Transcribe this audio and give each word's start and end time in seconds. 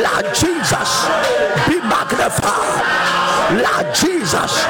Lord 0.00 0.24
Jesus, 0.34 1.04
be 1.68 1.76
magnified. 1.84 2.80
Lord 3.60 3.94
Jesus, 3.94 4.64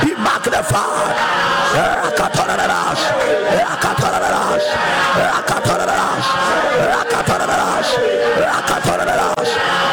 be 0.00 0.14
magnified. 0.16 1.12
Rakataradash, 1.76 3.04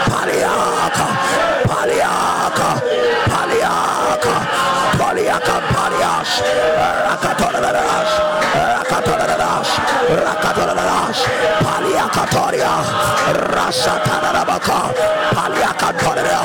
Paliaka, 0.07 1.07
Paliaka, 1.67 2.69
Paliaka, 3.27 4.35
Paliaka, 4.99 5.55
Paliash, 5.73 6.35
Katoria, 12.29 12.85
Rasha 13.49 13.97
Tarabaka, 14.05 14.93
Palia 15.33 15.73
Katoria, 15.73 16.41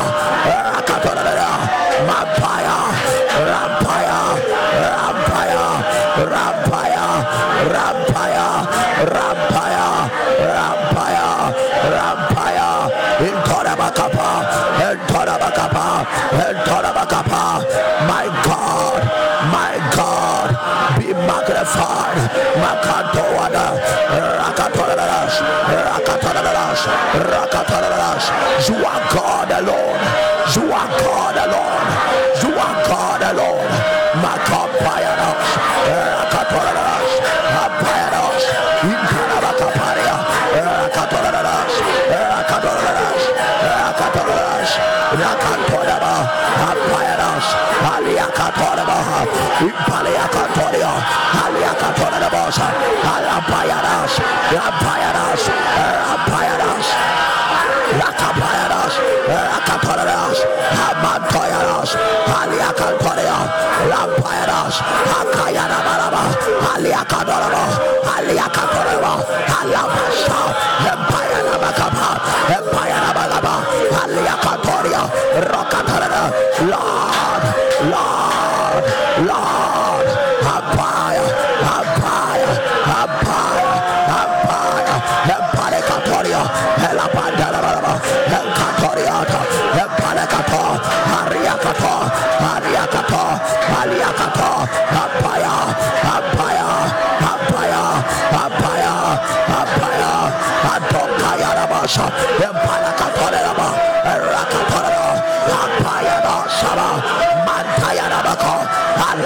Rakatoradash, 27.14 28.27
you 28.68 28.74
are 28.74 29.02
God 29.14 29.50
alone, 29.54 30.02
you 30.50 30.66
are 30.74 30.91
God 30.98 31.37
alone, 31.46 31.87
you 32.43 32.51
are 32.59 32.79
God 32.90 33.23
alone, 33.30 33.71
Makapayadas, 34.18 35.46
Rakatoradash, 35.95 37.12
Apayadas, 37.62 38.43
in 38.82 38.98
Tarabakaparia, 39.15 40.16
Rakatoradash, 40.59 41.76
Rakatoradash, 42.10 43.24
Rakatoradash, 43.62 44.74
Rakatoraba, 45.15 46.15
Apayadas, 46.66 47.46
Aliakatoraba, 47.95 48.99
Impaliakatoria, 49.62 50.93
Aliakatorabas, 51.85 52.57
Alapayadas, 53.04 54.13
Apayadas, 54.57 55.43
Apayadas, 56.15 56.87
Rakapayadas, 58.01 58.95
Rakapayadas, 59.29 60.38
Hamantoyadas, 60.80 61.90
Aliakantoria, 62.40 63.37
Lampayadas, 63.93 64.75
Akayanabaraba, 65.21 66.25
Aliakadoraba, 66.72 67.65
Aliakatoraba, 68.16 69.12
Alabasha, 69.60 70.41
Empayanabakaba, 70.88 72.09
Empayanabalaba, 72.49 73.55
Aliakatoria, 74.03 75.03
Rakatarada, 75.53 76.03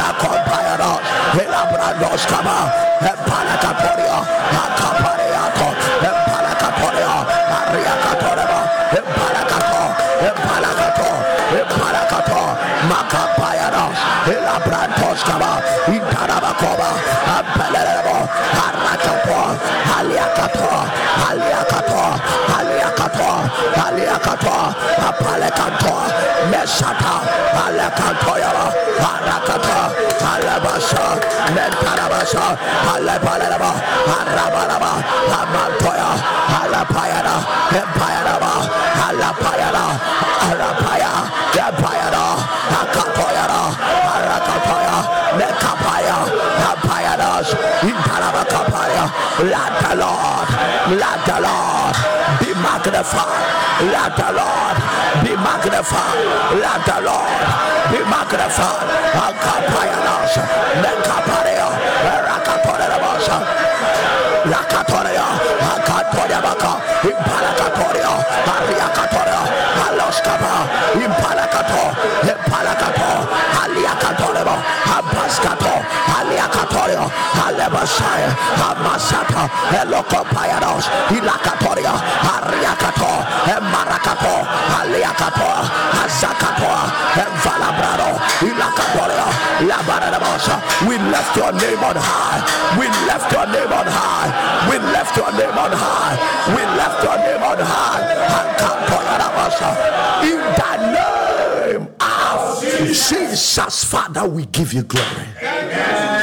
Alakompayado, 0.08 1.00
Elabrandos 1.36 2.24
Kaba, 2.26 2.72
Emparakatoria, 3.00 4.16
Akapariato, 4.64 5.68
Emparakatoria, 6.00 7.14
Ariakatoraba, 7.60 8.60
Emparakato, 8.96 9.82
Empalakato, 10.24 11.10
Empalakato, 11.60 12.40
Makapayado, 12.88 13.84
Elabrantos 14.32 15.20
Kaba, 15.28 15.60
Intarabakoba, 15.92 16.90
Ampelebo, 17.36 18.16
Arakato, 18.64 19.40
Aliakato, 19.98 20.70
Aliakato, 21.28 22.02
Aliakato, 22.56 23.28
Aliakato, 23.76 24.17
Apalekato, 25.08 25.94
Mesata, 26.50 27.14
Alekatoyaba, 27.64 28.66
Arakata, 29.10 29.78
Alabasha, 30.32 31.04
Mentarabasha, 31.54 32.44
Alebalaba, 32.92 33.70
Arabalaba, 34.16 34.92
Amantoya, 35.38 36.10
Alapayana, 36.60 37.34
Empayaraba, 37.80 38.52
Alapayana, 39.06 39.84
Alapaya, 40.48 41.12
Empayana, 41.64 42.24
Akatoyana, 42.78 43.60
Arakatoya, 44.14 44.96
Mekapaya, 45.38 46.18
Ampayanas, 46.68 47.48
Intarabakapaya, 47.88 49.04
let 49.50 49.72
the 49.82 49.92
Lord, 49.96 50.48
let 50.98 51.18
the 51.26 51.36
Lord 51.40 51.97
magnified, 52.90 53.92
let 53.92 54.16
the 54.16 54.32
Lord 54.32 54.76
be 55.22 55.36
magnified, 55.36 56.24
let 56.56 56.80
the 56.88 56.98
Lord 57.04 57.40
be 57.92 58.00
magnified, 58.08 58.88
Akapayanas, 59.12 60.34
Mekapaya, 60.80 61.68
Rakatoya, 62.24 62.88
Rakatoria, 64.48 65.26
Akatoria 65.68 66.40
Baka, 66.40 66.72
Impalakatoria, 67.04 68.12
Ariakatoria, 68.56 69.40
Aloskaba, 69.84 70.52
Impalakato, 70.96 71.37
Alebashaya, 77.58 78.30
Amasata, 78.70 79.50
Elokopayanos, 79.82 80.86
Ilakatoria, 81.10 81.90
Ariakato, 82.22 83.10
Aliakato, 84.78 85.50
Azakato, 85.98 86.70
Evalabrado, 87.18 88.14
Ilakatoria, 88.46 89.26
Labarabosha. 89.66 90.56
We 90.86 90.98
left 91.10 91.36
your 91.36 91.52
name 91.52 91.82
on 91.82 91.96
high. 91.98 92.78
We 92.78 92.86
left 93.10 93.32
your 93.32 93.46
name 93.46 93.72
on 93.72 93.86
high. 93.86 94.30
We 94.70 94.78
left 94.78 95.16
your 95.16 95.32
name 95.32 95.58
on 95.58 95.72
high. 95.72 96.16
We 96.54 96.62
left 96.78 97.02
your 97.02 97.18
name 97.18 97.42
on 97.42 97.58
high. 97.58 98.18
In 100.22 100.38
the 100.38 100.76
name 100.94 101.88
of 102.00 102.62
Jesus, 102.62 103.84
Father, 103.84 104.28
we 104.28 104.46
give 104.46 104.72
you 104.72 104.82
glory. 104.82 106.17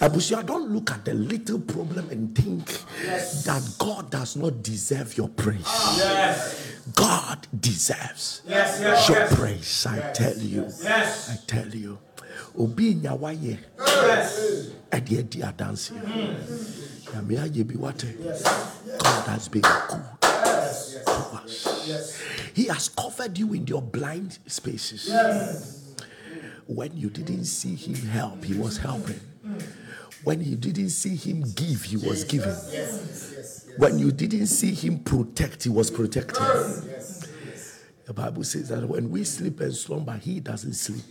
Abusia, 0.00 0.46
don't 0.46 0.70
look 0.70 0.90
at 0.92 1.04
the 1.04 1.14
little 1.14 1.58
problem 1.58 2.08
and 2.10 2.34
think 2.34 2.66
that 3.44 3.62
God 3.78 4.10
does 4.10 4.36
not 4.36 4.62
deserve 4.62 5.16
your 5.16 5.28
praise. 5.28 5.62
Ah, 5.66 6.54
god 6.94 7.46
deserves 7.60 8.42
Yes, 8.46 8.80
yes, 8.80 9.08
your 9.08 9.18
yes. 9.18 9.34
praise. 9.34 9.86
I 9.86 10.12
tell 10.12 10.36
you. 10.38 10.62
Yes. 10.82 11.30
I 11.30 11.36
tell 11.46 11.68
you. 11.68 11.98
Obi 12.56 12.94
nyawaye 12.94 13.58
Yes. 13.78 14.70
ɛde 14.90 15.18
adi 15.18 15.42
adanse 15.42 15.92
nyame 15.92 17.34
mm. 17.34 17.42
ayɛ 17.44 17.64
bi 17.66 17.74
wate 17.76 18.14
god 18.98 19.26
has 19.28 19.48
been 19.48 19.62
good 19.62 20.00
to 20.20 21.20
us 21.42 22.18
he 22.54 22.64
has 22.64 22.88
covered 22.88 23.36
you 23.38 23.52
in 23.54 23.66
your 23.66 23.82
blind 23.82 24.38
spaces 24.46 25.10
when 26.66 26.96
you 26.96 27.10
didn't 27.10 27.44
see 27.44 27.74
him 27.74 27.94
help 28.08 28.44
he 28.44 28.54
was 28.54 28.78
helping 28.78 29.20
mm. 29.46 29.62
When 30.24 30.42
you 30.42 30.56
didn't 30.56 30.90
see 30.90 31.16
him 31.16 31.44
give 31.54 31.82
he 31.84 31.96
was 31.96 32.24
giving. 32.24 32.54
when 33.76 33.98
you 33.98 34.10
didn't 34.12 34.46
see 34.46 34.74
him 34.74 34.98
protect 35.00 35.64
he 35.64 35.70
was 35.70 35.90
protecting. 35.90 36.44
The 38.06 38.14
bible 38.14 38.44
says 38.44 38.68
that 38.70 38.88
when 38.88 39.10
we 39.10 39.24
sleep 39.24 39.60
and 39.60 39.74
slumber 39.74 40.16
he 40.16 40.40
doesn't 40.40 40.74
sleep. 40.74 41.04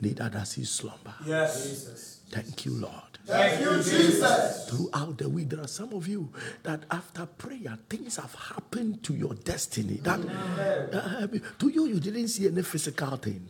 Neither 0.00 0.28
does 0.30 0.52
he 0.54 0.64
slumber. 0.64 1.14
Yes. 1.24 2.20
Thank 2.30 2.64
you, 2.64 2.72
Lord. 2.72 3.11
Thank 3.24 3.60
you, 3.60 3.76
Jesus. 3.76 4.68
Throughout 4.68 5.18
the 5.18 5.28
week, 5.28 5.50
there 5.50 5.60
are 5.60 5.68
some 5.68 5.92
of 5.92 6.08
you 6.08 6.32
that 6.64 6.82
after 6.90 7.24
prayer, 7.26 7.78
things 7.88 8.16
have 8.16 8.34
happened 8.34 9.02
to 9.04 9.14
your 9.14 9.34
destiny. 9.34 10.00
That 10.02 10.20
uh, 10.92 11.26
to 11.58 11.68
you, 11.68 11.86
you 11.86 12.00
didn't 12.00 12.28
see 12.28 12.46
any 12.48 12.62
physical 12.62 13.16
thing, 13.16 13.48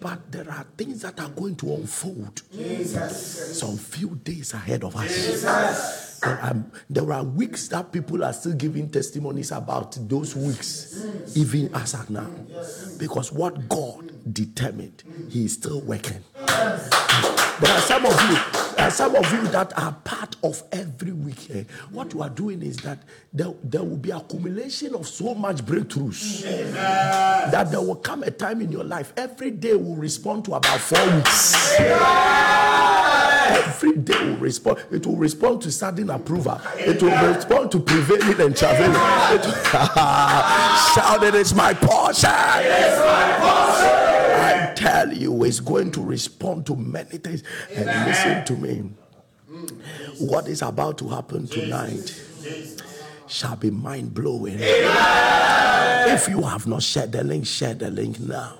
but 0.00 0.30
there 0.32 0.50
are 0.50 0.66
things 0.76 1.02
that 1.02 1.20
are 1.20 1.28
going 1.28 1.56
to 1.56 1.74
unfold. 1.74 2.42
Jesus. 2.52 3.58
Some 3.60 3.76
few 3.76 4.16
days 4.16 4.54
ahead 4.54 4.84
of 4.84 4.96
us. 4.96 5.08
Jesus. 5.14 6.20
There 6.22 6.38
are, 6.40 6.56
there 6.88 7.12
are 7.12 7.24
weeks 7.24 7.66
that 7.68 7.90
people 7.92 8.24
are 8.24 8.32
still 8.32 8.54
giving 8.54 8.88
testimonies 8.88 9.50
about 9.50 9.96
those 10.08 10.36
weeks, 10.36 11.04
even 11.36 11.74
as 11.74 11.94
of 11.94 12.08
now, 12.10 12.30
because 12.98 13.32
what 13.32 13.68
God 13.68 14.32
determined, 14.32 15.02
He 15.28 15.44
is 15.46 15.54
still 15.54 15.80
working. 15.80 16.22
There 17.60 17.72
are 17.72 17.80
some 17.80 18.06
of 18.06 18.12
you, 18.22 18.36
there 18.76 18.86
are 18.86 18.90
some 18.90 19.14
of 19.14 19.32
you 19.32 19.46
that 19.48 19.76
are 19.78 19.92
part 20.04 20.36
of 20.42 20.62
every 20.72 21.12
week. 21.12 21.50
Eh? 21.50 21.64
What 21.90 22.12
you 22.14 22.22
are 22.22 22.30
doing 22.30 22.62
is 22.62 22.78
that 22.78 22.98
there, 23.32 23.52
there 23.62 23.82
will 23.82 23.96
be 23.96 24.10
accumulation 24.10 24.94
of 24.94 25.06
so 25.06 25.34
much 25.34 25.58
breakthroughs 25.58 26.44
Amen. 26.44 26.72
that 27.50 27.70
there 27.70 27.80
will 27.80 27.96
come 27.96 28.22
a 28.22 28.30
time 28.30 28.60
in 28.60 28.72
your 28.72 28.84
life. 28.84 29.12
Every 29.16 29.50
day 29.50 29.74
will 29.74 29.96
respond 29.96 30.44
to 30.46 30.54
about 30.54 30.80
four 30.80 31.04
weeks. 31.14 31.78
Every 33.52 33.96
day 33.96 34.24
will 34.24 34.36
respond. 34.36 34.78
It 34.90 35.06
will 35.06 35.16
respond 35.16 35.62
to 35.62 35.70
sudden 35.70 36.10
approval. 36.10 36.60
It 36.76 37.02
will 37.02 37.34
respond 37.34 37.70
to 37.72 37.80
prevailing 37.80 38.40
and 38.40 38.56
traveling. 38.56 38.92
Shout 40.94 41.22
it, 41.22 41.34
it's 41.34 41.54
my 41.54 41.74
portion. 41.74 42.30
It's 42.30 42.98
my 42.98 43.36
portion 43.40 44.11
tell 44.82 45.12
you 45.12 45.44
is 45.44 45.60
going 45.60 45.90
to 45.92 46.02
respond 46.02 46.66
to 46.66 46.76
many 46.76 47.18
things. 47.18 47.42
Amen. 47.72 47.88
And 47.88 48.06
listen 48.06 48.44
to 48.44 48.56
me. 48.60 48.90
What 50.18 50.48
is 50.48 50.62
about 50.62 50.98
to 50.98 51.08
happen 51.08 51.46
tonight 51.46 52.20
shall 53.28 53.56
be 53.56 53.70
mind 53.70 54.14
blowing. 54.14 54.56
If 54.60 56.28
you 56.28 56.42
have 56.42 56.66
not 56.66 56.82
shared 56.82 57.12
the 57.12 57.22
link, 57.22 57.46
share 57.46 57.74
the 57.74 57.90
link 57.90 58.18
now. 58.18 58.56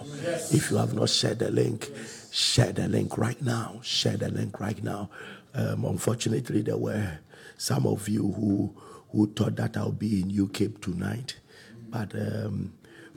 If 0.53 0.71
you 0.71 0.77
have 0.77 0.95
not 0.95 1.09
shared 1.09 1.41
the 1.41 1.51
link, 1.51 1.91
share 2.31 2.73
the 2.73 2.89
link 2.89 3.19
right 3.19 3.41
now. 3.43 3.81
Share 3.83 4.17
the 4.17 4.31
link 4.31 4.61
right 4.61 4.83
now. 4.83 5.11
Um, 5.55 5.85
unfortunately, 5.85 6.63
there 6.63 6.79
were 6.79 7.19
some 7.57 7.87
of 7.87 8.09
you 8.09 8.33
who 8.33 8.75
who 9.11 9.31
thought 9.35 9.57
that 9.57 9.77
I'll 9.77 9.93
be 9.93 10.23
in 10.23 10.41
UK 10.41 10.81
tonight, 10.81 11.37
but 11.91 12.15
um, 12.15 12.73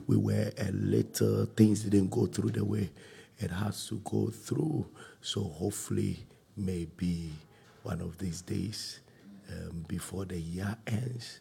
we 0.06 0.16
were 0.16 0.50
a 0.58 0.70
little 0.72 1.46
things 1.46 1.82
didn't 1.82 2.10
go 2.10 2.26
through 2.26 2.50
the 2.50 2.64
way 2.64 2.90
it 3.38 3.50
has 3.50 3.86
to 3.88 4.00
go 4.04 4.28
through. 4.28 4.86
So 5.20 5.42
hopefully, 5.42 6.18
maybe 6.56 7.30
one 7.82 8.00
of 8.00 8.16
these 8.18 8.42
days, 8.42 9.00
um, 9.50 9.84
before 9.88 10.24
the 10.24 10.38
year 10.38 10.76
ends, 10.86 11.40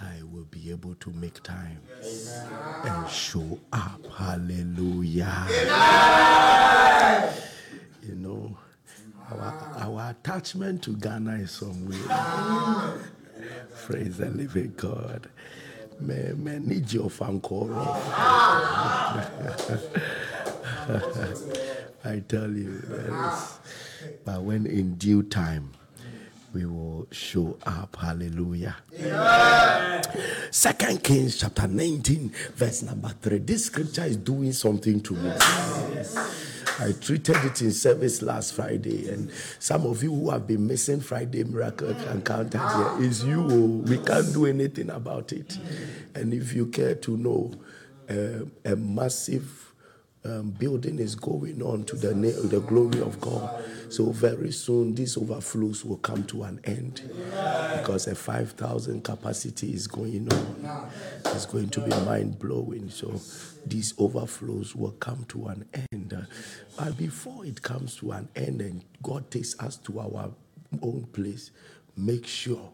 I 0.00 0.22
will 0.22 0.44
be 0.44 0.70
able 0.70 0.94
to 0.96 1.10
make 1.10 1.42
time 1.42 1.80
Amen. 2.02 2.48
and 2.84 3.08
show 3.10 3.58
up. 3.72 4.00
Hallelujah. 4.16 5.46
Amen. 5.48 7.34
You 8.02 8.14
know, 8.16 8.58
our, 9.30 9.74
our 9.78 10.10
attachment 10.10 10.82
to 10.84 10.96
Ghana 10.96 11.36
is 11.36 11.52
somewhere. 11.52 11.98
Praise 13.84 14.18
the 14.18 14.26
living 14.26 14.74
God. 14.76 15.28
May, 16.00 16.32
may 16.36 16.58
need 16.58 16.92
your 16.92 17.08
call. 17.10 17.70
I 22.06 22.22
tell 22.28 22.50
you, 22.50 22.82
but 24.24 24.42
when 24.42 24.66
in 24.66 24.96
due 24.96 25.22
time, 25.22 25.70
we 26.52 26.66
will 26.66 27.06
show 27.10 27.56
up. 27.66 27.96
Hallelujah. 27.96 28.76
Second 30.50 31.02
Kings 31.02 31.38
chapter 31.38 31.66
19, 31.66 32.32
verse 32.54 32.82
number 32.82 33.08
3. 33.22 33.38
This 33.38 33.64
scripture 33.66 34.04
is 34.04 34.16
doing 34.16 34.52
something 34.52 35.00
to 35.00 35.14
me. 35.14 35.32
I 36.80 36.92
treated 36.92 37.36
it 37.44 37.62
in 37.62 37.72
service 37.72 38.22
last 38.22 38.54
Friday, 38.54 39.08
and 39.08 39.30
some 39.58 39.86
of 39.86 40.02
you 40.02 40.14
who 40.14 40.30
have 40.30 40.46
been 40.46 40.66
missing 40.66 41.00
Friday 41.00 41.44
miracle 41.44 41.90
encounter 42.08 42.58
here 42.58 43.06
is 43.06 43.24
you. 43.24 43.46
Oh. 43.48 43.66
We 43.88 43.98
can't 43.98 44.32
do 44.32 44.46
anything 44.46 44.90
about 44.90 45.32
it. 45.32 45.56
And 46.14 46.34
if 46.34 46.52
you 46.52 46.66
care 46.66 46.94
to 46.96 47.16
know, 47.16 47.52
uh, 48.08 48.44
a 48.64 48.76
massive 48.76 49.72
um, 50.24 50.50
building 50.50 50.98
is 50.98 51.14
going 51.14 51.62
on 51.62 51.84
to 51.84 51.96
the, 51.96 52.08
the 52.14 52.60
glory 52.60 53.00
of 53.00 53.20
God. 53.20 53.62
So 53.90 54.06
very 54.06 54.52
soon 54.52 54.94
these 54.94 55.16
overflows 55.16 55.84
will 55.84 55.98
come 55.98 56.24
to 56.24 56.44
an 56.44 56.60
end 56.64 57.02
because 57.78 58.06
a 58.06 58.14
5,000 58.14 59.04
capacity 59.04 59.72
is 59.72 59.86
going 59.86 60.32
on. 60.32 60.90
It's 61.26 61.46
going 61.46 61.68
to 61.70 61.80
be 61.80 61.90
mind 62.04 62.38
blowing. 62.38 62.88
So 62.90 63.20
these 63.66 63.94
overflows 63.98 64.74
will 64.74 64.92
come 64.92 65.24
to 65.28 65.46
an 65.46 65.64
end. 65.92 66.26
But 66.76 66.96
before 66.96 67.44
it 67.46 67.62
comes 67.62 67.96
to 67.96 68.12
an 68.12 68.28
end 68.36 68.60
and 68.60 68.84
God 69.02 69.30
takes 69.30 69.58
us 69.60 69.76
to 69.78 70.00
our 70.00 70.30
own 70.82 71.06
place, 71.12 71.50
make 71.96 72.26
sure 72.26 72.70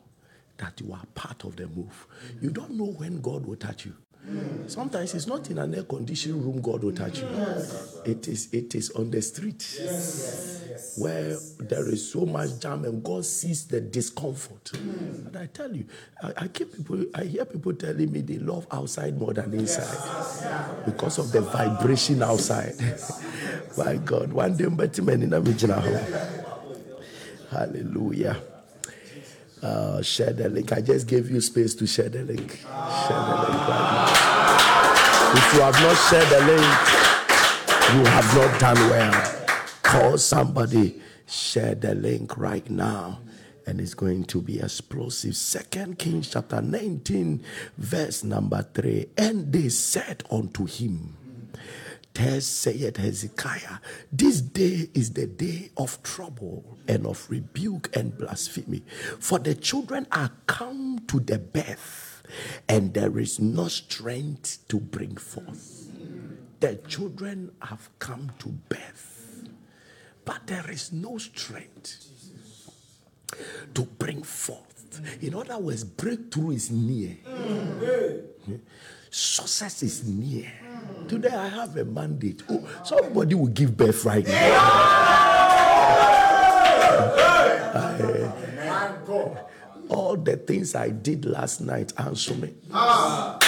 that 0.59 0.81
you 0.81 0.93
are 0.93 1.05
part 1.15 1.45
of 1.45 1.57
the 1.57 1.67
move. 1.69 2.07
You 2.41 2.51
don't 2.51 2.73
know 2.73 2.87
when 2.87 3.21
God 3.21 3.47
will 3.47 3.57
touch 3.57 3.87
you. 3.87 3.95
Sometimes 4.67 5.15
it's 5.15 5.27
not 5.27 5.51
in 5.51 5.59
an 5.59 5.75
air 5.75 5.83
conditioned 5.83 6.45
room 6.45 6.61
God 6.61 6.85
will 6.85 6.93
touch 6.93 7.21
you. 7.21 7.29
It 8.05 8.29
is 8.29 8.53
it 8.53 8.75
is 8.75 8.91
on 8.91 9.11
the 9.11 9.21
street 9.23 9.67
where 10.97 11.37
there 11.59 11.89
is 11.89 12.13
so 12.13 12.27
much 12.27 12.61
jam 12.61 12.85
and 12.85 13.03
God 13.03 13.25
sees 13.25 13.67
the 13.67 13.81
discomfort. 13.81 14.69
Hmm. 14.75 15.27
And 15.27 15.37
I 15.37 15.47
tell 15.47 15.75
you, 15.75 15.87
I, 16.23 16.33
I 16.37 16.49
keep 16.49 16.77
people 16.77 17.05
I 17.15 17.25
hear 17.25 17.45
people 17.45 17.73
telling 17.75 18.13
me 18.13 18.21
they 18.21 18.39
love 18.39 18.67
outside 18.71 19.19
more 19.19 19.33
than 19.33 19.53
inside 19.55 20.85
because 20.85 21.19
of 21.19 21.33
the 21.33 21.41
vibration 21.41 22.23
outside. 22.23 22.75
My 23.77 23.97
God, 23.97 24.33
one 24.33 24.57
day 24.57 24.65
I'm 24.65 24.79
in 25.09 25.33
a 25.33 25.41
Hallelujah. 27.51 28.41
Uh, 29.63 30.01
share 30.01 30.33
the 30.33 30.49
link. 30.49 30.73
I 30.73 30.81
just 30.81 31.07
gave 31.07 31.31
you 31.31 31.41
space 31.41 31.75
to 31.75 31.87
share 31.87 32.09
the 32.09 32.23
link. 32.23 32.61
Share 32.61 33.21
the 33.21 33.37
link. 33.49 34.21
If 35.33 35.55
you 35.55 35.61
have 35.61 35.81
not 35.81 35.97
shared 36.09 36.29
the 36.29 36.41
link, 36.47 37.01
you 37.95 38.05
have 38.11 38.35
not 38.35 38.61
done 38.61 38.91
well. 38.91 39.47
Call 39.83 40.19
somebody, 40.19 41.01
share 41.27 41.75
the 41.75 41.95
link 41.95 42.37
right 42.39 42.69
now. 42.71 43.21
And 43.67 43.81
it's 43.81 43.95
going 43.95 44.25
to 44.25 44.41
be 44.41 44.61
explosive. 44.61 45.37
Second 45.37 45.99
Kings 45.99 46.31
chapter 46.31 46.63
19, 46.63 47.45
verse 47.77 48.25
number 48.25 48.67
3. 48.75 49.11
And 49.19 49.53
they 49.53 49.69
said 49.69 50.25
unto 50.31 50.67
him, 50.67 51.17
Thus 52.15 52.47
saith 52.47 52.97
Hezekiah, 52.97 53.79
this 54.11 54.41
day 54.41 54.89
is 54.95 55.13
the 55.13 55.27
day 55.27 55.71
of 55.77 56.03
trouble 56.03 56.79
and 56.91 57.07
of 57.07 57.25
rebuke 57.31 57.89
and 57.97 58.19
blasphemy. 58.19 58.83
For 59.21 59.39
the 59.39 59.55
children 59.55 60.09
are 60.11 60.33
come 60.47 60.99
to 61.07 61.21
the 61.21 61.39
birth, 61.39 62.23
and 62.69 62.93
there 62.93 63.19
is 63.19 63.39
no 63.39 63.69
strength 63.69 64.67
to 64.69 64.81
bring 64.81 65.17
forth. 65.17 65.89
The 66.59 66.77
children 66.89 67.53
have 67.63 67.89
come 68.01 68.33
to 68.41 68.49
birth, 68.49 69.49
but 70.25 70.47
there 70.49 70.69
is 70.69 70.93
no 70.93 71.17
strength 71.19 72.07
to 73.75 73.83
bring 73.83 74.23
forth. 74.25 75.01
In 75.23 75.35
other 75.37 75.59
words, 75.59 75.85
breakthrough 75.85 76.51
is 76.51 76.73
near, 76.73 77.17
success 79.11 79.85
is 79.85 80.05
near 80.05 80.51
Today 81.09 81.31
I 81.31 81.49
have 81.49 81.77
a 81.77 81.85
mandate. 81.85 82.43
Oh, 82.49 82.67
somebody 82.85 83.35
will 83.35 83.49
give 83.49 83.77
birth 83.77 84.05
right 84.05 84.25
now. 84.27 85.21
I, 87.75 88.21
all 89.91 90.17
the 90.17 90.37
things 90.37 90.75
I 90.75 90.91
did 90.91 91.25
last 91.25 91.61
night, 91.61 91.93
answer 91.99 92.35
me. 92.35 92.55
Ah. 92.73 93.39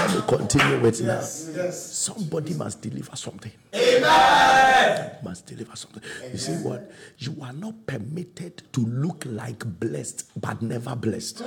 Let 0.00 0.14
me 0.14 0.22
continue 0.26 0.80
with 0.80 1.00
yes, 1.00 1.48
now. 1.48 1.64
Yes. 1.64 1.92
Somebody 1.92 2.54
must 2.54 2.80
deliver 2.80 3.14
something. 3.14 3.52
Amen. 3.74 5.16
Must 5.22 5.46
deliver 5.46 5.76
something. 5.76 6.02
Amen. 6.18 6.30
You 6.32 6.38
see 6.38 6.54
what? 6.54 6.90
You 7.18 7.36
are 7.42 7.52
not 7.52 7.86
permitted 7.86 8.62
to 8.72 8.80
look 8.80 9.24
like 9.26 9.62
blessed, 9.78 10.30
but 10.40 10.62
never 10.62 10.96
blessed. 10.96 11.40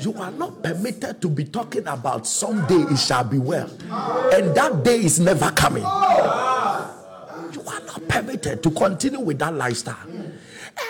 You 0.00 0.14
are 0.14 0.30
not 0.30 0.62
permitted 0.62 1.20
to 1.22 1.28
be 1.28 1.44
talking 1.44 1.86
about 1.86 2.26
someday 2.26 2.92
it 2.92 2.98
shall 2.98 3.24
be 3.24 3.38
well, 3.38 3.70
and 4.32 4.54
that 4.54 4.82
day 4.84 4.98
is 5.04 5.18
never 5.20 5.50
coming. 5.50 5.82
Not 5.82 6.41
permitted 8.08 8.62
to 8.62 8.70
continue 8.70 9.20
with 9.20 9.38
that 9.38 9.54
lifestyle. 9.54 10.06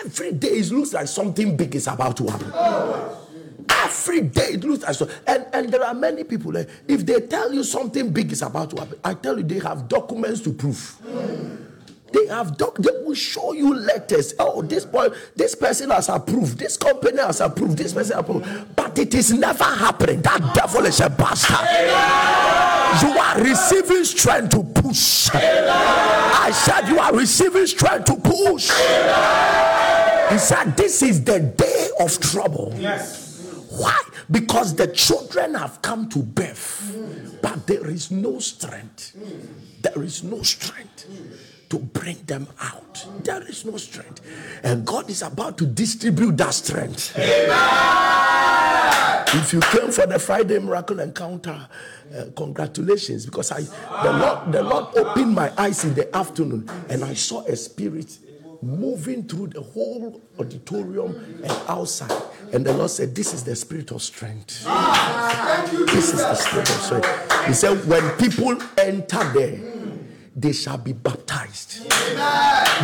Every 0.05 0.33
day 0.33 0.49
it 0.49 0.71
looks 0.71 0.93
like 0.93 1.09
something 1.09 1.57
big 1.57 1.75
is 1.75 1.87
about 1.87 2.17
to 2.19 2.27
happen. 2.29 2.53
Every 3.69 4.23
day 4.23 4.53
it 4.55 4.65
looks 4.65 4.85
like 4.85 4.95
so. 4.95 5.09
And, 5.27 5.47
and 5.53 5.73
there 5.73 5.85
are 5.85 5.95
many 5.95 6.25
people, 6.25 6.57
eh, 6.57 6.65
if 6.89 7.05
they 7.05 7.21
tell 7.21 7.53
you 7.53 7.65
something 7.65 8.13
big 8.13 8.33
is 8.33 8.43
about 8.43 8.71
to 8.71 8.77
happen, 8.77 8.99
I 9.05 9.15
tell 9.15 9.37
you 9.37 9.45
they 9.45 9.59
have 9.61 9.89
documents 9.89 10.41
to 10.43 10.53
prove. 10.53 10.97
They 12.13 12.27
have 12.27 12.57
done, 12.57 12.73
they 12.79 12.91
will 13.05 13.15
show 13.15 13.53
you 13.53 13.75
letters. 13.75 14.35
Oh, 14.39 14.63
this 14.63 14.85
boy, 14.85 15.09
this 15.35 15.55
person 15.55 15.91
has 15.91 16.09
approved, 16.09 16.59
this 16.59 16.77
company 16.77 17.19
has 17.19 17.41
approved, 17.41 17.79
this 17.79 17.93
person 17.95 18.19
approved. 18.19 18.77
But 18.77 18.99
it 18.99 19.15
is 19.15 19.33
never 19.33 19.65
happening. 19.65 20.21
That 20.23 20.55
devil 20.55 20.85
is 20.85 21.01
a 21.01 21.09
bastard. 21.09 21.69
You 23.03 23.19
are 23.19 23.41
receiving 23.41 24.05
strength 24.05 24.51
to 24.51 24.63
push. 24.63 25.31
I 25.33 26.51
said 26.53 26.89
you 26.89 26.99
are 26.99 27.15
receiving 27.15 27.67
strength 27.67 28.05
to 28.07 28.17
push. 28.17 28.71
He 30.31 30.39
said, 30.39 30.77
This 30.77 31.03
is 31.03 31.25
the 31.25 31.41
day 31.41 31.89
of 31.99 32.19
trouble. 32.21 32.75
Yes. 32.77 33.47
Why? 33.71 33.99
Because 34.31 34.75
the 34.75 34.89
children 34.89 35.55
have 35.55 35.81
come 35.81 36.09
to 36.11 36.19
birth, 36.19 37.39
but 37.41 37.67
there 37.67 37.87
is 37.89 38.11
no 38.11 38.39
strength. 38.39 39.17
There 39.81 40.03
is 40.03 40.23
no 40.23 40.43
strength 40.43 41.07
to 41.73 41.79
bring 41.79 42.19
them 42.27 42.47
out. 42.61 43.07
There 43.25 43.43
is 43.49 43.65
no 43.65 43.79
strength. 43.79 44.21
And 44.63 44.87
God 44.87 45.09
is 45.09 45.23
about 45.23 45.57
to 45.57 45.65
distribute 45.65 46.37
that 46.37 46.53
strength. 46.53 47.17
Amen. 47.17 47.49
If 49.35 49.55
you 49.55 49.61
came 49.61 49.91
for 49.91 50.07
the 50.07 50.19
Friday 50.19 50.59
miracle 50.59 51.01
encounter, 51.01 51.67
uh, 52.15 52.25
congratulations 52.37 53.25
because 53.25 53.51
I 53.51 53.63
the 53.63 54.13
Lord 54.13 54.53
the 54.53 54.63
Lord 54.63 54.95
opened 54.99 55.35
my 55.35 55.51
eyes 55.57 55.83
in 55.85 55.95
the 55.95 56.15
afternoon 56.15 56.69
and 56.91 57.03
I 57.03 57.15
saw 57.15 57.43
a 57.47 57.57
spirit 57.57 58.19
moving 58.61 59.25
through 59.25 59.47
the 59.47 59.63
whole 59.63 60.21
auditorium 60.39 61.17
and 61.43 61.53
outside. 61.69 62.13
And 62.53 62.67
the 62.67 62.75
Lord 62.75 62.91
said, 62.91 63.15
This 63.15 63.33
is 63.33 63.45
the 63.45 63.57
spirit 63.57 63.91
of 63.93 64.03
strength. 64.03 64.63
This 65.87 66.13
is 66.13 66.21
the 66.21 66.35
spirit 66.35 66.69
of 66.69 66.77
strength. 66.77 67.47
He 67.47 67.55
said, 67.55 67.89
When 67.89 68.11
people 68.19 68.59
enter 68.77 69.25
there, 69.33 69.72
they 70.35 70.53
shall 70.53 70.79
be 70.79 70.93
baptized. 70.93 71.89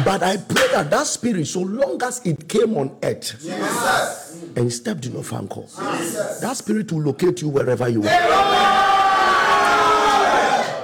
But 0.04 0.22
I 0.22 0.36
pray 0.36 0.68
that 0.72 0.90
that 0.90 1.06
spirit, 1.06 1.46
so 1.46 1.60
long 1.60 2.02
as 2.02 2.20
it 2.24 2.48
came 2.48 2.76
on 2.76 2.96
earth 3.02 3.44
and 4.56 4.72
stepped 4.72 5.06
in 5.06 5.16
of 5.16 5.32
anchor, 5.32 5.62
that 6.40 6.56
spirit 6.56 6.92
will 6.92 7.02
locate 7.02 7.42
you 7.42 7.48
wherever 7.48 7.88
you 7.88 8.00
are. 8.02 8.04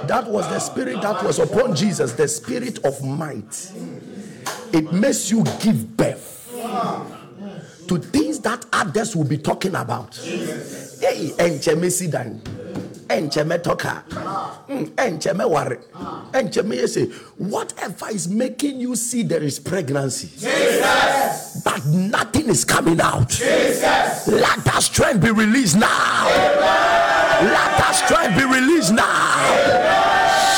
That 0.07 0.27
was 0.27 0.47
the 0.49 0.59
spirit 0.59 1.01
that 1.01 1.23
was 1.23 1.39
upon 1.39 1.75
Jesus, 1.75 2.11
the 2.13 2.27
spirit 2.27 2.85
of 2.85 3.03
might 3.03 3.71
it 4.75 4.91
makes 4.91 5.31
you 5.31 5.43
give 5.59 5.95
birth 5.95 6.51
to 7.87 7.97
things 7.97 8.39
that 8.41 8.65
others 8.73 9.15
will 9.15 9.23
be 9.23 9.37
talking 9.37 9.75
about. 9.75 10.15
Hey, 10.15 11.31
and 11.39 11.61
encheme 11.61 12.41
sidan, 13.07 13.29
encheme 13.29 13.63
toka, 13.63 14.03
mm, 14.67 14.87
encheme 14.95 15.49
worry, 15.49 15.77
encheme 16.33 16.75
yese. 16.75 17.11
Whatever 17.37 18.09
is 18.11 18.27
making 18.27 18.79
you 18.79 18.95
see 18.95 19.23
there 19.23 19.43
is 19.43 19.59
pregnancy, 19.59 20.27
Jesus. 20.27 21.61
but 21.63 21.85
nothing 21.85 22.49
is 22.49 22.65
coming 22.65 22.99
out. 23.01 23.29
Jesus. 23.29 24.27
Let 24.27 24.63
that 24.65 24.83
strength 24.83 25.23
be 25.23 25.31
released 25.31 25.77
now. 25.77 26.27
Amen. 26.27 27.45
Let 27.45 27.77
that 27.77 28.01
strength 28.05 28.37
be 28.37 28.45
released 28.45 28.93
now. 28.93 29.03
Amen. 29.03 30.14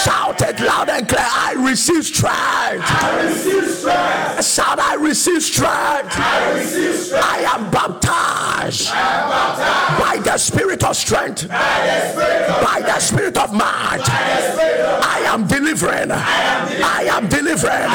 Shout 0.08 0.42
it 0.42 0.60
loud 0.62 0.88
and 0.90 1.10
clear. 1.10 1.20
I 1.22 1.54
receive 1.58 2.06
strength. 2.06 2.34
I 2.34 3.26
receive 3.26 3.70
strength. 3.70 4.46
Shout, 4.46 4.80
I 4.80 4.96
receive 4.96 5.44
strength. 5.44 6.16
I 6.18 6.54
receive 6.54 6.96
strength. 6.96 7.26
I 7.26 7.40
am 7.40 7.70
baptized, 7.70 8.90
I 8.90 9.00
am 9.00 9.30
baptized 9.30 10.00
by 10.00 10.32
the 10.32 10.38
spirit 10.38 10.84
of 10.86 10.96
strength, 10.96 11.50
by 11.50 11.56
the 11.58 12.12
spirit 12.14 12.50
of, 12.50 12.64
by 12.64 12.82
the 12.82 13.00
spirit 13.00 13.38
of 13.38 13.54
might. 13.54 14.04
I 14.08 15.24
am 15.26 15.46
delivering. 15.46 16.12
I 16.12 17.08
am 17.12 17.28
delivering. 17.28 17.90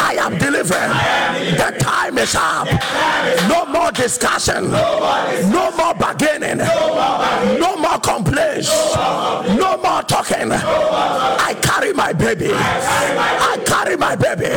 I 0.00 0.16
am 0.18 0.38
delivering. 0.38 0.90
The 1.58 1.76
time 1.78 2.16
is 2.16 2.34
up. 2.34 2.68
No 3.48 3.66
more 3.66 3.92
discussion. 3.92 4.70
No 4.70 5.70
more 5.76 5.94
bargaining. 6.20 6.58
No 7.58 7.76
more 7.76 7.98
complaints. 7.98 8.68
No 8.96 9.76
more 9.82 10.02
talking. 10.02 10.52
I 10.52 11.56
carry 11.62 11.92
my 11.92 12.12
baby. 12.12 12.50
I 12.52 13.62
carry 13.66 13.96
my 13.96 14.16
baby. 14.16 14.50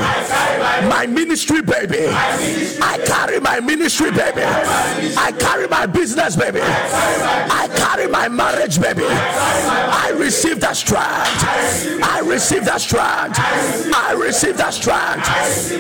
My 0.87 1.05
ministry 1.07 1.61
baby. 1.61 2.07
I 2.09 2.99
carry 3.05 3.39
my 3.39 3.59
ministry 3.59 4.11
baby. 4.11 4.43
I 4.43 5.31
carry 5.39 5.67
my 5.67 5.85
business 5.85 6.35
baby. 6.35 6.61
I 6.61 7.69
carry 7.75 8.07
my 8.07 8.27
marriage 8.27 8.79
baby. 8.81 9.05
I 9.05 10.13
receive 10.17 10.59
that 10.61 10.75
strength. 10.75 11.03
I 12.03 12.21
receive 12.25 12.65
that 12.65 12.81
strength. 12.81 13.39
I 13.39 14.13
receive 14.17 14.57
that 14.57 14.73
strength. 14.73 15.27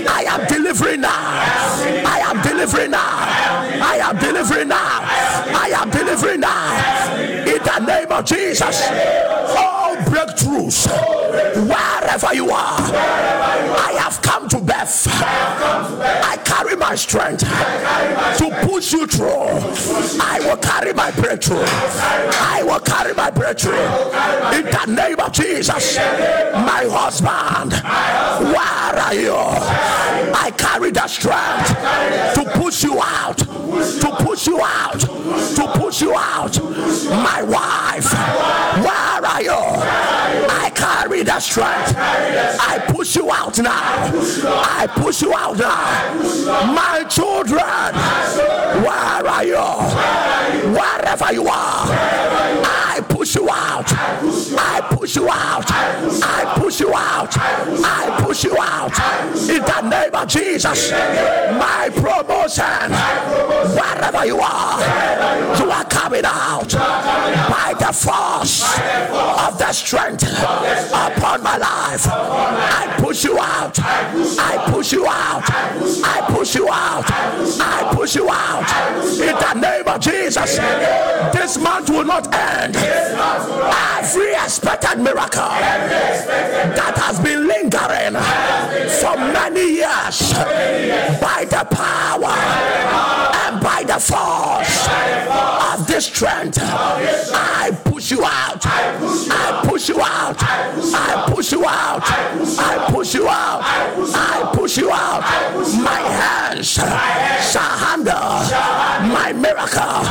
I 0.07 0.23
am 0.23 0.47
delivering 0.47 1.01
now. 1.01 1.09
I 1.11 2.19
am 2.25 2.41
delivering 2.41 2.91
now. 2.91 2.99
I 2.99 3.99
am 4.01 4.17
delivering 4.17 4.69
now. 4.69 4.99
I 5.55 5.72
am 5.73 5.89
delivering 5.89 6.41
now. 6.41 7.15
In 7.17 7.61
the 7.63 7.79
name 7.85 8.11
of 8.11 8.25
Jesus. 8.25 8.87
All 9.57 9.95
breakthroughs 10.07 10.87
wherever 11.67 12.33
you 12.33 12.49
are. 12.49 12.79
I 12.79 13.95
have 13.99 14.21
come 14.21 14.47
to 14.49 14.59
birth. 14.59 15.07
I 15.09 16.37
carry 16.45 16.75
my 16.75 16.95
strength 16.95 17.41
to 17.41 18.67
push 18.67 18.93
you 18.93 19.07
through. 19.07 19.29
I 20.21 20.39
will 20.45 20.57
carry 20.57 20.93
my 20.93 21.11
breakthrough. 21.11 21.63
I 21.65 22.63
will 22.63 22.79
carry 22.79 23.13
my 23.13 23.29
breakthrough. 23.29 23.73
In 23.73 24.65
the 24.65 24.85
name 24.87 25.19
of 25.19 25.31
Jesus, 25.31 25.97
my 25.97 26.85
husband, 26.89 27.73
where 27.73 29.03
are 29.03 29.13
you? 29.13 29.35
I 30.35 30.51
carry 30.57 30.91
the 30.91 31.07
strength 31.07 31.69
to 32.35 32.59
push 32.59 32.83
you 32.83 32.99
out, 33.01 33.42
to 34.01 34.15
push 34.23 34.47
you 34.47 34.59
out, 34.61 34.99
to 34.99 35.79
push 35.79 36.01
you 36.01 36.13
out. 36.15 36.59
My 37.09 37.41
wife, 37.43 38.11
where 38.83 39.25
are 39.25 39.41
you? 39.41 39.51
I 39.51 40.71
carry 40.75 41.23
the 41.23 41.39
strength. 41.39 41.95
I 41.97 42.83
push 42.87 43.15
you 43.15 43.31
out 43.31 43.57
now. 43.59 43.71
I 43.71 44.87
push 44.95 45.21
you 45.21 45.33
out 45.33 45.57
now. 45.57 46.73
My 46.73 47.03
children, 47.09 47.93
where 48.83 49.27
are 49.27 49.43
you? 49.45 50.73
Wherever 50.73 51.33
you 51.33 51.47
are, 51.47 52.82
push 53.23 53.35
you 53.35 53.49
out. 53.49 53.85
I 53.89 54.81
push 54.91 55.15
you 55.15 55.29
out. 55.29 55.63
I 55.71 56.53
push 56.57 56.81
you 56.81 56.93
out. 56.93 57.31
I 57.37 58.21
push 58.21 58.43
you 58.43 58.57
out. 58.59 58.91
In 59.49 59.61
the 59.61 59.81
name 59.89 60.13
of 60.13 60.27
Jesus, 60.27 60.91
my 60.91 61.89
promotion, 61.93 62.91
wherever 63.77 64.25
you 64.25 64.41
are, 64.41 64.79
you 65.57 65.71
are 65.71 65.85
coming 65.85 66.23
out 66.25 66.69
by 66.73 67.73
the 67.79 67.93
force 67.93 68.63
of 69.47 69.57
the 69.57 69.71
strength 69.71 70.23
upon 70.23 71.41
my 71.43 71.55
life. 71.55 72.05
I 72.05 72.93
push 72.99 73.23
you 73.23 73.39
out. 73.39 73.79
I 73.79 74.69
push 74.69 74.91
you 74.91 75.07
out. 75.07 75.43
I 75.47 76.25
push 76.27 76.55
you 76.55 76.67
out. 76.69 77.05
I 77.07 77.89
push 77.95 78.15
you 78.15 78.29
out. 78.29 78.67
In 79.13 79.33
the 79.33 79.53
name 79.53 79.87
of 79.87 80.01
Jesus, 80.01 80.57
this 81.31 81.57
month 81.57 81.89
will 81.89 82.03
not 82.03 82.33
end. 82.33 82.75
Every 83.13 84.33
expected 84.33 84.99
miracle 84.99 85.41
that 85.41 86.93
has 86.97 87.19
been 87.19 87.47
lingering 87.47 88.13
for 88.99 89.15
many 89.17 89.75
years 89.75 90.33
by 91.21 91.45
the 91.49 91.65
power 91.69 92.35
and 93.45 93.61
by 93.61 93.83
the 93.85 93.99
force 93.99 94.87
of 95.73 95.87
this 95.87 96.05
strength, 96.05 96.59
I 96.61 97.71
push 98.03 98.11
you 98.11 98.25
out. 98.25 98.65
I 98.65 99.61
push 99.63 99.87
you 99.87 100.01
out. 100.01 100.35
I 100.43 101.25
push 101.33 101.51
you 101.53 101.65
out. 101.65 102.01
I 102.03 102.89
push 102.91 103.13
you 103.15 103.29
out. 103.29 103.61
I 103.63 104.51
push 104.53 104.77
you 104.77 104.91
out. 104.91 105.21
My 105.81 106.01
hands 106.01 106.67
shall 106.67 107.61
handle 107.61 108.43
my 109.07 109.31
miracle, 109.31 110.03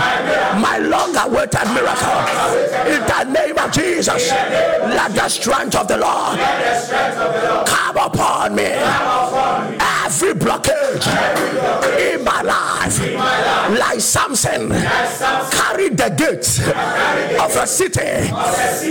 my 0.58 0.78
long 0.78 1.14
awaited 1.16 1.68
miracle. 1.74 2.16
In 2.88 3.02
the 3.04 3.24
name 3.30 3.58
of 3.58 3.70
Jesus, 3.72 4.30
let 4.30 5.12
the 5.14 5.28
strength 5.28 5.76
of 5.76 5.86
the 5.86 5.98
Lord 5.98 6.38
come 7.66 7.96
upon 7.98 8.54
me. 8.54 8.72
Every 10.14 10.34
blockage 10.34 11.06
in 11.98 12.22
my 12.22 12.42
life, 12.42 13.00
like 13.78 13.98
Samson, 13.98 14.68
carry 14.68 15.88
the 15.88 16.14
gates 16.14 16.58
of 16.58 17.56
a 17.56 17.66
city. 17.66 18.28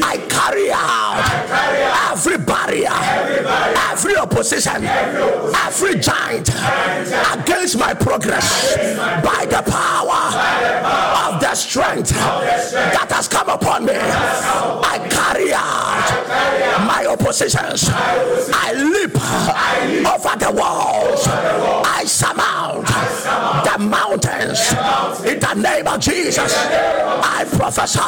I 0.04 0.18
carry 0.28 0.72
out 0.74 1.22
every 2.12 2.40
barrier, 2.40 2.90
every 3.92 4.16
opposition, 4.16 4.84
every 4.84 6.00
giant 6.00 6.50
against 7.38 7.78
my 7.78 7.94
progress 7.94 8.76
by 9.24 9.46
the 9.46 9.62
power 9.70 11.34
of 11.34 11.40
the 11.40 11.54
strength 11.54 12.10
that 12.10 13.12
has 13.12 13.28
come 13.28 13.48
upon 13.48 13.86
me. 13.86 13.94
I 13.94 15.08
carry 15.08 15.54
out 15.54 16.88
my 16.88 17.06
opposition 17.06 17.22
positions. 17.32 17.90
I 17.94 18.74
leap 18.74 19.16
over 20.06 20.36
the 20.38 20.52
walls. 20.52 21.11
I 21.18 22.04
surmount 22.06 22.88
the 23.66 23.78
mountains. 23.80 24.72
In 25.26 25.40
the 25.40 25.54
name 25.54 25.88
of 25.88 26.00
Jesus. 26.00 26.56
I 27.24 27.46
prophesy 27.46 28.00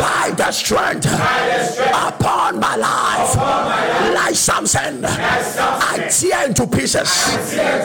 by 0.00 0.32
the 0.36 0.50
strength 0.52 1.06
upon 1.06 2.60
my 2.60 2.76
life. 2.76 3.36
Like 4.14 4.34
Samson, 4.34 5.04
I 5.04 6.08
tear 6.10 6.46
into 6.46 6.66
pieces 6.66 7.10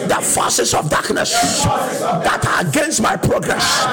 the 0.07 0.19
forces 0.21 0.73
of 0.73 0.89
darkness 0.89 1.31
that 1.63 2.45
are 2.45 2.67
against 2.67 3.01
my 3.01 3.15
progress, 3.17 3.85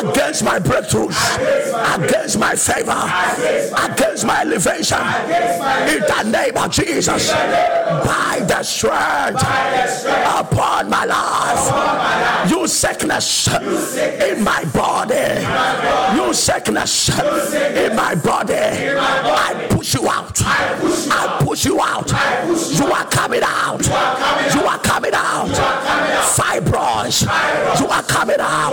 against 0.00 0.44
my 0.44 0.58
breakthroughs, 0.58 1.18
against 1.96 2.38
my 2.38 2.54
favor, 2.54 3.02
against 3.92 4.24
my 4.24 4.42
elevation. 4.42 4.98
In 5.88 6.00
the 6.00 6.22
name 6.30 6.56
of 6.56 6.70
Jesus, 6.70 7.30
by 7.30 8.44
the 8.46 8.62
strength 8.62 9.41
upon 9.42 10.90
my 10.90 11.04
life, 11.04 12.50
you 12.50 12.66
sickness 12.66 13.48
in 13.48 14.42
my 14.42 14.64
body, 14.72 15.44
you 16.16 16.32
sickness 16.34 17.08
in 17.18 17.94
my 17.96 18.14
body, 18.14 18.54
I 18.54 19.66
push 19.70 19.94
you 19.94 20.08
out. 20.08 20.40
I 20.44 21.38
push 21.40 21.64
you 21.64 21.80
out. 21.80 22.08
You 22.08 22.86
are 22.86 23.06
coming 23.10 23.42
out. 23.44 23.84
You 24.54 24.62
are 24.66 24.78
coming 24.78 25.12
out. 25.14 25.48
Fibroids. 26.36 27.22
You 27.80 27.86
are 27.86 28.02
coming 28.02 28.40
out. 28.40 28.72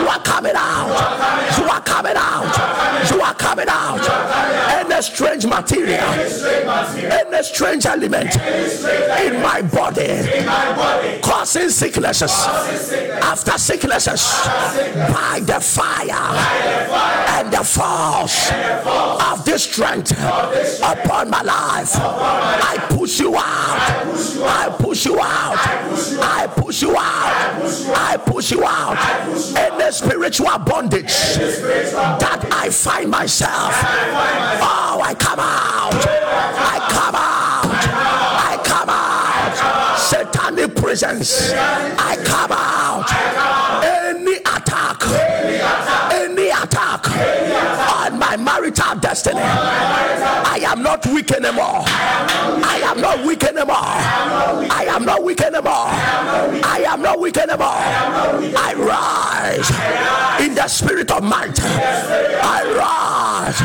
You 0.00 0.08
are 0.08 0.22
coming 0.22 0.54
out. 0.56 1.58
You 1.58 1.64
are 1.68 1.80
coming 1.82 2.16
out. 2.16 3.10
You 3.10 3.20
are 3.20 3.34
coming 3.34 3.66
out. 3.68 4.00
Any 4.70 5.02
strange 5.02 5.46
material, 5.46 6.00
any 6.00 7.42
strange 7.42 7.86
element 7.86 8.36
in 8.36 9.42
my 9.42 9.62
body, 9.62 9.89
causing 11.22 11.70
sicknesses 11.70 12.32
after 13.22 13.58
sicknesses 13.58 14.22
by 15.12 15.40
the 15.44 15.60
fire 15.60 16.36
and 17.38 17.52
the 17.52 17.64
force 17.64 18.50
of 19.30 19.44
this 19.44 19.64
strength 19.64 20.12
upon 20.12 21.30
my 21.30 21.42
life. 21.42 21.94
I 21.96 22.76
push 22.90 23.20
you 23.20 23.34
out. 23.36 23.80
I 24.42 24.76
push 24.78 25.06
you 25.06 25.18
out. 25.20 25.56
I 26.20 26.46
push 26.46 26.82
you 26.82 26.96
out. 26.96 27.60
I 27.96 28.16
push 28.16 28.50
you 28.50 28.64
out. 28.64 28.96
Any 29.56 29.92
spiritual 29.92 30.58
bondage 30.58 31.06
that 31.06 32.48
I 32.52 32.70
find 32.70 33.10
myself. 33.10 33.72
Oh, 34.62 35.00
I 35.02 35.14
come 35.14 35.40
out. 35.40 35.94
I 35.94 36.88
come 36.90 37.14
out. 37.14 37.39
I 40.92 42.16
come 42.24 42.50
out. 42.50 43.06
Any 43.84 44.38
attack. 44.38 45.06
Any 46.12 46.48
attack 46.48 47.06
on 48.02 48.18
my 48.18 48.36
marital 48.36 48.98
destiny. 48.98 49.38
I 49.38 50.58
am 50.66 50.82
not 50.82 51.06
weak 51.06 51.30
anymore. 51.30 51.84
I 51.86 52.82
am 52.84 53.00
not 53.00 53.24
weak 53.24 53.44
anymore. 53.44 53.76
I 53.76 54.86
am 54.88 55.04
not 55.04 55.22
weak 55.22 55.40
anymore. 55.42 55.70
I 55.70 56.84
am 56.88 57.02
not 57.02 57.20
weak 57.20 57.38
anymore. 57.38 57.68
I 57.68 58.74
rise 58.76 59.70
in 60.44 60.56
the 60.56 60.66
spirit 60.66 61.12
of 61.12 61.22
might. 61.22 61.56
I 61.62 62.64
rise 62.74 63.60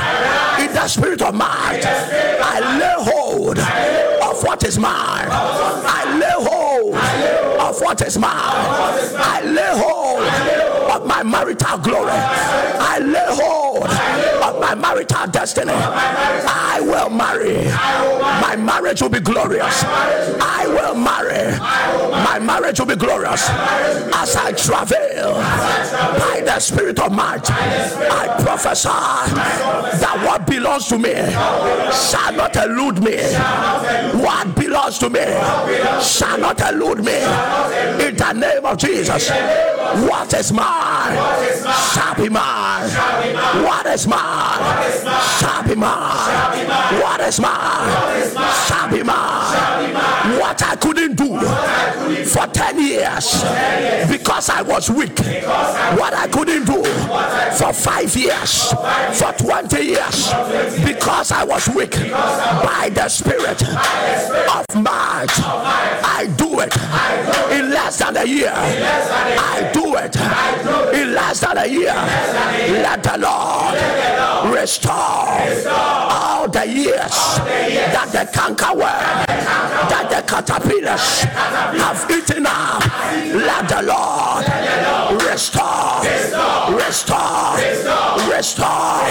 in 0.63 0.71
the 0.75 0.87
spirit 0.87 1.23
of 1.23 1.33
might. 1.33 1.81
I 1.83 2.77
lay 2.77 2.93
hold 3.11 3.57
of 3.57 4.43
what 4.43 4.63
is 4.63 4.77
mine. 4.77 5.84
What 7.85 8.01
is 8.01 8.17
mine. 8.17 8.31
I 8.33 9.41
lay 9.45 9.77
hold 9.77 10.23
of 10.91 11.07
my 11.07 11.21
marital 11.21 11.77
glory. 11.77 12.09
I 12.13 12.97
lay 12.97 13.27
hold 13.29 13.83
my 14.65 14.73
marital 14.73 15.27
destiny. 15.27 15.73
I 15.73 16.79
will 16.81 17.09
marry. 17.11 17.65
My 18.41 18.55
marriage 18.55 19.01
will 19.01 19.09
be 19.09 19.19
glorious. 19.19 19.83
I 19.83 20.65
will 20.67 20.95
marry. 20.95 21.59
My 21.59 22.39
marriage 22.39 22.79
will 22.79 22.87
be 22.87 22.95
glorious 22.95 23.47
as 23.47 24.35
I 24.35 24.53
travel 24.53 25.33
by 26.19 26.41
the 26.43 26.59
spirit 26.59 26.99
of 26.99 27.11
might. 27.11 27.47
I 27.51 28.41
prophesy 28.41 28.89
that 28.89 30.23
what 30.25 30.47
belongs 30.47 30.87
to 30.87 30.97
me 30.97 31.13
shall 31.93 32.33
not 32.33 32.55
elude 32.55 33.03
me. 33.03 33.17
What 34.19 34.55
belongs 34.55 34.97
to 34.99 35.09
me 35.11 35.25
shall 36.01 36.39
not 36.39 36.59
elude 36.59 37.03
me. 37.05 37.17
In 38.05 38.15
the 38.15 38.33
name 38.33 38.65
of 38.65 38.77
Jesus, 38.79 39.29
what 40.09 40.33
is 40.33 40.51
mine 40.51 41.17
shall 41.93 42.15
be 42.15 42.29
mine. 42.29 42.89
What 43.63 43.85
is 43.85 44.07
mine 44.07 44.54
shall. 45.39 45.63
What 47.01 47.21
is 47.21 47.39
mine 47.39 47.89
shall. 48.67 48.85
What 50.39 50.61
I 50.61 50.75
couldn't 50.75 51.15
do 51.15 51.39
for 52.25 52.47
10 52.47 52.79
years 52.79 53.43
because 54.09 54.49
I 54.49 54.61
was 54.61 54.89
weak. 54.89 55.19
What 55.19 56.13
I 56.13 56.27
couldn't 56.31 56.65
do 56.65 56.83
for 57.57 57.73
5 57.73 58.15
years, 58.15 58.73
for 59.13 59.33
20 59.33 59.83
years 59.83 60.33
because 60.83 61.31
I 61.31 61.43
was 61.43 61.67
weak. 61.69 61.91
By 61.91 62.89
the 62.93 63.09
Spirit 63.09 63.61
of 63.63 64.65
might, 64.75 65.33
I 65.37 66.27
do 66.37 66.59
it 66.59 66.75
in 67.51 67.69
less 67.71 67.97
than 67.99 68.17
a 68.17 68.25
year. 68.25 68.53
I 68.55 69.71
do 69.73 69.95
it 69.97 70.15
in 70.95 71.13
less 71.13 71.39
than 71.39 71.57
a 71.57 71.67
year. 71.67 71.93
Let 72.81 73.03
the 73.03 73.17
Lord 73.19 73.75
restore 74.51 75.27
all 75.67 76.47
the 76.47 76.65
years 76.67 77.15
that 77.93 78.09
the 78.11 78.25
cankerworm, 78.37 79.25
that 79.89 80.07
the 80.09 80.21
caterpillars 80.27 81.23
have 81.81 82.09
eaten 82.11 82.45
up. 82.45 82.83
Let 83.33 83.67
the 83.69 83.81
Lord 83.83 84.45
restore, 85.21 86.01
restore, 86.75 87.57
restore 88.29 89.01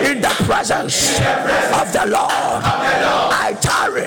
in 0.09 0.21
the 0.21 0.33
presence 0.45 1.19
of 1.79 1.91
the 1.93 2.05
Lord. 2.07 2.31
I 2.31 3.55
tarry 3.61 4.05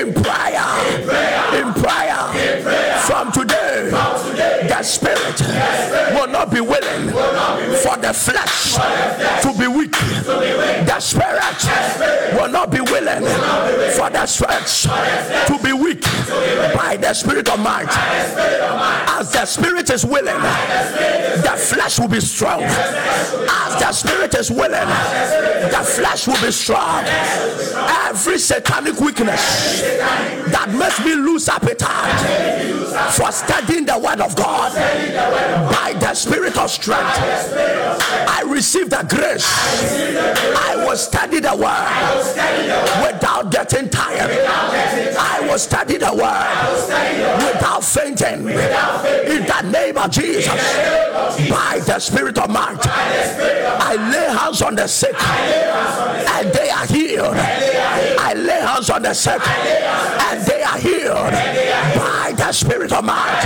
in 0.00 0.12
prayer, 0.14 0.66
Spirit 4.86 5.40
will 6.14 6.28
not 6.28 6.52
be 6.52 6.60
willing 6.60 7.08
for 7.82 7.96
the 7.98 8.12
flesh 8.14 8.74
to 9.42 9.52
be 9.58 9.66
weak. 9.66 9.90
The 9.92 11.00
Spirit 11.00 12.38
will 12.38 12.48
not 12.48 12.70
be 12.70 12.80
willing 12.80 13.24
for 13.92 14.10
the 14.10 14.26
flesh 14.26 14.82
to 14.82 15.58
be 15.62 15.72
weak 15.72 16.02
by 16.74 16.96
the 16.96 17.12
Spirit 17.14 17.48
of 17.48 17.58
might. 17.58 17.88
As 19.18 19.32
the 19.32 19.44
Spirit 19.44 19.90
is 19.90 20.04
willing, 20.04 20.36
the 20.36 21.56
flesh 21.56 21.98
will 21.98 22.08
be 22.08 22.20
strong. 22.20 22.62
As 22.62 23.80
the 23.80 23.92
Spirit 23.92 24.34
is 24.34 24.50
willing, 24.50 24.88
the 25.70 25.82
flesh 25.84 26.26
will 26.28 26.40
be 26.40 26.52
strong. 26.52 27.04
Every 28.06 28.38
satanic 28.38 29.00
weakness 29.00 29.82
that 29.82 30.72
makes 30.72 31.04
me 31.04 31.14
lose 31.14 31.48
appetite 31.48 32.76
for 33.12 33.30
studying 33.32 33.84
the 33.84 33.98
Word 33.98 34.20
of 34.20 34.34
God 34.36 34.72
by 34.76 35.94
the 35.98 36.14
Spirit 36.14 36.56
of 36.56 36.70
strength, 36.70 37.18
I 38.28 38.42
receive 38.46 38.90
the 38.90 39.04
grace. 39.08 39.46
I 40.56 40.84
will 40.84 40.96
study 40.96 41.40
the 41.40 41.54
Word 41.56 43.12
without 43.12 43.50
getting 43.50 43.88
tired. 43.88 44.30
I 45.18 45.40
will 45.48 45.58
study 45.58 45.96
the 45.96 46.12
Word 46.12 47.46
without 47.46 47.84
fainting. 47.84 48.48
In 48.48 49.46
the 49.46 49.62
name 49.70 49.96
of 49.96 50.10
Jesus, 50.10 50.46
by 51.48 51.80
the 51.86 51.98
Spirit 51.98 52.38
of 52.38 52.50
might, 52.50 52.78
I 52.86 53.96
lay 54.10 54.36
hands 54.36 54.62
on 54.62 54.74
the 54.74 54.86
sick 54.86 55.14
and 55.22 56.52
they 56.52 56.70
are 56.70 56.86
healed. 56.86 57.36
I 57.36 58.34
lay 58.34 58.60
hands 58.60 58.90
on 58.90 59.02
the 59.02 59.14
sick 59.14 59.40
and 59.46 60.44
they 60.46 60.62
are 60.62 60.78
healed 60.78 61.32
by 61.96 62.34
the 62.36 62.52
Spirit 62.52 62.92
of 62.92 63.04
might. 63.04 63.42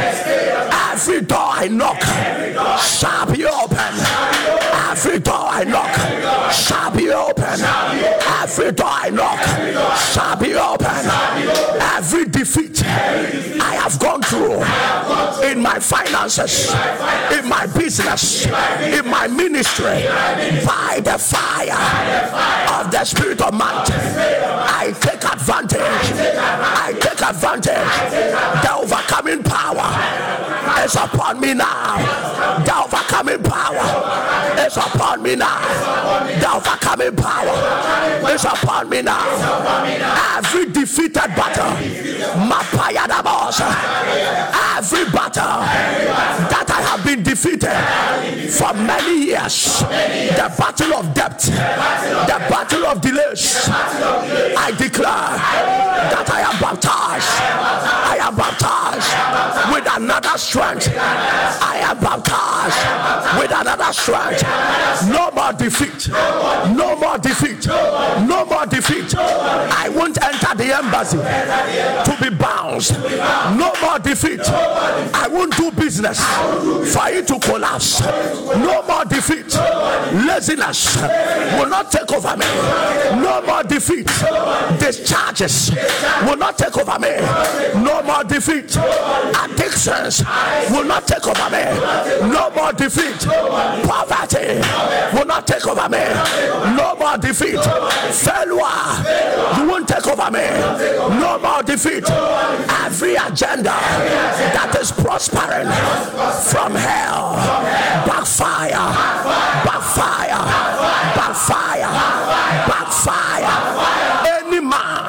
Every 0.92 1.19
door 1.22 1.38
I 1.38 1.68
knock 1.68 2.00
shall 2.80 3.26
be 3.26 3.44
open. 3.44 3.94
Every 4.90 5.18
door 5.18 5.34
I 5.34 5.64
knock 5.64 6.52
shall 6.52 6.90
be 6.90 7.10
open. 7.10 7.60
Every 8.42 8.72
door 8.72 8.88
I 8.88 9.10
knock 9.10 9.40
shall 10.12 10.36
be 10.36 10.54
open. 10.54 11.04
Every 11.96 12.24
defeat 12.40 12.82
I 12.82 13.74
have 13.82 13.98
gone 13.98 14.22
through 14.22 14.64
in 15.46 15.60
my 15.60 15.78
finances, 15.78 16.72
in 17.36 17.46
my 17.46 17.66
business, 17.76 18.46
in 18.46 19.06
my 19.06 19.26
ministry, 19.28 20.08
by 20.64 21.00
the 21.04 21.18
fire 21.18 21.76
of 22.80 22.90
the 22.90 23.04
Spirit 23.04 23.42
of 23.42 23.52
might. 23.52 23.90
I 23.90 24.94
take 25.00 25.22
advantage. 25.22 25.80
I 25.80 26.96
take 26.98 27.20
advantage. 27.20 27.92
The 28.64 28.72
overcoming 28.72 29.42
power 29.42 29.90
is 30.84 30.94
upon 30.94 31.40
me 31.40 31.52
now. 31.52 31.98
The 32.64 32.74
overcoming 32.84 33.42
power 33.42 34.66
is 34.66 34.76
upon 34.76 35.22
me 35.22 35.36
now. 35.36 35.60
The 36.40 36.56
overcoming 36.56 37.16
power 37.16 38.30
is 38.30 38.44
upon 38.44 38.88
me 38.88 39.02
now. 39.02 39.26
Every 40.38 40.66
defeated 40.72 41.34
battle, 41.36 41.76
every 44.80 45.04
battle 45.12 45.60
that 46.48 46.66
I 46.68 46.80
have 46.82 47.04
been 47.04 47.22
defeated 47.22 47.76
for 48.52 48.72
many 48.74 49.26
years, 49.26 49.80
the 49.80 50.52
battle 50.56 50.94
of 50.94 51.14
debt, 51.14 51.38
the 51.40 52.38
battle 52.48 52.86
of 52.86 53.00
delays, 53.00 53.68
I 53.68 54.72
declare 54.78 55.36
that 56.10 56.30
I 56.30 56.40
am 56.40 56.60
baptized. 56.60 57.00
I 58.10 58.16
am 58.20 58.36
baptized 58.36 59.10
with 59.72 59.86
another 59.96 60.38
strength. 60.38 60.88
I 60.96 61.78
am 61.82 61.98
baptized 61.98 62.80
with 63.40 63.52
another 63.52 63.92
strength. 63.92 64.42
No 65.08 65.30
more 65.32 65.52
defeat. 65.52 66.08
No 66.76 66.96
more 66.96 67.18
defeat. 67.18 67.66
No 67.66 68.44
more 68.46 68.66
defeat. 68.66 69.14
I 69.16 69.88
won't 69.94 70.22
enter 70.22 70.54
the 70.56 70.74
embassy 70.76 71.18
to 71.18 72.12
be 72.20 72.30
bounced. 72.30 72.92
No 72.92 73.72
more 73.80 73.98
defeat. 73.98 74.40
I 74.48 75.28
won't 75.30 75.56
do 75.56 75.70
business 75.70 76.20
for 76.92 77.08
it 77.08 77.26
to 77.28 77.38
collapse. 77.38 78.00
No 78.00 78.82
more 78.86 79.04
defeat. 79.04 79.54
Laziness 80.26 80.96
will 81.56 81.68
not 81.68 81.90
take 81.90 82.10
over 82.12 82.36
me. 82.36 82.46
No 83.22 83.42
more 83.46 83.62
defeat. 83.62 84.06
Discharges 84.78 85.70
will 86.24 86.36
not 86.36 86.58
take 86.58 86.76
over 86.76 86.98
me. 86.98 87.16
No 87.82 88.02
more 88.02 88.24
defeat. 88.24 88.76
Addictions 88.76 90.22
will 90.70 90.84
not 90.84 91.06
take 91.06 91.26
over 91.26 91.50
me. 91.50 91.64
No 92.28 92.50
more 92.50 92.72
defeat. 92.72 93.20
Poverty 93.86 94.60
will 95.16 95.26
not 95.26 95.46
take 95.46 95.66
over 95.66 95.88
me. 95.88 96.04
No 96.76 96.94
more 96.98 97.16
defeat. 97.18 97.60
Failure, 98.14 99.56
you 99.56 99.68
won't 99.68 99.88
take 99.88 100.06
over 100.06 100.30
me. 100.30 100.46
No 101.20 101.38
more 101.38 101.62
defeat. 101.62 102.09
Every 103.00 103.14
agenda 103.14 103.70
that 103.70 104.76
is 104.80 104.92
prospering 104.92 105.68
from 106.50 106.74
hell, 106.74 107.34
backfire, 108.04 108.70
backfire, 109.64 110.42
backfire, 111.16 111.90
backfire. 112.68 113.54
Any 114.26 114.60
man, 114.60 115.06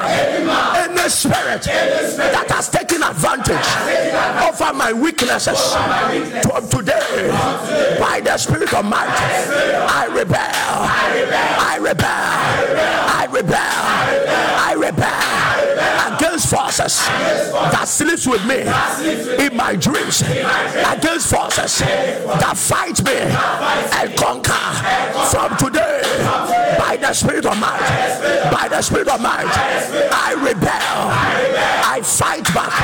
any 0.76 1.08
spirit 1.08 1.62
that 1.62 2.46
has 2.48 2.68
taken 2.70 3.02
advantage 3.02 3.68
over 4.48 4.72
my 4.72 4.92
weaknesses 4.92 5.74
to 6.42 6.68
today 6.70 7.28
by 8.00 8.20
the 8.24 8.38
spirit 8.38 8.72
of 8.72 8.84
might, 8.84 9.08
I 9.08 10.06
rebel, 10.06 10.38
I 10.38 11.78
rebel, 11.80 12.06
I 12.06 13.26
rebel, 13.30 13.58
I 13.58 14.74
rebel 14.78 15.81
forces 16.52 16.98
that 17.72 17.88
sleeps 17.88 18.26
with 18.26 18.44
me 18.44 18.60
in 19.40 19.56
my 19.56 19.74
dreams, 19.74 20.20
against 20.20 21.32
forces 21.32 21.78
that 21.78 22.54
fight 22.56 23.00
me 23.08 23.16
and 23.96 24.12
conquer 24.20 24.68
from 25.32 25.56
today. 25.56 26.02
By 26.78 26.98
the 27.00 27.12
spirit 27.14 27.46
of 27.46 27.58
might, 27.58 27.80
by 28.52 28.68
the 28.68 28.82
spirit 28.82 29.08
of 29.08 29.20
might, 29.22 29.48
I 29.48 30.34
rebel, 30.44 31.08
I 31.88 32.00
fight 32.04 32.44
back 32.52 32.74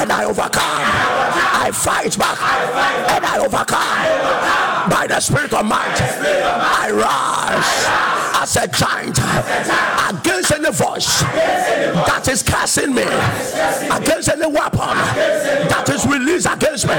and 0.00 0.10
I 0.10 0.24
overcome, 0.24 0.82
I 1.54 1.70
fight 1.72 2.18
back 2.18 2.38
and 3.14 3.24
I 3.24 3.38
overcome. 3.38 4.90
By 4.90 5.06
the 5.06 5.20
spirit 5.20 5.52
of 5.54 5.64
might, 5.66 6.00
I 6.00 6.90
rise 6.90 8.17
as 8.40 8.56
a 8.56 8.68
giant 8.68 9.18
against 10.08 10.52
any 10.52 10.70
voice 10.70 11.22
that 12.06 12.28
is 12.30 12.42
casting 12.42 12.94
me, 12.94 13.02
against 13.02 14.28
any 14.28 14.46
weapon 14.46 14.96
that 15.68 15.88
is 15.88 16.06
released 16.06 16.46
against 16.46 16.86
me. 16.86 16.94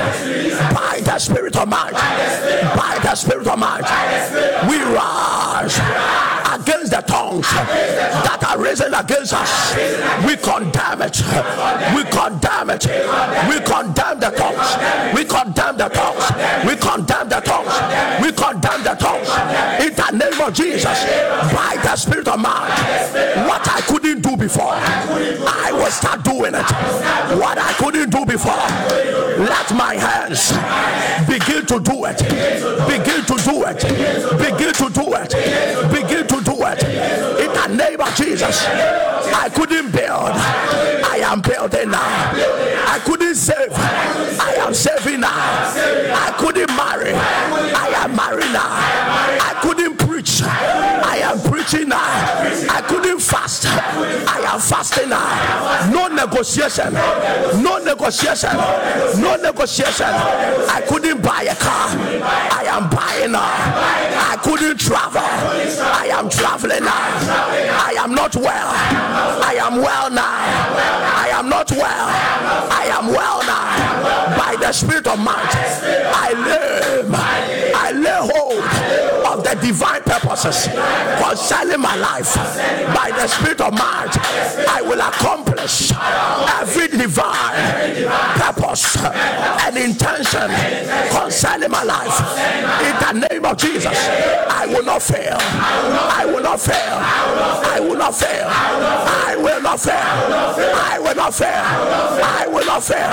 By 0.74 1.02
the 1.04 1.18
spirit 1.18 1.56
of 1.56 1.68
might, 1.70 1.94
by 1.94 3.00
the 3.02 3.16
spirit 3.16 3.48
of 3.48 3.58
might. 3.58 3.88
We 4.68 4.78
rise 4.94 6.39
against 6.60 6.92
the 6.92 7.02
tongues 7.02 7.48
that 7.50 8.44
are 8.44 8.60
risen 8.60 8.94
against 8.94 9.34
us. 9.34 9.76
We 10.26 10.36
condemn 10.38 11.02
it. 11.02 11.18
We 11.96 12.04
condemn 12.12 12.70
it. 12.70 12.86
We 13.48 13.60
condemn 13.64 14.20
the 14.20 14.32
tongues. 14.36 14.70
We 15.16 15.26
condemn 15.26 15.78
the 15.78 15.90
tongues. 15.90 16.26
We 16.66 16.76
condemn 16.76 17.30
the 17.30 17.40
tongues. 17.40 17.76
We 18.22 18.32
condemn 18.32 18.84
the 18.84 18.96
tongues. 18.96 19.30
In 19.80 19.94
the 19.96 20.10
name 20.12 20.42
of 20.42 20.54
Jesus, 20.54 21.04
by 21.54 21.78
the 21.82 21.96
Spirit 21.96 22.28
of 22.28 22.40
man, 22.40 22.70
what 23.48 23.68
I 23.68 23.82
couldn't 23.88 24.22
do 24.22 24.36
before, 24.36 24.74
I 24.74 25.72
will 25.72 25.92
start 25.92 26.24
doing 26.24 26.54
it. 26.56 26.70
What 27.40 27.58
I 27.58 27.74
couldn't 27.78 28.10
do 28.10 28.26
before, 28.26 28.60
let 29.46 29.74
my 29.76 29.96
hands 29.96 30.52
begin 31.28 31.66
to 31.68 31.80
do 31.80 32.06
it. 32.06 32.20
Begin 32.88 33.26
to 33.26 33.36
do 33.44 33.64
it. 33.66 33.82
Begin 34.38 34.74
to 34.74 34.90
do 34.90 35.14
it. 35.14 35.30
Begin 35.92 36.28
it. 36.78 36.84
In 36.84 37.52
the 37.54 37.84
name 37.84 38.00
of 38.00 38.14
Jesus, 38.16 38.66
I 38.66 39.50
couldn't 39.50 39.92
build. 39.92 40.32
I 41.04 41.20
am 41.24 41.42
building 41.42 41.92
now. 41.92 42.32
I 42.88 43.00
couldn't 43.06 43.36
save. 43.36 43.72
I 43.74 44.56
am 44.60 44.74
saving 44.74 45.22
now. 45.22 45.30
I 45.34 46.34
couldn't 46.38 46.70
marry. 46.76 47.14
I 47.14 47.88
am 48.04 48.16
married 48.16 48.52
now. 48.54 48.70
I 48.70 49.60
couldn't 49.62 49.98
preach. 49.98 50.42
I 50.44 51.18
am 51.24 51.40
preaching 51.70 51.90
now. 51.90 51.98
I 52.70 52.82
couldn't 52.88 53.20
fast. 53.20 53.66
I 53.66 54.54
am 54.54 54.60
fasting 54.60 55.10
now. 55.10 55.90
No 55.92 56.08
negotiation. 56.08 56.94
No 57.62 57.78
negotiation. 57.78 58.56
No 59.22 59.36
negotiation. 59.36 60.08
I 60.08 60.84
couldn't 60.88 61.22
buy 61.22 61.44
a 61.44 61.56
car. 61.56 61.90
I 62.52 62.64
am 62.68 62.90
buying 62.90 63.32
now. 63.32 63.54
I 64.32 64.38
couldn't 64.42 64.80
travel. 64.80 65.22
I 65.22 66.10
am 66.12 66.30
traveling 66.30 66.84
now. 66.84 67.10
I 67.86 67.96
am 68.00 68.14
not 68.14 68.36
well. 68.36 68.70
I 69.44 69.58
am 69.62 69.78
well 69.78 70.10
now. 70.10 70.24
I 70.24 71.30
am 71.34 71.50
not 71.50 71.72
well. 71.72 72.10
I 72.72 72.90
am 72.92 73.08
well 73.08 73.39
the 74.70 74.74
Spirit 74.74 75.08
of 75.08 75.18
might, 75.18 75.50
I 76.14 76.32
live. 76.34 77.10
I 77.12 77.92
lay 77.92 78.20
hold 78.22 78.62
of 79.26 79.44
the 79.44 79.56
divine 79.66 80.04
purposes 80.04 80.68
concerning 81.18 81.82
my 81.82 81.96
life. 81.96 82.36
By 82.94 83.10
the 83.10 83.26
Spirit 83.26 83.62
of 83.62 83.74
might, 83.74 84.14
I 84.70 84.84
will 84.84 85.02
accomplish 85.02 85.92
every 86.62 86.88
divine 86.88 88.06
purpose 88.38 88.96
and 89.66 89.76
intention 89.76 90.52
concerning 91.10 91.72
my 91.72 91.82
life. 91.82 92.20
In 92.86 93.22
the 93.22 93.28
name 93.28 93.46
of 93.46 93.58
Jesus, 93.58 93.98
I 93.98 94.68
will 94.68 94.86
not 94.86 95.02
fail. 95.02 95.38
I 95.40 96.26
will 96.28 96.44
not 96.44 96.60
fail. 96.62 96.76
I 96.78 97.80
will 97.80 97.98
not 97.98 98.14
fail. 98.14 98.46
I 98.46 99.36
will 99.36 99.62
not 99.64 99.80
fail. 99.80 100.06
I 100.06 101.00
will 101.00 101.16
not 101.16 101.34
fail. 101.34 101.50
I 101.50 102.48
will 102.48 102.66
not 102.66 102.84
fail. 102.84 103.10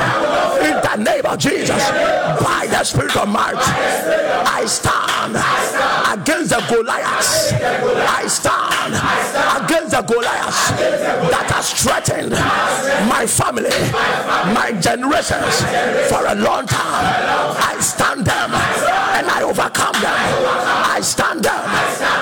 In 0.67 0.83
the 0.83 1.11
name 1.11 1.25
of 1.25 1.39
Jesus, 1.39 1.46
by 1.47 2.67
the 2.69 2.83
Spirit 2.83 3.17
of 3.17 3.29
might, 3.29 3.55
I 3.55 4.65
stand 4.67 5.76
against 6.17 6.51
the 6.51 6.61
Goliaths. 6.69 7.53
I 7.53 8.27
stand 8.27 8.95
against 9.65 9.91
the 9.93 10.03
Goliaths 10.03 10.71
that 11.31 11.47
has 11.53 11.73
threatened 11.73 12.33
my 13.09 13.27
family, 13.27 13.71
my 14.55 14.73
generations 14.81 15.61
for 16.09 16.25
a 16.25 16.35
long 16.35 16.67
time. 16.67 17.57
I 17.59 17.77
stand 17.81 18.25
them 18.25 18.51
and 19.17 19.27
I 19.29 19.43
overcome 19.43 19.97
them. 20.01 20.17
I 20.97 21.01
stand 21.03 21.45
them. 21.45 21.63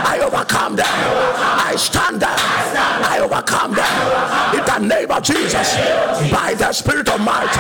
I 0.07 0.19
overcome 0.23 0.77
them. 0.77 0.87
I 0.89 1.75
stand 1.77 2.21
them. 2.21 2.39
I 2.39 3.21
overcome 3.23 3.75
them. 3.75 4.59
In 4.59 4.65
the 4.65 4.95
name 4.95 5.11
of 5.11 5.23
Jesus, 5.23 5.75
by 6.31 6.55
the 6.55 6.73
spirit 6.73 7.09
of 7.09 7.21
might, 7.21 7.53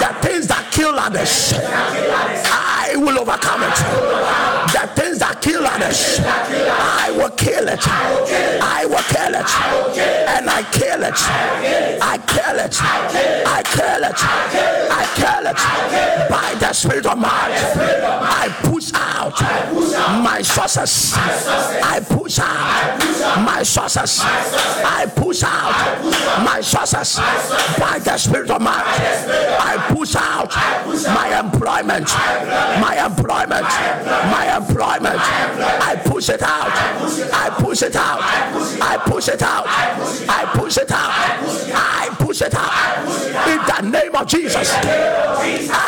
the 0.00 0.26
things 0.26 0.46
that 0.48 0.68
kill 0.72 0.98
others, 0.98 1.54
I 1.56 2.94
will 2.96 3.18
overcome 3.18 3.62
it. 3.62 3.76
The 4.72 4.86
things 5.00 5.18
that 5.20 5.40
kill 5.46 5.64
others, 5.64 6.18
I 6.20 7.14
will 7.16 7.30
kill 7.30 7.68
it. 7.68 7.80
I 7.86 8.84
will 8.86 9.06
kill 9.14 9.34
it. 9.42 9.50
And 10.34 10.50
I 10.50 10.62
kill 10.72 11.02
it. 11.04 11.20
I 12.02 12.18
kill 12.34 12.58
it. 12.66 12.74
I 12.82 13.62
kill 13.62 14.02
it. 14.10 14.18
I 14.90 15.04
kill 15.20 15.46
it. 15.52 15.60
By 16.28 16.54
the 16.58 16.72
spirit 16.72 17.06
of 17.06 17.18
might, 17.18 17.54
I 18.42 18.48
push 18.64 18.90
out 18.94 19.38
my 20.22 20.42
sources. 20.42 21.12
I 21.14 22.00
push 22.00 22.38
out 22.40 22.98
my 23.44 23.62
sources. 23.62 24.20
I 24.24 25.06
push 25.14 25.42
out 25.44 25.76
my 26.44 26.60
sources 26.60 27.18
by 27.78 28.00
the 28.02 28.18
spirit 28.18 28.50
of 28.50 28.60
might. 28.60 28.84
I 29.60 29.94
push 29.94 30.16
out 30.16 30.50
my 31.14 31.38
employment 31.38 32.10
my 32.80 33.04
employment, 33.04 33.66
my 34.30 34.56
employment. 34.56 35.20
I 35.80 35.96
push 36.04 36.28
it 36.28 36.42
out. 36.42 36.70
I 37.32 37.50
push 37.58 37.82
it 37.82 37.96
out. 37.96 38.20
I 38.80 38.98
push 39.04 39.28
it 39.28 39.42
out. 39.42 39.64
I 39.66 40.52
push 40.54 40.76
it 40.78 40.90
out. 40.90 41.10
I 41.74 42.08
push 42.18 42.42
it 42.42 42.54
out. 42.54 42.96
In 43.48 43.90
the 43.90 43.98
name 43.98 44.14
of 44.14 44.26
Jesus. 44.26 44.72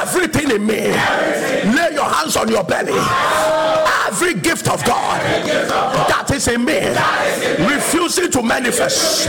Everything 0.00 0.50
in 0.50 0.66
me. 0.66 0.92
Lay 1.74 1.94
your 1.94 2.04
hands 2.04 2.36
on 2.36 2.48
your 2.48 2.64
belly. 2.64 2.98
Every 4.06 4.34
gift 4.34 4.68
of 4.68 4.84
God 4.84 5.20
that 6.08 6.30
is 6.32 6.48
in 6.48 6.64
me, 6.64 6.80
refusing 7.72 8.30
to 8.30 8.42
manifest 8.42 9.26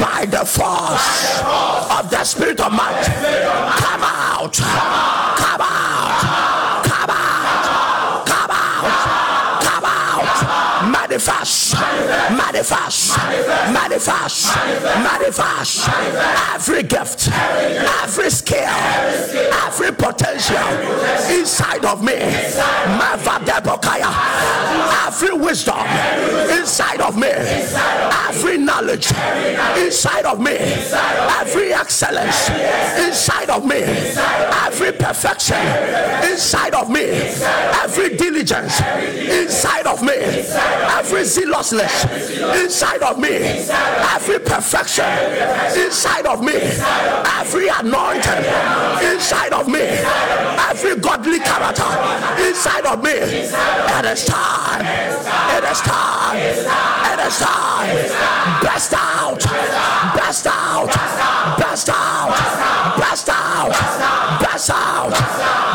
by 0.00 0.26
the 0.26 0.44
force 0.46 1.42
of 1.90 2.10
the 2.10 2.24
Spirit 2.24 2.60
of 2.60 2.72
might, 2.72 3.02
come 3.78 4.02
out. 4.02 4.54
Come 4.54 5.60
out. 5.60 6.01
Manifest, 11.26 11.61
manifest, 12.52 13.16
manifest, 13.72 14.54
manifest. 15.02 15.88
Every 16.54 16.82
gift, 16.82 17.28
every 18.02 18.30
skill, 18.30 18.68
every 19.64 19.92
potential 19.92 20.58
inside 21.30 21.84
of 21.84 22.04
me. 22.04 22.12
Every 25.06 25.34
wisdom 25.34 25.78
inside 26.58 27.00
of 27.00 27.16
me, 27.16 27.28
every 27.28 28.58
knowledge 28.58 29.10
inside 29.76 30.24
of 30.24 30.40
me, 30.40 30.56
every 31.40 31.72
excellence 31.72 32.48
inside 32.98 33.50
of 33.50 33.64
me, 33.64 33.82
every 33.82 34.92
perfection 34.92 35.56
inside 36.30 36.74
of 36.74 36.90
me, 36.90 37.04
every 37.82 38.16
diligence 38.16 38.80
inside 38.80 39.86
of 39.86 40.02
me, 40.02 40.14
every 40.14 41.24
zealousness 41.24 42.04
inside 42.62 43.02
of 43.02 43.18
me, 43.18 43.36
every 44.14 44.38
perfection 44.38 45.06
inside 45.76 46.26
of 46.26 46.42
me, 46.42 46.54
every 47.40 47.68
anointing 47.68 48.44
inside 49.12 49.52
of 49.52 49.68
me, 49.68 49.82
every 50.70 50.96
godly 50.96 51.38
character 51.38 51.90
inside 52.46 52.86
of 52.86 53.02
me. 53.02 53.12
It 53.12 54.04
is 54.04 54.24
time. 54.24 54.84
It 55.56 55.64
is 55.64 55.80
time. 55.80 56.36
It 56.36 57.18
is 57.26 57.38
time. 57.38 58.62
Best 58.62 58.94
out. 58.94 59.38
Best 60.16 60.46
out. 60.46 60.86
Best 61.58 61.88
out. 61.88 62.96
Best 62.98 63.28
out. 63.28 63.70
Best 64.40 64.70
out. 64.70 65.02
World 65.02 65.14
have 65.14 65.71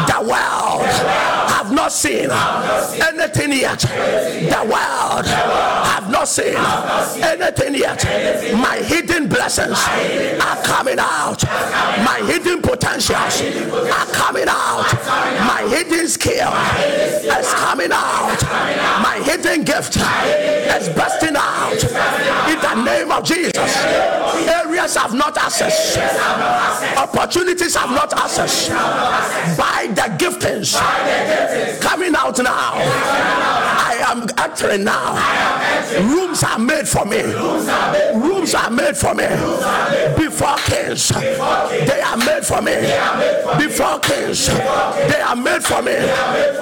not 1.87 1.93
seen 1.93 2.29
anything 3.01 3.53
yet. 3.53 3.79
The 3.79 4.61
world 4.67 5.25
have 5.25 6.11
not 6.11 6.27
seen 6.27 6.57
anything 7.23 7.75
yet. 7.75 8.03
My 8.59 8.75
hidden 8.75 9.29
blessings 9.29 9.79
are 10.43 10.61
coming 10.63 10.99
out. 10.99 11.41
My 12.03 12.21
hidden 12.27 12.61
potentials 12.61 13.41
are 13.41 14.05
coming 14.11 14.47
out. 14.49 14.91
My 15.47 15.65
hidden 15.69 16.09
skill 16.09 16.51
is 17.39 17.53
coming 17.53 17.91
out. 17.93 18.41
My 19.01 19.21
hidden 19.23 19.63
gift 19.63 19.95
is 19.95 20.89
bursting 20.89 21.37
out. 21.37 21.79
The 22.67 22.83
name 22.83 23.11
of 23.11 23.23
Jesus. 23.23 23.75
Areas 24.47 24.95
have 24.97 25.13
not 25.13 25.37
access. 25.37 25.97
Opportunities 26.97 27.75
have 27.75 27.89
not 27.91 28.13
access. 28.13 28.69
By 29.57 29.87
the 29.87 30.07
giftings 30.17 30.75
coming 31.79 32.13
out 32.15 32.37
now. 32.43 32.73
I 32.75 34.03
am 34.07 34.27
entering 34.37 34.83
now. 34.83 35.15
Rooms 36.01 36.43
are 36.43 36.59
made 36.59 36.87
for 36.87 37.05
me. 37.05 37.21
Rooms 37.23 38.53
are 38.53 38.69
made 38.69 38.97
for 38.97 39.13
me. 39.15 39.27
Before 40.17 40.57
kings, 40.87 41.09
they 41.09 42.01
are 42.01 42.17
made 42.17 42.45
for 42.45 42.61
me. 42.61 42.75
Before 43.57 43.99
kings, 43.99 44.47
they 44.47 45.21
are 45.21 45.35
made 45.35 45.63
for 45.63 45.81
me. 45.81 45.95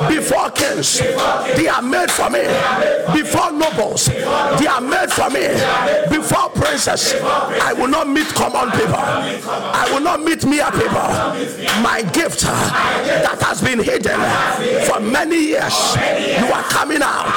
Before 0.09 0.49
kings, 0.51 0.99
they 0.99 1.67
are 1.67 1.81
made 1.81 2.11
for 2.11 2.29
me. 2.29 2.41
Before 3.13 3.51
nobles, 3.51 4.05
they 4.07 4.67
are 4.67 4.81
made 4.81 5.11
for 5.11 5.29
me. 5.29 5.47
Before 6.09 6.49
princes, 6.49 7.13
I 7.21 7.73
will 7.77 7.88
not 7.88 8.07
meet 8.07 8.27
common 8.27 8.71
people. 8.71 8.95
I 8.95 9.89
will 9.93 10.01
not 10.01 10.21
meet 10.21 10.45
mere 10.45 10.71
people. 10.71 11.09
My 11.81 12.01
gift 12.13 12.43
uh, 12.45 12.51
that 13.23 13.41
has 13.41 13.61
been 13.61 13.79
hidden 13.79 14.19
for 14.85 14.99
many 14.99 15.38
years, 15.38 15.95
you 16.39 16.51
are 16.51 16.63
coming 16.63 17.01
out. 17.01 17.35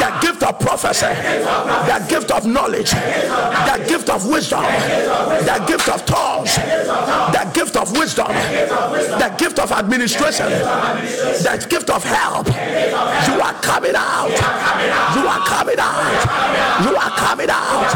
The 0.00 0.26
gift 0.26 0.42
of 0.42 0.58
prophecy, 0.58 1.06
the 1.06 2.04
gift 2.08 2.30
of 2.30 2.46
knowledge, 2.46 2.90
the 2.90 3.84
gift 3.88 4.08
of 4.08 4.26
wisdom, 4.26 4.62
the 4.62 5.64
gift 5.66 5.88
of 5.88 6.04
tongues, 6.14 6.54
the 6.56 7.50
gift 7.52 7.76
of 7.76 7.90
wisdom, 7.96 8.28
the 8.28 9.34
gift 9.36 9.58
of 9.58 9.72
administration, 9.72 10.48
the 10.48 11.66
gift 11.68 11.90
of 11.90 12.02
help. 12.04 12.46
You 12.46 13.40
are 13.40 13.54
coming 13.60 13.96
out. 13.96 14.30
You 15.16 15.26
are 15.26 15.44
coming 15.46 15.78
out. 15.78 16.84
You 16.84 16.96
are 16.96 17.10
coming 17.10 17.50
out. 17.50 17.90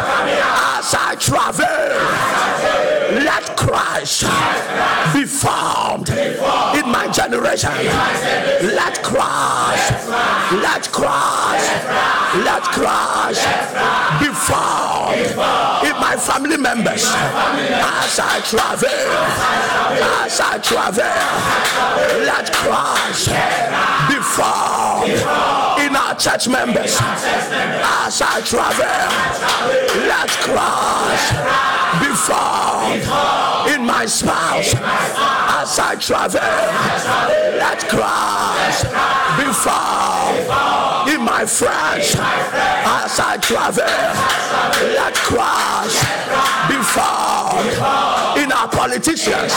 As 0.79 0.95
I 0.95 1.17
travel, 1.19 2.98
let 3.11 3.57
Christ 3.57 4.23
be 5.15 5.25
found 5.25 6.09
in 6.11 6.87
my 6.91 7.09
generation. 7.13 7.71
Let 7.71 9.03
Christ, 9.03 10.09
let 10.53 10.91
Christ, 10.93 11.87
let 12.45 12.63
Christ 12.65 13.47
be 14.21 14.29
found 14.35 15.15
in 15.87 15.97
my 16.01 16.17
family 16.19 16.57
members 16.57 17.05
as 17.07 18.19
I 18.19 18.41
travel, 18.45 18.89
as 20.25 20.41
I 20.41 20.59
travel. 20.59 21.05
Let 22.25 22.53
Christ 22.53 23.29
be 24.09 24.21
found 24.23 25.68
in 25.85 25.95
our 25.97 26.15
church 26.15 26.49
members 26.49 26.97
as 27.01 28.23
I 28.23 28.41
travel. 28.45 28.85
Let 30.09 30.31
Christ 30.45 31.29
be 32.01 32.13
found 32.15 33.69
in 33.75 33.87
my 33.87 34.07
spouse 34.07 34.75
as 34.75 35.79
I 35.79 35.97
travel. 36.01 36.41
Let 37.59 37.79
Christ 37.89 38.85
be 39.39 39.53
found 39.53 41.11
in 41.11 41.23
my 41.23 41.45
friends 41.47 42.15
as 42.17 43.21
I 43.21 43.39
travel. 43.41 43.85
Let 44.99 45.15
Christ 45.15 46.01
be 46.69 46.79
found 46.83 48.39
in 48.43 48.53
our 48.53 48.69
politicians 48.69 49.53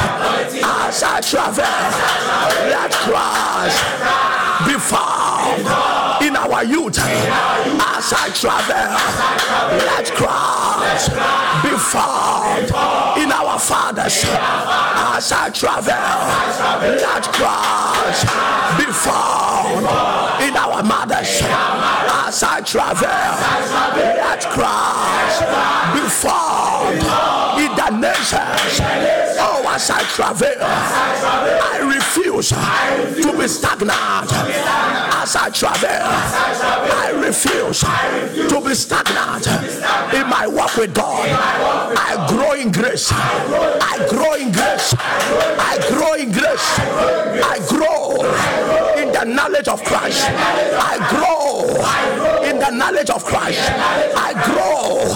as 0.63 1.03
I 1.03 1.21
travel. 1.21 1.63
Let 2.69 2.91
Christ 2.91 3.79
be 4.67 4.79
found 4.79 5.30
in 6.25 6.36
our 6.36 6.63
youth 6.63 6.97
as 6.99 8.13
I 8.13 8.30
travel. 8.34 8.88
Let 9.88 10.12
Christ 10.13 11.10
be 11.63 11.75
found 11.77 12.65
in 13.21 13.32
our 13.32 13.60
fathers 13.60 14.23
as 14.25 15.32
I 15.32 15.49
travel. 15.54 15.93
Let 17.01 17.23
Christ 17.34 18.25
be 18.77 18.91
found 18.91 19.86
in 20.41 20.56
our 20.58 20.84
mothers 20.84 21.41
as 21.43 22.43
I 22.43 22.62
travel. 22.62 23.08
Let 23.97 24.41
Christ 24.49 25.41
be 25.93 26.04
found 26.10 27.01
in 27.60 27.71
the 27.75 27.89
nations 27.99 29.40
as 29.73 29.89
I 29.89 30.03
travel, 30.03 30.53
I 30.60 31.79
refuse 31.95 32.49
to 32.49 33.38
be 33.38 33.47
stagnant. 33.47 34.31
As 35.15 35.36
I 35.36 35.49
travel, 35.49 35.88
I 35.89 37.12
refuse 37.15 37.79
to 37.79 38.62
be 38.62 38.75
stagnant 38.75 39.47
in 40.13 40.27
my 40.27 40.45
walk 40.45 40.75
with 40.75 40.93
God. 40.93 41.29
I 41.29 42.27
grow 42.29 42.51
in 42.53 42.71
grace. 42.71 43.12
I 43.13 44.05
grow 44.10 44.34
in 44.34 44.51
grace. 44.51 44.93
I 44.99 45.79
grow 45.89 46.13
in 46.15 46.31
grace. 46.34 46.67
I 47.39 47.57
grow 47.69 48.19
in 49.01 49.13
the 49.13 49.23
knowledge 49.23 49.69
of 49.69 49.81
Christ. 49.86 50.27
I 50.27 50.97
grow 51.10 52.41
in 52.43 52.60
the 52.60 52.71
knowledge 52.71 53.10
of 53.10 53.23
Christ. 53.23 53.62
I 53.71 54.34
grow 54.51 55.07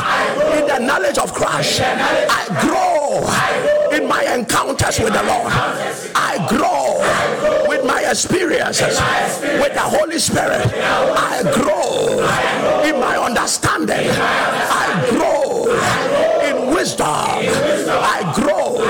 in 0.57 0.65
the 0.65 0.79
knowledge 0.79 1.17
of 1.17 1.33
Christ. 1.33 1.81
I 1.81 2.47
grow 2.61 3.74
my 4.07 4.23
encounters 4.33 4.99
with 4.99 5.13
the 5.13 5.23
Lord. 5.23 5.51
I 6.15 6.45
grow 6.49 6.99
with 7.67 7.85
my 7.85 8.01
experiences 8.09 8.99
with 9.61 9.73
the 9.73 9.81
Holy 9.81 10.19
Spirit. 10.19 10.65
I 10.73 11.43
grow 11.53 12.19
in 12.83 12.99
my 12.99 13.17
understanding. 13.17 14.09
I 14.09 15.07
grow 15.11 15.65
in 16.47 16.73
wisdom. 16.73 17.05
I 17.07 18.31
grow 18.35 18.81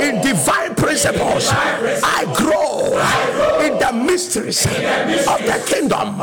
in 0.00 0.20
divine 0.20 0.53
principles. 0.84 1.48
I 1.48 2.24
grow 2.36 2.92
in 3.64 3.78
the 3.78 3.92
mysteries 3.92 4.66
of 4.66 5.40
the 5.40 5.62
kingdom. 5.66 6.20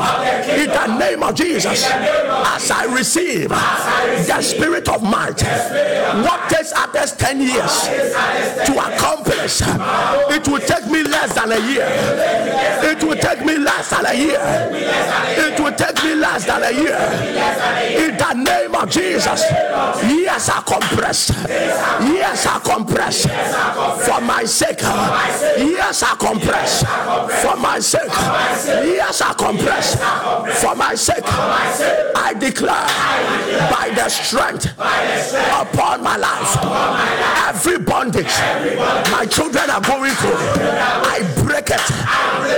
In 0.54 0.68
the 0.70 0.98
name 0.98 1.22
of 1.22 1.34
Jesus, 1.34 1.84
as 1.84 2.70
I 2.70 2.84
receive 2.94 3.48
the 3.48 4.40
spirit 4.40 4.88
of 4.88 5.02
might, 5.02 5.42
what 6.22 6.48
takes 6.48 6.72
others 6.76 7.12
10 7.12 7.40
years 7.40 7.74
to 8.66 8.72
accomplish, 8.78 9.62
it 10.30 10.46
will 10.46 10.60
take 10.60 10.86
me 10.86 11.02
less 11.02 11.34
than 11.34 11.52
a 11.52 11.58
year. 11.58 11.88
It 12.84 13.02
will 13.02 13.16
take 13.16 13.44
me 13.44 13.58
less 13.58 13.90
than 13.90 14.06
a 14.06 14.14
year. 14.14 14.40
It 15.44 15.58
will 15.58 15.72
take 15.72 16.02
me 16.04 16.14
less 16.14 16.46
than 16.46 16.62
a 16.62 16.70
year. 16.70 18.08
In 18.08 18.16
the 18.16 18.34
name 18.34 18.74
of 18.74 18.88
Jesus, 18.90 19.42
years 20.06 20.48
are 20.48 20.62
compressed. 20.62 21.30
Years 22.06 22.46
are 22.46 22.60
compressed 22.60 23.28
for 24.06 24.20
my 24.20 24.44
sake. 24.52 24.82
Years 25.58 26.02
are 26.02 26.16
compressed 26.16 26.84
for 27.42 27.56
my 27.56 27.78
sake. 27.80 28.12
Years 28.84 29.20
are 29.22 29.34
compressed 29.34 29.98
for 30.60 30.74
my 30.76 30.94
sake. 30.94 31.24
I 31.24 32.34
declare 32.38 32.86
by 33.70 33.90
the 33.94 34.08
strength 34.08 34.66
upon 34.76 36.02
my 36.02 36.16
life, 36.16 36.52
every 37.48 37.78
bondage 37.78 38.36
my 39.10 39.26
children 39.28 39.70
are 39.70 39.80
going 39.80 40.12
through, 40.12 40.36
I 40.36 41.20
break 41.44 41.70
it. 41.70 41.86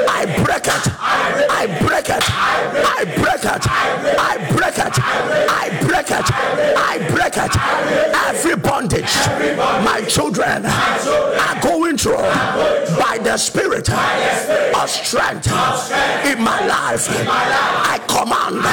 I 0.08 0.24
break 0.42 0.66
it. 0.66 0.84
I 1.50 1.66
break 1.84 2.08
it. 2.08 2.24
I 2.30 3.04
break 3.20 3.44
it. 3.44 3.66
I 3.68 4.36
break 4.56 4.78
it. 4.78 4.98
I 5.50 5.68
break 5.86 6.10
it. 6.10 6.26
I 6.76 6.98
break 7.10 7.36
it. 7.36 7.54
Every 8.26 8.56
bondage 8.56 9.14
my 9.84 10.02
children 10.08 10.64
are 10.66 11.60
going 11.60 11.83
through 11.92 12.16
by 12.16 13.18
the 13.22 13.36
spirit 13.36 13.88
of 13.90 14.88
strength 14.88 15.46
in 16.24 16.42
my 16.42 16.66
life. 16.66 17.06
I 17.10 17.98
command 18.08 18.64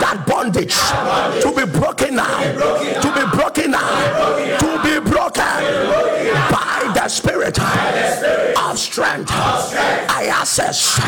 that 0.00 0.24
bondage 0.26 0.74
to 1.42 1.52
be 1.54 1.70
broken 1.70 2.16
now. 2.16 2.40
To 3.00 3.12
be 3.12 3.36
broken 3.36 3.70
now. 3.72 4.58
To 4.58 4.82
be 4.82 4.98
broken 5.00 5.09
by 6.50 6.90
the 6.94 7.08
spirit 7.08 7.58
of 7.58 8.78
strength. 8.78 9.30
I 9.32 10.28
access 10.30 10.98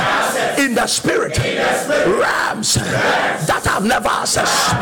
in 0.59 0.75
the 0.75 0.87
spirit 0.87 1.39
realms 1.39 2.75
that 2.75 3.67
I've 3.67 3.85
never 3.85 4.09
accessed. 4.09 4.73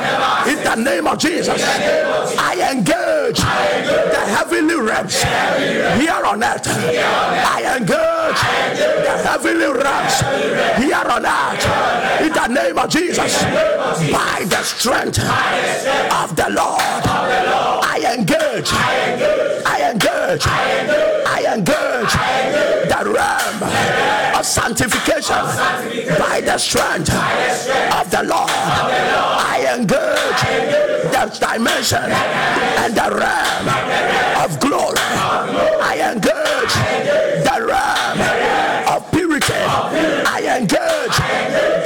In 0.48 0.62
the 0.64 0.76
name 0.76 1.06
of 1.06 1.18
Jesus, 1.18 1.62
I 1.62 2.72
engage 2.72 3.38
the 3.38 4.24
heavenly 4.36 4.76
realms 4.76 5.22
here 6.00 6.24
on 6.24 6.42
earth. 6.44 6.66
I 6.66 7.76
engage 7.76 8.19
the 8.36 9.22
heavenly 9.24 9.66
realms 9.66 10.20
here 10.78 10.96
on 10.96 11.26
earth. 11.26 12.20
In 12.20 12.32
the 12.32 12.46
name 12.48 12.78
of 12.78 12.88
Jesus, 12.90 13.42
by 13.42 14.44
the 14.48 14.62
strength 14.62 15.18
of 15.18 16.36
the 16.36 16.48
Lord, 16.50 16.80
I 16.80 18.14
engage. 18.16 18.70
I 19.66 19.90
engage. 19.90 20.46
I 20.46 21.54
engage 21.54 22.12
the 22.88 23.02
realm 23.10 23.62
of 24.38 24.46
sanctification 24.46 25.36
by 26.18 26.40
the 26.44 26.58
strength 26.58 27.10
of 27.10 28.10
the 28.10 28.22
Lord. 28.22 28.50
I 28.50 29.74
engage 29.76 30.42
the 31.12 31.24
dimension 31.38 32.12
and 32.82 32.94
the 32.94 33.10
realm 33.10 33.68
of 34.44 34.60
glory. 34.60 34.96
I 35.82 36.12
engage 36.12 36.74
the 37.44 37.66
realm 37.66 38.19
of 38.88 39.10
purity. 39.12 39.54
I 39.54 40.58
engage 40.58 41.16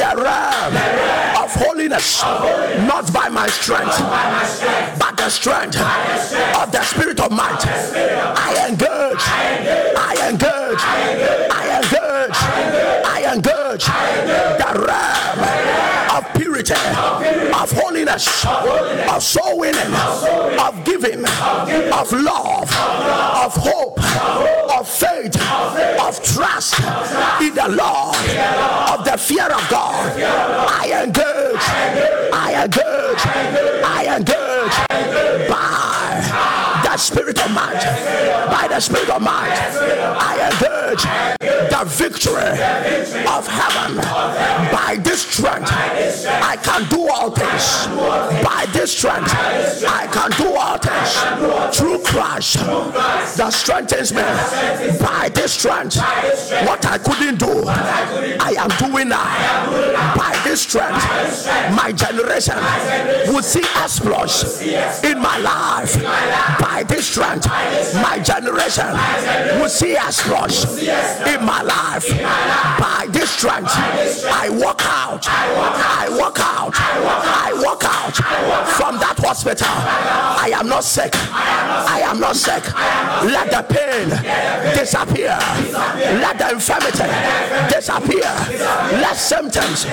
the 0.00 0.10
realm 0.22 1.33
of 1.92 2.00
holiness, 2.00 2.22
not 2.86 3.12
by 3.12 3.28
my 3.28 3.46
strength, 3.48 3.98
but 4.98 5.16
the 5.16 5.28
strength 5.28 5.76
of 5.76 6.72
the 6.72 6.82
Spirit 6.82 7.20
of 7.20 7.30
might. 7.30 7.60
I 7.66 8.68
engage, 8.68 9.24
I 9.96 10.16
engage, 10.28 10.82
I 11.50 11.64
engage, 11.78 12.38
I 13.04 13.32
engage 13.34 13.84
the 14.58 14.70
realm 14.86 15.38
of 16.16 16.24
purity, 16.34 16.74
of 17.52 17.72
holiness, 17.72 18.46
of 18.46 19.22
soul 19.22 19.58
winning, 19.58 19.94
of 20.58 20.84
giving, 20.84 21.24
of 21.24 22.12
love, 22.12 22.70
of 22.72 23.54
hope, 23.56 23.98
of 24.78 24.88
faith, 24.88 25.36
of 26.00 26.22
trust 26.22 26.78
in 27.40 27.54
the 27.54 27.68
Lord, 27.68 28.16
of 28.90 29.04
the 29.04 29.16
fear 29.18 29.46
of 29.46 29.68
God. 29.68 30.20
I 30.20 31.02
engage, 31.02 31.64
I 32.32 32.64
engage, 32.64 33.24
I 33.84 34.16
engage 34.16 34.76
by 35.48 36.73
the 36.94 36.98
spirit 36.98 37.44
of 37.44 37.50
might, 37.50 37.82
by 38.46 38.68
the 38.68 38.78
spirit 38.78 39.10
of 39.10 39.20
might. 39.20 39.50
I 39.50 40.46
engage 40.46 41.02
the 41.70 41.84
victory 41.86 42.52
of 43.26 43.48
heaven 43.48 43.96
by 44.70 45.00
this 45.02 45.22
strength. 45.22 45.72
I 45.72 46.56
can 46.62 46.88
do 46.88 47.08
all 47.08 47.30
things 47.30 47.88
by 48.44 48.66
this 48.72 48.96
strength. 48.96 49.34
I 49.88 50.06
can 50.06 50.30
do 50.38 50.54
all 50.54 50.78
things 50.78 51.76
through 51.76 51.98
Christ 52.04 52.58
that 53.38 53.52
strengthens 53.52 54.12
me 54.12 54.22
by 55.00 55.30
this 55.34 55.52
strength. 55.52 55.96
What 56.68 56.86
I 56.86 56.98
couldn't 56.98 57.38
do, 57.40 57.64
I 57.66 58.54
am 58.56 58.70
doing 58.78 59.08
now 59.08 60.14
by 60.14 60.40
this 60.44 60.62
strength. 60.62 61.04
My 61.74 61.90
generation 61.90 62.54
will 63.26 63.42
see 63.42 63.64
exploits 63.74 64.62
in 65.02 65.18
my 65.18 65.38
life 65.38 66.00
by 66.60 66.83
this 66.88 67.06
strength. 67.06 67.46
My 67.46 68.20
generation 68.22 68.90
will 69.60 69.68
see 69.68 69.96
exploits 69.96 70.64
in 70.82 71.44
my 71.44 71.62
life 71.62 72.08
by 72.78 73.06
this 73.10 73.30
strength. 73.30 73.72
I 73.74 74.48
walk 74.50 74.80
out. 74.82 75.26
I 75.28 76.08
walk 76.18 76.38
out. 76.40 76.74
I 76.76 77.52
walk 77.62 77.83
out 77.83 77.83
hospital. 79.34 79.66
I 79.66 80.52
am 80.54 80.68
not 80.68 80.84
sick. 80.84 81.10
I 81.12 82.00
am 82.06 82.20
not 82.20 82.36
sick. 82.36 82.62
Let 83.34 83.50
the 83.50 83.62
pain 83.66 84.06
disappear. 84.78 85.34
Let 86.22 86.38
the 86.38 86.54
infirmity 86.54 87.10
disappear. 87.66 88.30
Let 89.02 89.16
symptoms 89.16 89.86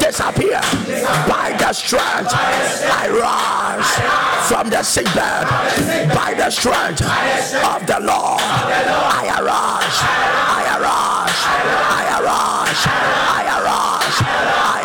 disappear 0.00 0.60
by 1.28 1.54
the 1.60 1.72
strength. 1.74 2.32
I 2.32 3.04
rise 3.12 3.92
from 4.48 4.70
the 4.70 4.82
sick 4.82 5.08
bed 5.12 5.44
by 6.16 6.32
the 6.32 6.48
strength 6.48 7.02
of 7.04 7.86
the 7.86 8.00
Lord. 8.00 8.40
I. 8.40 9.28
I 9.28 9.40
arise. 9.42 9.98
I 10.48 10.62
arise. 10.78 11.40
I 11.92 12.04
arise. 12.16 12.82
I 13.28 13.44
arise. 13.60 14.75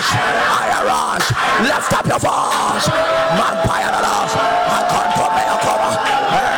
Lift 0.00 1.92
up 1.92 2.06
your 2.06 2.18
voice. 2.18 2.88
Vampire 3.36 3.92
arise. 3.92 4.32
I 4.32 4.80
can't 4.88 5.12
put 5.12 5.30
me 5.36 5.44
a 5.44 5.56
cover. 5.60 5.92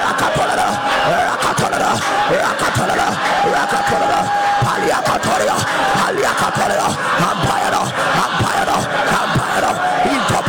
Rakatolada. 0.06 0.68
Rakatolada. 1.10 1.90
Rakatolada. 2.38 3.08
Rakatolada. 3.50 4.20
Paliakatoria. 4.62 5.56
Paliakatoria. 5.98 6.86
Vampire. 7.18 7.82
Vampire. 8.14 8.78
Vampire. 9.10 9.72
Into. 10.06 10.42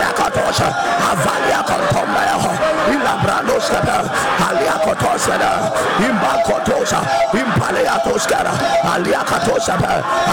Rakatosha. 0.00 1.03
Sada, 5.24 5.72
Imbacotosa, 6.04 7.00
Impaleatoskara, 7.32 8.52
Aliakatosa, 8.92 9.72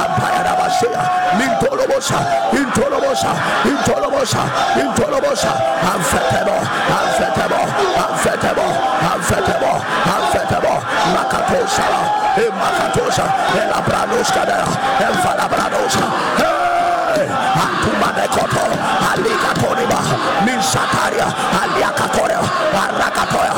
Ampayarabashia, 0.04 1.00
Mintolobosa, 1.40 2.20
Intolobosa, 2.52 3.32
Intolobosa, 3.64 4.42
Intolobosa, 4.84 5.52
Amfetebo, 5.94 6.56
Amfetebo, 7.00 7.62
Amfetebo, 8.04 8.68
Amfetebo, 9.14 9.72
Amfetebo, 10.12 10.74
Makatosa, 11.16 11.88
Imakatosa, 12.36 13.26
Elabranoskara, 13.64 14.60
Elfalabranosa, 15.08 16.04
Antumanekoto, 17.64 18.66
Alikatoniba, 19.12 20.00
Minsataria, 20.46 21.28
Aliakatoya, 21.62 22.40
Arakatoya, 22.84 23.56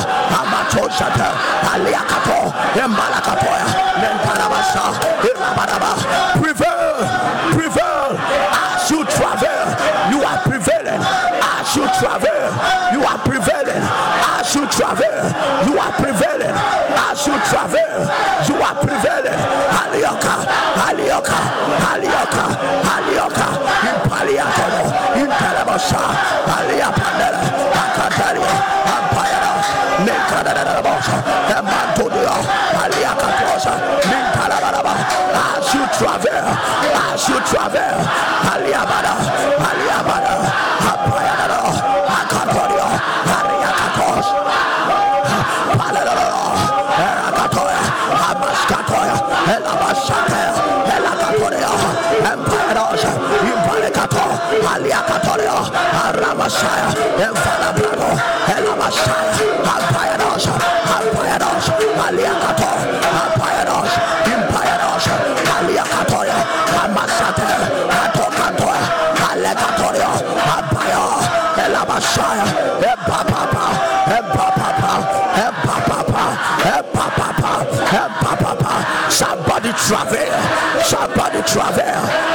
shata. 0.97 1.27
Aliakapo 1.73 2.53
embalakapoya 2.83 3.65
mentarabasha 4.01 4.83
irabaraba 5.29 5.91
as 35.43 35.73
you 35.73 35.83
travel, 35.97 36.31
as 36.31 37.27
you 37.27 37.37
travel, 37.49 37.95
Aliabada, 38.51 39.13
Aliabada, 39.67 40.33
Apayara, 40.91 41.61
Akatoria, 42.19 42.87
Ariakatos, 43.37 44.27
Paladoro, 45.79 46.31
Erakatoya, 47.07 47.83
Amaskatoya, 48.29 49.17
Elabashataya, 49.55 50.53
Elakatoria, 50.95 51.71
Empiros, 52.31 53.03
Impalekato, 53.49 54.25
Aliakatoria, 54.73 55.57
Aramasaya, 56.05 56.89
Enfalabrano, 57.27 58.09
Elamasaya, 58.55 59.32
Travel, 79.93 80.25
Somebody 80.81 81.41
travel, 81.45 81.85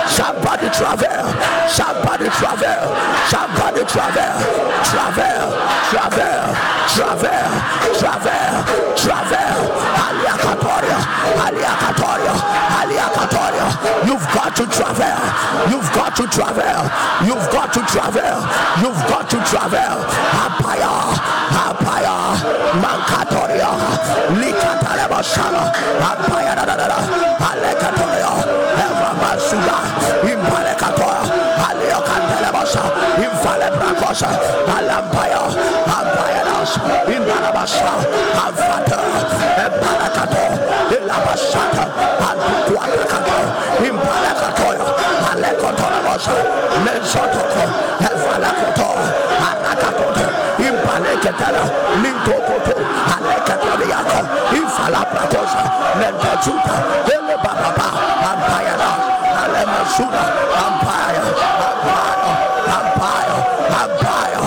Somebody 0.07 0.71
travel, 0.71 1.27
Somebody 1.67 2.31
travel, 2.31 2.87
Somebody 3.27 3.83
travel, 3.83 4.47
travel, 4.87 5.59
travel, 5.91 6.55
travel, 6.95 7.51
travel, 7.99 8.95
travel, 8.95 9.59
Aliacatoria. 10.07 10.99
Aliacatoria. 11.35 12.35
Aliacatoria. 12.79 14.07
You've 14.07 14.29
got 14.31 14.55
to 14.55 14.65
travel. 14.71 15.19
You've 15.69 15.91
got 15.93 16.15
to 16.15 16.27
travel. 16.31 16.79
You've 17.27 17.51
got 17.51 17.73
to 17.75 17.81
travel. 17.91 18.39
You've 18.79 19.03
got 19.11 19.29
to 19.31 19.39
travel. 19.51 19.99
Empire. 20.47 21.48
Mankatoria, 22.77 23.71
Likatarabashala, 24.41 25.73
Apayadadada, 26.05 27.01
Alekatoria, 27.49 28.33
Eva 28.85 29.11
Masuda, 29.21 29.77
Impalekatoria, 30.29 31.23
Aleokantelebasa, 31.69 32.83
Infalebracosa, 33.25 34.29
Alampaya, 34.77 35.43
Ampayadas, 35.97 36.73
Indarabasa, 37.09 37.93
Avata, 38.37 38.99
Epalakato, 39.65 40.45
Ilabasata, 40.93 41.85
Antuquatacato, 42.29 43.39
Impalakatoria, 43.89 44.87
Alekotorabasa, 45.33 46.35
Mensotoko, 46.85 47.65
Evalakoto, 48.09 48.89
Arakatoto, 49.49 50.27
Impalekatara, 50.59 51.65
Linto 52.03 52.38
koto 52.49 52.73
alekataliaka 53.15 54.19
ifalaprakosha 54.61 55.63
mentazuta 55.99 56.75
ele 57.15 57.35
bababa 57.45 57.89
ampaya 58.31 58.75
ampaya 60.67 61.23
ampaya 61.77 62.25
ampaya 62.77 63.37
ampaya 63.83 64.41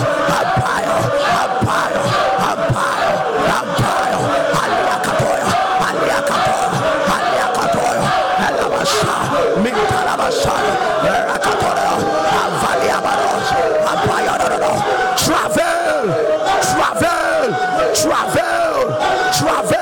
travel, 18.02 18.97
travel, 19.38 19.81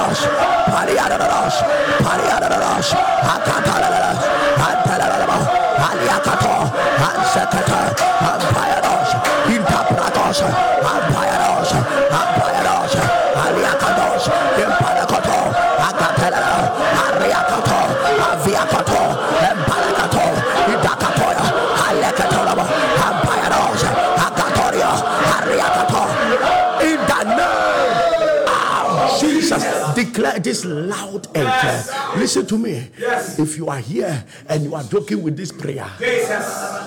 Pariaradash, 0.00 0.24
Pariaradash, 0.72 1.56
Pariaradash, 2.00 2.90
Akatarada, 3.34 4.12
Antalaraba, 4.68 5.38
Aliakato, 5.88 6.56
Ansekata, 7.08 7.80
Ampiadosh, 8.30 9.12
Intapratos, 9.54 10.40
Ampiadosh, 10.92 11.72
Ampiadosh, 12.16 12.39
this 30.42 30.64
loud 30.64 31.26
and 31.36 31.48
clear. 31.48 31.84
Listen 32.16 32.46
to 32.46 32.58
me. 32.58 32.88
Yes. 32.98 33.38
If 33.38 33.56
you 33.56 33.68
are 33.68 33.78
here 33.78 34.24
and 34.48 34.64
you 34.64 34.74
are 34.74 34.82
joking 34.84 35.22
with 35.22 35.36
this 35.36 35.52
prayer, 35.52 35.88
Jesus. 35.98 36.28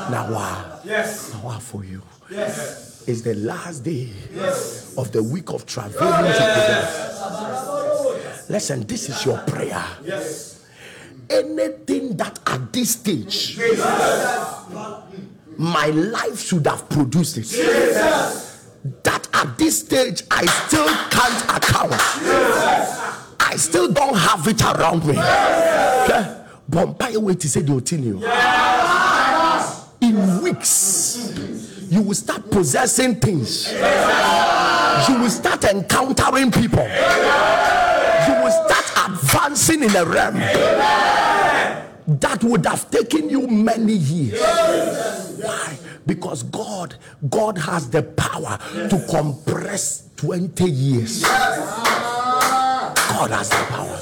now 0.09 0.31
wow, 0.31 0.79
Yes. 0.83 1.31
now 1.33 1.41
wow 1.49 1.59
for 1.59 1.83
you. 1.83 2.01
Yes. 2.29 3.03
It's 3.07 3.21
the 3.21 3.35
last 3.35 3.83
day 3.83 4.09
Yes. 4.33 4.93
of 4.97 5.11
the 5.11 5.21
week 5.21 5.49
of 5.51 5.65
traveling 5.65 5.93
to 5.99 6.33
prevail. 6.33 8.19
Listen, 8.49 8.85
this 8.85 9.09
is 9.09 9.25
your 9.25 9.37
prayer. 9.39 9.83
Yes. 10.05 10.59
Anything 11.29 12.15
that 12.17 12.39
at 12.47 12.71
this 12.73 12.91
stage 12.91 13.57
my 15.57 15.85
life 15.87 16.39
should 16.39 16.65
have 16.67 16.87
produced 16.89 17.37
it. 17.37 17.47
That 19.03 19.27
at 19.33 19.57
this 19.57 19.79
stage 19.79 20.23
I 20.29 20.45
still 20.45 20.87
can't 21.09 21.43
account. 21.57 21.93
I 23.45 23.55
still 23.57 23.91
don't 23.91 24.15
have 24.15 24.47
it 24.47 24.61
around 24.61 25.05
me. 25.05 25.13
Okay? 25.13 26.45
Bombay 26.67 27.17
way 27.17 27.35
to 27.35 27.49
say 27.49 27.61
the 27.61 27.73
continue. 27.73 28.21
In 30.01 30.41
weeks, 30.41 31.33
you 31.89 32.01
will 32.01 32.13
start 32.15 32.49
possessing 32.49 33.15
things. 33.15 33.71
You 33.71 35.19
will 35.19 35.29
start 35.29 35.63
encountering 35.65 36.51
people. 36.51 36.83
You 38.27 38.33
will 38.41 38.51
start 38.51 39.11
advancing 39.11 39.83
in 39.83 39.95
a 39.95 40.05
realm. 40.05 40.35
that 42.07 42.43
would 42.43 42.65
have 42.65 42.89
taken 42.91 43.29
you 43.29 43.47
many 43.47 43.93
years. 43.93 44.39
Why? 45.41 45.77
Because 46.05 46.43
God, 46.43 46.95
God 47.29 47.57
has 47.57 47.89
the 47.89 48.03
power 48.03 48.57
to 48.89 49.05
compress 49.09 50.09
20 50.17 50.63
years. 50.65 51.23
God 53.13 53.29
has 53.29 53.49
the 53.49 53.55
power. 53.55 53.99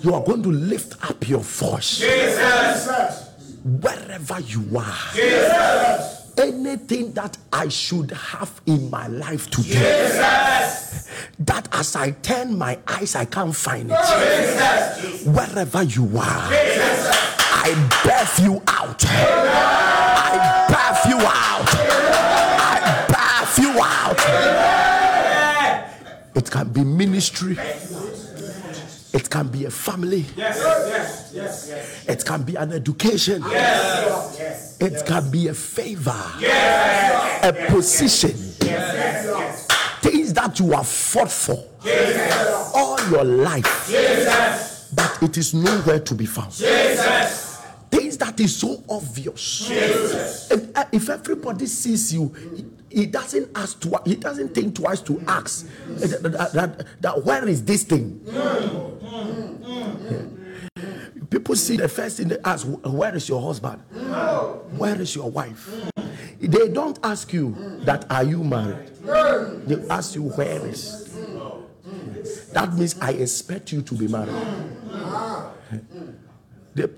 You 0.00 0.14
are 0.14 0.22
going 0.22 0.42
to 0.42 0.50
lift 0.50 0.96
up 1.08 1.28
your 1.28 1.38
voice 1.40 2.02
wherever 3.62 4.40
you 4.40 4.76
are. 4.76 4.96
Anything 6.36 7.12
that 7.12 7.38
I 7.52 7.68
should 7.68 8.10
have 8.10 8.60
in 8.66 8.90
my 8.90 9.06
life 9.06 9.48
today, 9.50 10.08
that 11.38 11.68
as 11.72 11.94
I 11.94 12.10
turn 12.10 12.58
my 12.58 12.76
eyes, 12.88 13.14
I 13.14 13.24
can't 13.24 13.54
find 13.54 13.88
it. 13.92 15.26
Wherever 15.26 15.84
you 15.84 16.06
are, 16.18 16.50
I 16.50 17.72
birth 18.04 18.40
you 18.40 18.60
out. 18.66 19.04
I 19.06 20.66
birth 20.68 21.06
you 21.08 21.18
out. 21.20 21.68
I 22.66 23.06
birth 23.14 23.58
you 23.62 23.80
out. 23.80 24.20
It 26.34 26.50
can 26.50 26.68
be 26.72 26.82
ministry. 26.84 27.56
It 29.12 29.28
can 29.28 29.48
be 29.48 29.64
a 29.64 29.70
family. 29.70 30.24
Yes. 30.36 30.56
Yes. 30.58 31.32
Yes. 31.34 31.66
yes. 31.68 32.04
It 32.08 32.24
can 32.24 32.42
be 32.42 32.54
an 32.56 32.72
education. 32.72 33.42
Yes. 33.50 34.36
yes. 34.38 34.76
It 34.80 35.04
can 35.06 35.30
be 35.30 35.48
a 35.48 35.54
favor. 35.54 36.14
Yes. 36.38 37.44
A 37.44 37.52
position. 37.72 38.30
Yes. 38.62 39.26
Yes. 39.26 39.66
Things 40.00 40.32
that 40.34 40.58
you 40.60 40.70
have 40.72 40.86
fought 40.86 41.30
for 41.30 41.58
all 42.74 42.98
your 43.10 43.24
life. 43.24 43.90
But 44.94 45.18
it 45.22 45.36
is 45.38 45.54
nowhere 45.54 46.00
to 46.00 46.14
be 46.14 46.26
found. 46.26 46.52
Things 46.52 48.16
that 48.18 48.38
is 48.38 48.56
so 48.56 48.82
obvious. 48.88 49.68
If, 49.70 50.76
uh, 50.76 50.84
if 50.92 51.08
everybody 51.10 51.66
sees 51.66 52.14
you, 52.14 52.32
he, 52.88 53.06
doesn't 53.06 53.50
ask 53.56 53.80
twice, 53.80 54.02
he 54.04 54.14
doesn't 54.14 54.54
think 54.54 54.76
twice 54.76 55.00
to 55.02 55.20
ask 55.26 55.66
uh, 55.66 55.94
that, 56.06 56.22
that- 56.22 56.52
that- 56.52 56.86
that 57.00 57.24
where 57.24 57.48
is 57.48 57.64
this 57.64 57.82
thing? 57.82 58.20
People 61.30 61.54
see 61.54 61.76
the 61.76 61.88
first 61.88 62.16
thing 62.16 62.28
they 62.28 62.38
ask, 62.44 62.66
where 62.66 63.14
is 63.14 63.28
your 63.28 63.40
husband? 63.40 63.80
Where 64.76 65.00
is 65.00 65.14
your 65.14 65.30
wife? 65.30 65.70
They 66.40 66.68
don't 66.68 66.98
ask 67.04 67.32
you 67.32 67.54
that 67.84 68.04
are 68.10 68.24
you 68.24 68.42
married? 68.42 68.88
They 69.66 69.86
ask 69.88 70.16
you 70.16 70.24
where 70.24 70.66
is. 70.66 71.06
That 72.52 72.74
means 72.74 72.96
I 73.00 73.12
expect 73.12 73.70
you 73.72 73.82
to 73.82 73.94
be 73.94 74.08
married. 74.08 74.34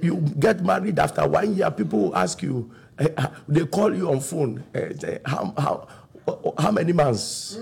You 0.01 0.17
get 0.39 0.65
married 0.65 0.99
after 0.99 1.27
one 1.29 1.55
year, 1.55 1.71
people 1.71 2.15
ask 2.17 2.43
you, 2.43 2.71
eh, 2.99 3.09
they 3.49 3.67
call 3.67 3.95
you 3.95 4.11
on 4.11 4.21
phone, 4.21 4.63
eh, 4.75 4.93
say, 4.99 5.19
how, 5.25 5.53
how, 5.59 5.89
how 6.59 6.71
many 6.71 6.93
months? 6.93 7.59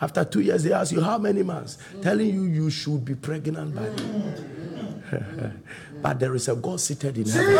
After 0.00 0.24
two 0.24 0.40
years, 0.40 0.62
they 0.62 0.72
ask 0.72 0.92
you, 0.92 1.00
how 1.00 1.16
many 1.18 1.42
months? 1.42 1.78
Telling 2.02 2.28
you 2.34 2.42
you 2.44 2.70
should 2.70 3.04
be 3.04 3.14
pregnant 3.14 3.74
by 3.74 3.88
then. 3.88 4.65
but 6.02 6.18
there 6.20 6.34
is 6.34 6.48
a 6.48 6.56
God 6.56 6.80
seated 6.80 7.18
in 7.18 7.28
heaven. 7.28 7.54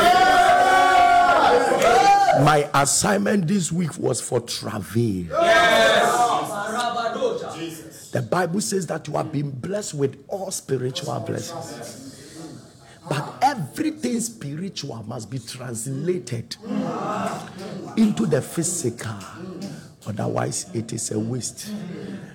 My 2.44 2.68
assignment 2.74 3.48
this 3.48 3.72
week 3.72 3.96
was 3.98 4.20
for 4.20 4.40
travail. 4.40 5.26
The 8.12 8.22
Bible 8.22 8.60
says 8.60 8.86
that 8.86 9.08
you 9.08 9.14
have 9.14 9.32
been 9.32 9.50
blessed 9.50 9.94
with 9.94 10.24
all 10.28 10.50
spiritual 10.50 11.18
blessings. 11.20 12.02
But 13.08 13.38
everything 13.42 14.20
spiritual 14.20 15.02
must 15.04 15.30
be 15.30 15.38
translated 15.38 16.56
into 17.96 18.26
the 18.26 18.42
physical. 18.42 19.14
Otherwise, 20.06 20.66
it 20.74 20.92
is 20.92 21.10
a 21.10 21.18
waste. 21.18 21.72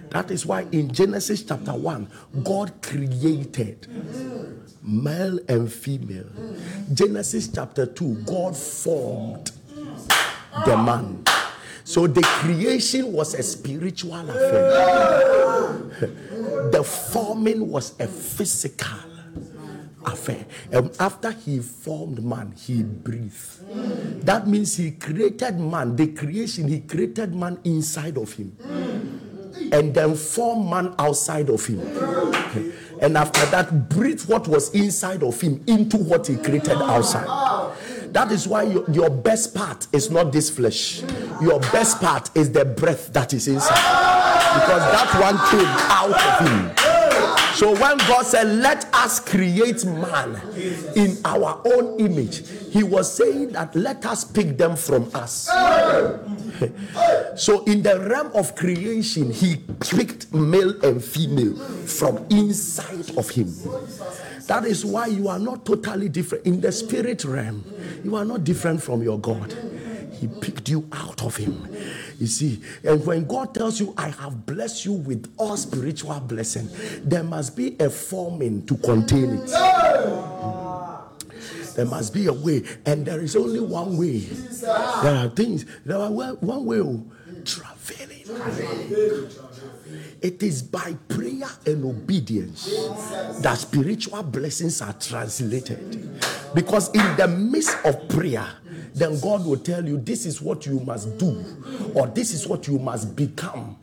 That 0.09 0.29
is 0.29 0.45
why 0.45 0.67
in 0.71 0.93
Genesis 0.93 1.43
chapter 1.43 1.73
1, 1.73 2.11
God 2.43 2.81
created 2.81 3.87
male 4.83 5.39
and 5.47 5.71
female. 5.71 6.29
Genesis 6.93 7.47
chapter 7.47 7.85
2, 7.85 8.23
God 8.25 8.55
formed 8.55 9.51
the 10.65 10.77
man. 10.77 11.23
So 11.83 12.07
the 12.07 12.21
creation 12.21 13.11
was 13.11 13.33
a 13.33 13.43
spiritual 13.43 14.29
affair, 14.29 15.73
the 16.71 16.83
forming 16.83 17.67
was 17.69 17.99
a 17.99 18.07
physical 18.07 18.99
affair. 20.05 20.45
And 20.71 20.95
after 20.99 21.31
he 21.31 21.59
formed 21.59 22.23
man, 22.23 22.53
he 22.57 22.83
breathed. 22.83 24.25
That 24.25 24.47
means 24.47 24.77
he 24.77 24.91
created 24.91 25.59
man, 25.59 25.95
the 25.95 26.07
creation, 26.07 26.67
he 26.67 26.81
created 26.81 27.33
man 27.35 27.59
inside 27.63 28.17
of 28.17 28.33
him. 28.33 28.55
And 29.71 29.93
then 29.93 30.15
formed 30.15 30.69
man 30.69 30.95
outside 30.97 31.49
of 31.49 31.65
him. 31.65 31.81
And 33.01 33.17
after 33.17 33.43
that, 33.47 33.89
breathed 33.89 34.29
what 34.29 34.47
was 34.47 34.69
inside 34.75 35.23
of 35.23 35.41
him 35.41 35.63
into 35.65 35.97
what 35.97 36.27
he 36.27 36.37
created 36.37 36.77
outside. 36.77 37.25
That 38.13 38.31
is 38.31 38.47
why 38.47 38.63
your, 38.63 38.89
your 38.91 39.09
best 39.09 39.55
part 39.55 39.87
is 39.91 40.11
not 40.11 40.31
this 40.31 40.49
flesh. 40.49 41.01
Your 41.41 41.59
best 41.59 41.99
part 41.99 42.29
is 42.35 42.51
the 42.51 42.63
breath 42.65 43.11
that 43.13 43.33
is 43.33 43.47
inside. 43.47 43.75
Because 44.53 44.83
that 44.91 45.09
one 45.19 45.37
came 45.49 45.65
out 45.89 46.11
of 46.11 46.47
him. 46.47 46.80
So 47.61 47.73
when 47.73 47.95
God 47.99 48.25
said, 48.25 48.47
Let 48.47 48.91
us 48.91 49.19
create 49.19 49.85
man 49.85 50.41
in 50.95 51.15
our 51.23 51.61
own 51.63 51.99
image, 51.99 52.49
He 52.71 52.81
was 52.81 53.13
saying 53.13 53.49
that 53.49 53.75
let 53.75 54.03
us 54.03 54.23
pick 54.23 54.57
them 54.57 54.75
from 54.75 55.11
us. 55.13 55.45
so 57.35 57.63
in 57.65 57.83
the 57.83 58.03
realm 58.09 58.31
of 58.33 58.55
creation, 58.55 59.29
He 59.29 59.57
picked 59.79 60.33
male 60.33 60.73
and 60.83 61.03
female 61.03 61.55
from 61.85 62.25
inside 62.31 63.15
of 63.15 63.29
Him. 63.29 63.53
That 64.47 64.65
is 64.65 64.83
why 64.83 65.05
you 65.05 65.27
are 65.27 65.37
not 65.37 65.63
totally 65.63 66.09
different. 66.09 66.47
In 66.47 66.61
the 66.61 66.71
spirit 66.71 67.23
realm, 67.23 67.63
you 68.03 68.15
are 68.15 68.25
not 68.25 68.43
different 68.43 68.81
from 68.81 69.03
your 69.03 69.19
God. 69.19 69.55
He 70.21 70.27
picked 70.27 70.69
you 70.69 70.87
out 70.91 71.23
of 71.23 71.35
him. 71.35 71.67
You 72.19 72.27
see, 72.27 72.61
and 72.83 73.03
when 73.03 73.25
God 73.25 73.55
tells 73.55 73.79
you, 73.79 73.91
I 73.97 74.09
have 74.09 74.45
blessed 74.45 74.85
you 74.85 74.93
with 74.93 75.33
all 75.35 75.57
spiritual 75.57 76.19
blessing, 76.19 76.69
there 77.03 77.23
must 77.23 77.57
be 77.57 77.75
a 77.79 77.89
forming 77.89 78.63
to 78.67 78.77
contain 78.77 79.39
it. 79.39 79.47
There 81.75 81.85
must 81.87 82.13
be 82.13 82.27
a 82.27 82.33
way, 82.33 82.61
and 82.85 83.03
there 83.03 83.19
is 83.19 83.35
only 83.35 83.61
one 83.61 83.97
way. 83.97 84.19
There 84.19 85.15
are 85.15 85.29
things, 85.29 85.65
there 85.85 85.97
are 85.97 86.11
one 86.11 86.35
one 86.35 86.65
way 86.65 86.79
of 86.81 87.03
traveling. 87.43 88.21
It 90.21 90.43
is 90.43 90.61
by 90.61 90.93
prayer 91.07 91.49
and 91.65 91.83
obedience 91.83 92.69
that 93.41 93.57
spiritual 93.57 94.21
blessings 94.21 94.83
are 94.83 94.93
translated. 94.93 96.21
Because 96.53 96.89
in 96.93 97.17
the 97.17 97.27
midst 97.27 97.75
of 97.83 98.07
prayer, 98.07 98.47
then 98.93 99.19
God 99.19 99.45
will 99.45 99.57
tell 99.57 99.85
you 99.85 99.97
this 99.97 100.25
is 100.25 100.41
what 100.41 100.65
you 100.65 100.79
must 100.79 101.17
do, 101.17 101.43
or 101.93 102.07
this 102.07 102.33
is 102.33 102.47
what 102.47 102.67
you 102.67 102.77
must 102.79 103.15
become 103.15 103.77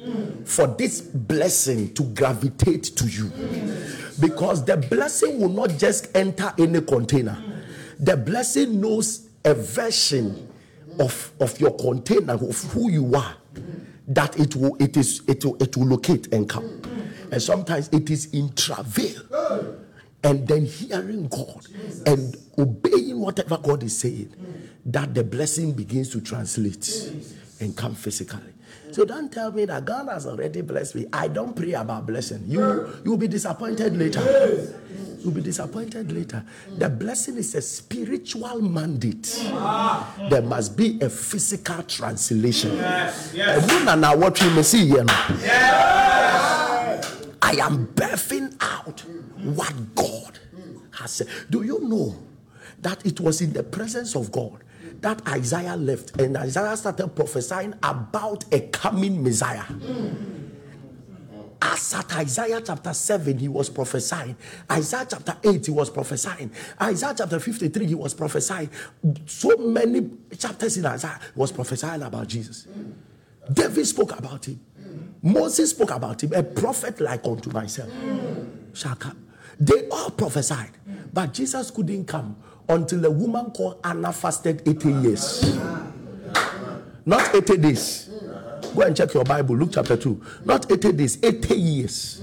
for 0.44 0.66
this 0.66 1.00
blessing 1.00 1.94
to 1.94 2.02
gravitate 2.04 2.84
to 2.96 3.06
you. 3.06 3.30
Because 4.20 4.64
the 4.64 4.76
blessing 4.76 5.40
will 5.40 5.48
not 5.48 5.70
just 5.78 6.14
enter 6.16 6.52
any 6.58 6.80
container, 6.80 7.42
the 7.98 8.16
blessing 8.16 8.80
knows 8.80 9.28
a 9.44 9.54
version 9.54 10.48
of, 10.98 11.32
of 11.40 11.58
your 11.60 11.76
container, 11.76 12.34
of 12.34 12.60
who 12.72 12.90
you 12.90 13.14
are 13.14 13.36
that 14.08 14.38
it 14.40 14.56
will 14.56 14.74
it 14.80 14.96
is 14.96 15.22
it 15.28 15.44
will 15.44 15.62
it 15.62 15.76
will 15.76 15.86
locate 15.86 16.32
and 16.32 16.48
come. 16.48 16.80
And 17.30 17.42
sometimes 17.42 17.88
it 17.92 18.10
is 18.10 18.32
in 18.32 18.52
travail. 18.54 19.22
And 20.24 20.48
then 20.48 20.64
hearing 20.64 21.28
god 21.28 21.66
and 22.06 22.36
obeying 22.58 23.20
whatever 23.20 23.56
god 23.56 23.84
is 23.84 23.96
saying 23.96 24.34
that 24.86 25.14
the 25.14 25.24
blessing 25.24 25.72
begins 25.72 26.08
to 26.10 26.20
translate 26.20 27.12
and 27.60 27.76
come 27.76 27.94
physically 27.94 28.52
so 28.92 29.04
don't 29.04 29.32
tell 29.32 29.52
me 29.52 29.64
that 29.64 29.84
god 29.84 30.08
has 30.08 30.26
already 30.26 30.60
blessed 30.60 30.94
me 30.94 31.06
i 31.12 31.28
don't 31.28 31.54
pray 31.54 31.72
about 31.72 32.06
blessing 32.06 32.42
you 32.46 32.60
you 33.04 33.10
will 33.10 33.18
be 33.18 33.28
disappointed 33.28 33.96
later 33.96 34.74
You'll 35.20 35.32
be 35.32 35.40
disappointed 35.42 36.12
later. 36.12 36.44
The 36.76 36.88
blessing 36.88 37.36
is 37.36 37.54
a 37.54 37.60
spiritual 37.62 38.60
mandate. 38.62 39.24
There 40.30 40.42
must 40.42 40.76
be 40.76 40.98
a 41.00 41.10
physical 41.10 41.82
translation. 41.82 42.76
Na 42.78 44.14
wɔtwe 44.14 44.54
me 44.56 44.62
si 44.62 44.88
yɛ 44.90 45.04
no. 45.04 45.12
I 47.42 47.52
am 47.60 47.86
birthing 47.88 48.54
out 48.60 49.00
what 49.42 49.94
God 49.94 50.38
has 50.92 51.12
said. 51.12 51.28
Do 51.50 51.62
you 51.62 51.80
know 51.80 52.14
that 52.82 53.04
it 53.04 53.20
was 53.20 53.40
in 53.40 53.52
the 53.52 53.62
presence 53.62 54.14
of 54.14 54.30
God 54.30 54.62
that 55.00 55.26
Isaiah 55.28 55.76
left 55.76 56.20
and 56.20 56.36
Isaiah 56.36 56.76
started 56.76 57.08
prophesying 57.14 57.74
about 57.82 58.44
a 58.52 58.60
coming 58.60 59.22
Messiah? 59.22 59.64
as 61.60 61.94
at 61.94 62.16
Isaiah 62.16 62.60
chapter 62.64 62.92
7, 62.92 63.38
he 63.38 63.48
was 63.48 63.68
prophesying. 63.68 64.36
Isaiah 64.70 65.06
chapter 65.08 65.36
8, 65.42 65.66
he 65.66 65.72
was 65.72 65.90
prophesying. 65.90 66.50
Isaiah 66.80 67.14
chapter 67.16 67.40
53, 67.40 67.86
he 67.86 67.94
was 67.94 68.14
prophesying. 68.14 68.70
So 69.26 69.56
many 69.56 70.08
chapters 70.38 70.76
in 70.76 70.86
Isaiah 70.86 71.18
was 71.34 71.50
prophesying 71.52 72.02
about 72.02 72.28
Jesus. 72.28 72.66
David 73.52 73.86
spoke 73.86 74.18
about 74.18 74.46
him. 74.46 74.60
Moses 75.20 75.70
spoke 75.70 75.90
about 75.90 76.22
him, 76.22 76.32
a 76.32 76.42
prophet 76.42 77.00
like 77.00 77.24
unto 77.24 77.50
myself. 77.50 77.90
Shaka. 78.72 79.16
They 79.58 79.88
all 79.88 80.10
prophesied, 80.10 80.70
but 81.12 81.34
Jesus 81.34 81.72
couldn't 81.72 82.04
come 82.06 82.36
until 82.68 83.04
a 83.04 83.10
woman 83.10 83.50
called 83.50 83.80
Anna 83.84 84.12
fasted 84.12 84.62
80 84.66 84.92
years. 84.92 85.58
Not 87.06 87.34
80 87.34 87.56
days. 87.56 88.10
Go 88.74 88.82
and 88.82 88.96
check 88.96 89.14
your 89.14 89.24
Bible, 89.24 89.56
Luke 89.56 89.70
chapter 89.72 89.96
2. 89.96 90.22
Not 90.44 90.70
80 90.70 90.92
days, 90.92 91.18
80 91.22 91.54
years. 91.54 92.22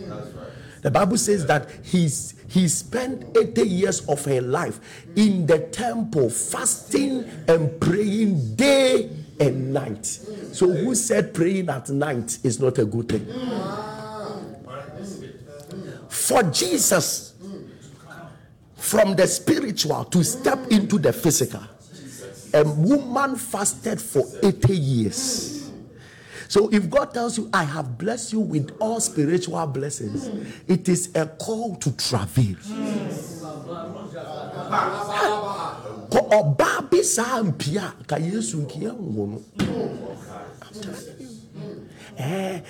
The 0.82 0.92
Bible 0.92 1.18
says 1.18 1.46
that 1.48 1.68
he's, 1.84 2.36
he 2.48 2.68
spent 2.68 3.36
80 3.36 3.68
years 3.68 4.08
of 4.08 4.24
her 4.26 4.40
life 4.42 4.80
in 5.16 5.48
the 5.48 5.60
temple, 5.60 6.30
fasting 6.30 7.26
and 7.48 7.82
praying 7.82 8.56
day 8.56 9.10
and 9.40 9.74
night. 9.74 10.06
So, 10.06 10.72
who 10.72 10.94
said 10.94 11.34
praying 11.34 11.70
at 11.70 11.90
night 11.90 12.38
is 12.44 12.60
not 12.60 12.78
a 12.78 12.86
good 12.86 13.10
thing? 13.10 13.26
For 16.08 16.44
Jesus, 16.44 17.35
from 18.86 19.16
the 19.16 19.26
spiritual 19.26 20.06
to 20.06 20.24
step 20.24 20.60
into 20.70 21.00
the 21.00 21.12
physical, 21.12 21.64
a 22.54 22.64
woman 22.64 23.36
fasted 23.36 24.00
for 24.00 24.24
80 24.44 24.78
years. 24.78 25.72
So 26.48 26.70
if 26.72 26.88
God 26.88 27.12
tells 27.12 27.36
you, 27.36 27.50
I 27.52 27.64
have 27.64 27.98
blessed 27.98 28.34
you 28.34 28.42
with 28.42 28.78
all 28.80 29.00
spiritual 29.00 29.66
blessings, 29.66 30.28
it 30.68 30.88
is 30.88 31.10
a 31.16 31.26
call 31.26 31.76
to 31.78 31.92
no 40.72 41.35
Eh, 42.18 42.62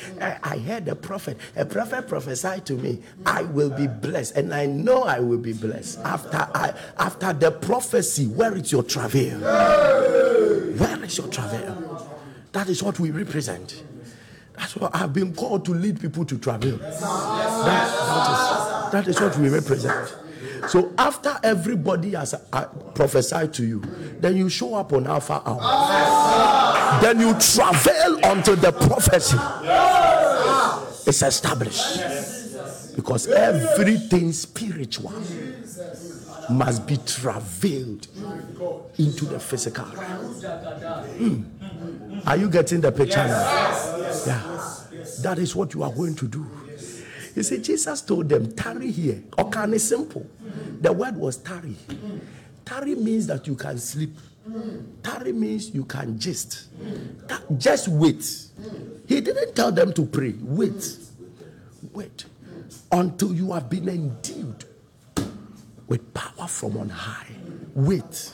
I 0.43 0.57
heard 0.57 0.87
a 0.87 0.95
prophet. 0.95 1.37
A 1.55 1.65
prophet 1.65 2.07
prophesied 2.07 2.65
to 2.65 2.73
me, 2.73 3.01
I 3.25 3.43
will 3.43 3.69
be 3.69 3.87
blessed, 3.87 4.35
and 4.35 4.53
I 4.53 4.65
know 4.65 5.03
I 5.03 5.19
will 5.19 5.37
be 5.37 5.53
blessed. 5.53 5.99
After 5.99 6.37
I, 6.53 6.73
after 6.97 7.33
the 7.33 7.51
prophecy, 7.51 8.27
where 8.27 8.55
is 8.55 8.71
your 8.71 8.83
travail? 8.83 9.39
Where 9.39 11.03
is 11.03 11.17
your 11.17 11.27
travail? 11.27 12.11
That 12.51 12.69
is 12.69 12.81
what 12.81 12.99
we 12.99 13.11
represent. 13.11 13.83
That's 14.57 14.75
what 14.75 14.95
I've 14.95 15.13
been 15.13 15.35
called 15.35 15.65
to 15.65 15.73
lead 15.73 15.99
people 15.99 16.25
to 16.25 16.37
travel. 16.37 16.77
That, 16.77 16.99
that, 16.99 17.87
is, 18.31 18.91
that 18.91 19.07
is 19.07 19.19
what 19.19 19.37
we 19.37 19.49
represent. 19.49 20.15
So 20.69 20.93
after 20.97 21.37
everybody 21.43 22.11
has 22.11 22.33
uh, 22.33 22.65
prophesied 22.93 23.53
to 23.55 23.65
you, 23.65 23.81
then 24.19 24.37
you 24.37 24.49
show 24.49 24.75
up 24.75 24.93
on 24.93 25.07
Alpha 25.07 25.41
Hour. 25.45 27.01
Then 27.01 27.19
you 27.19 27.33
travel 27.39 28.19
until 28.23 28.55
the 28.55 28.71
prophecy 28.71 29.37
is 31.09 31.21
established. 31.21 31.99
Because 32.95 33.27
everything 33.27 34.31
spiritual 34.31 35.13
must 36.49 36.87
be 36.87 36.97
traveled 36.97 38.07
into 38.97 39.25
the 39.25 39.39
physical. 39.39 39.85
Mm. 41.15 41.43
Are 42.25 42.37
you 42.37 42.49
getting 42.49 42.81
the 42.81 42.91
picture 42.91 43.17
now? 43.17 43.41
Yeah. 44.25 44.41
That 45.21 45.37
is 45.39 45.55
what 45.55 45.73
you 45.73 45.83
are 45.83 45.91
going 45.91 46.15
to 46.15 46.27
do. 46.27 46.45
You 47.35 47.43
see, 47.43 47.57
Jesus 47.59 48.01
told 48.01 48.29
them, 48.29 48.53
tarry 48.53 48.91
here. 48.91 49.21
Okay, 49.37 49.63
it's 49.65 49.83
simple. 49.83 50.25
The 50.81 50.91
word 50.91 51.17
was 51.17 51.37
tarry. 51.37 51.75
Tarry 52.65 52.95
means 52.95 53.27
that 53.27 53.47
you 53.47 53.55
can 53.55 53.77
sleep. 53.77 54.17
Tarry 55.03 55.33
means 55.33 55.69
you 55.73 55.85
can 55.85 56.19
just. 56.19 56.67
Just 57.57 57.87
wait. 57.87 58.47
He 59.07 59.21
didn't 59.21 59.55
tell 59.55 59.71
them 59.71 59.93
to 59.93 60.05
pray. 60.05 60.35
Wait. 60.41 60.97
Wait. 61.93 62.25
Until 62.91 63.33
you 63.33 63.51
have 63.53 63.69
been 63.69 63.87
endued 63.89 64.65
with 65.87 66.13
power 66.13 66.47
from 66.47 66.77
on 66.77 66.89
high. 66.89 67.27
Wait. 67.73 68.31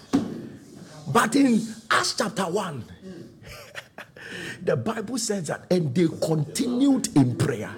But 1.07 1.35
in 1.35 1.61
Acts 1.89 2.15
chapter 2.17 2.43
1, 2.43 2.85
the 4.63 4.77
Bible 4.77 5.17
says 5.17 5.47
that, 5.47 5.65
and 5.69 5.93
they 5.93 6.07
continued 6.25 7.09
in 7.17 7.35
prayer. 7.35 7.71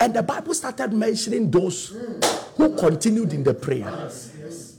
And 0.00 0.14
the 0.14 0.22
Bible 0.22 0.54
started 0.54 0.94
mentioning 0.94 1.50
those 1.50 1.94
who 2.56 2.74
continued 2.76 3.34
in 3.34 3.44
the 3.44 3.52
prayer. 3.52 4.10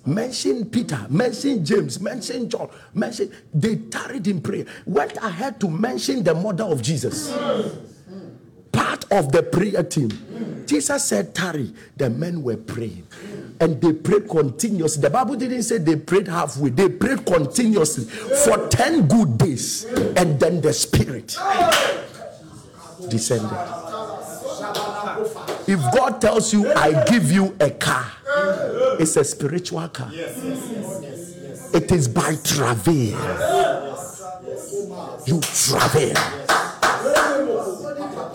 Mention 0.04 0.66
Peter, 0.66 1.06
mention 1.10 1.64
James, 1.64 2.00
mention 2.00 2.50
John, 2.50 2.70
mention 2.96 3.32
they 3.54 3.76
tarried 3.76 4.28
in 4.28 4.42
prayer. 4.42 4.66
Went 4.88 5.16
ahead 5.18 5.60
to 5.60 5.70
mention 5.70 6.24
the 6.24 6.34
mother 6.34 6.64
of 6.64 6.82
Jesus. 6.82 7.32
Part 8.72 9.06
of 9.12 9.32
the 9.32 9.44
prayer 9.44 9.84
team. 9.84 10.10
Jesus 10.66 11.06
said, 11.06 11.36
Tarry. 11.36 11.72
The 11.98 12.10
men 12.10 12.42
were 12.42 12.58
praying. 12.58 13.06
And 13.60 13.80
they 13.80 13.94
prayed 13.94 14.28
continuously. 14.28 15.02
The 15.04 15.10
Bible 15.12 15.36
didn't 15.36 15.64
say 15.64 15.78
they 15.78 15.98
prayed 15.98 16.28
halfway, 16.28 16.72
they 16.72 16.90
prayed 16.90 17.24
continuously 17.26 18.06
for 18.06 18.68
10 18.70 19.08
good 19.08 19.38
days. 19.38 19.86
And 20.16 20.40
then 20.40 20.62
the 20.62 20.74
Spirit 20.74 21.38
descended. 23.08 23.91
If 25.68 25.80
God 25.96 26.22
tells 26.22 26.54
you, 26.54 26.72
I 26.74 27.04
give 27.06 27.32
you 27.32 27.56
a 27.60 27.70
car, 27.70 28.12
it's 29.00 29.16
a 29.16 29.24
spiritual 29.24 29.88
car. 29.90 30.10
It 30.14 31.92
is 31.92 32.08
by 32.08 32.36
travail. 32.44 33.18
You 35.26 35.40
travail. 35.42 36.18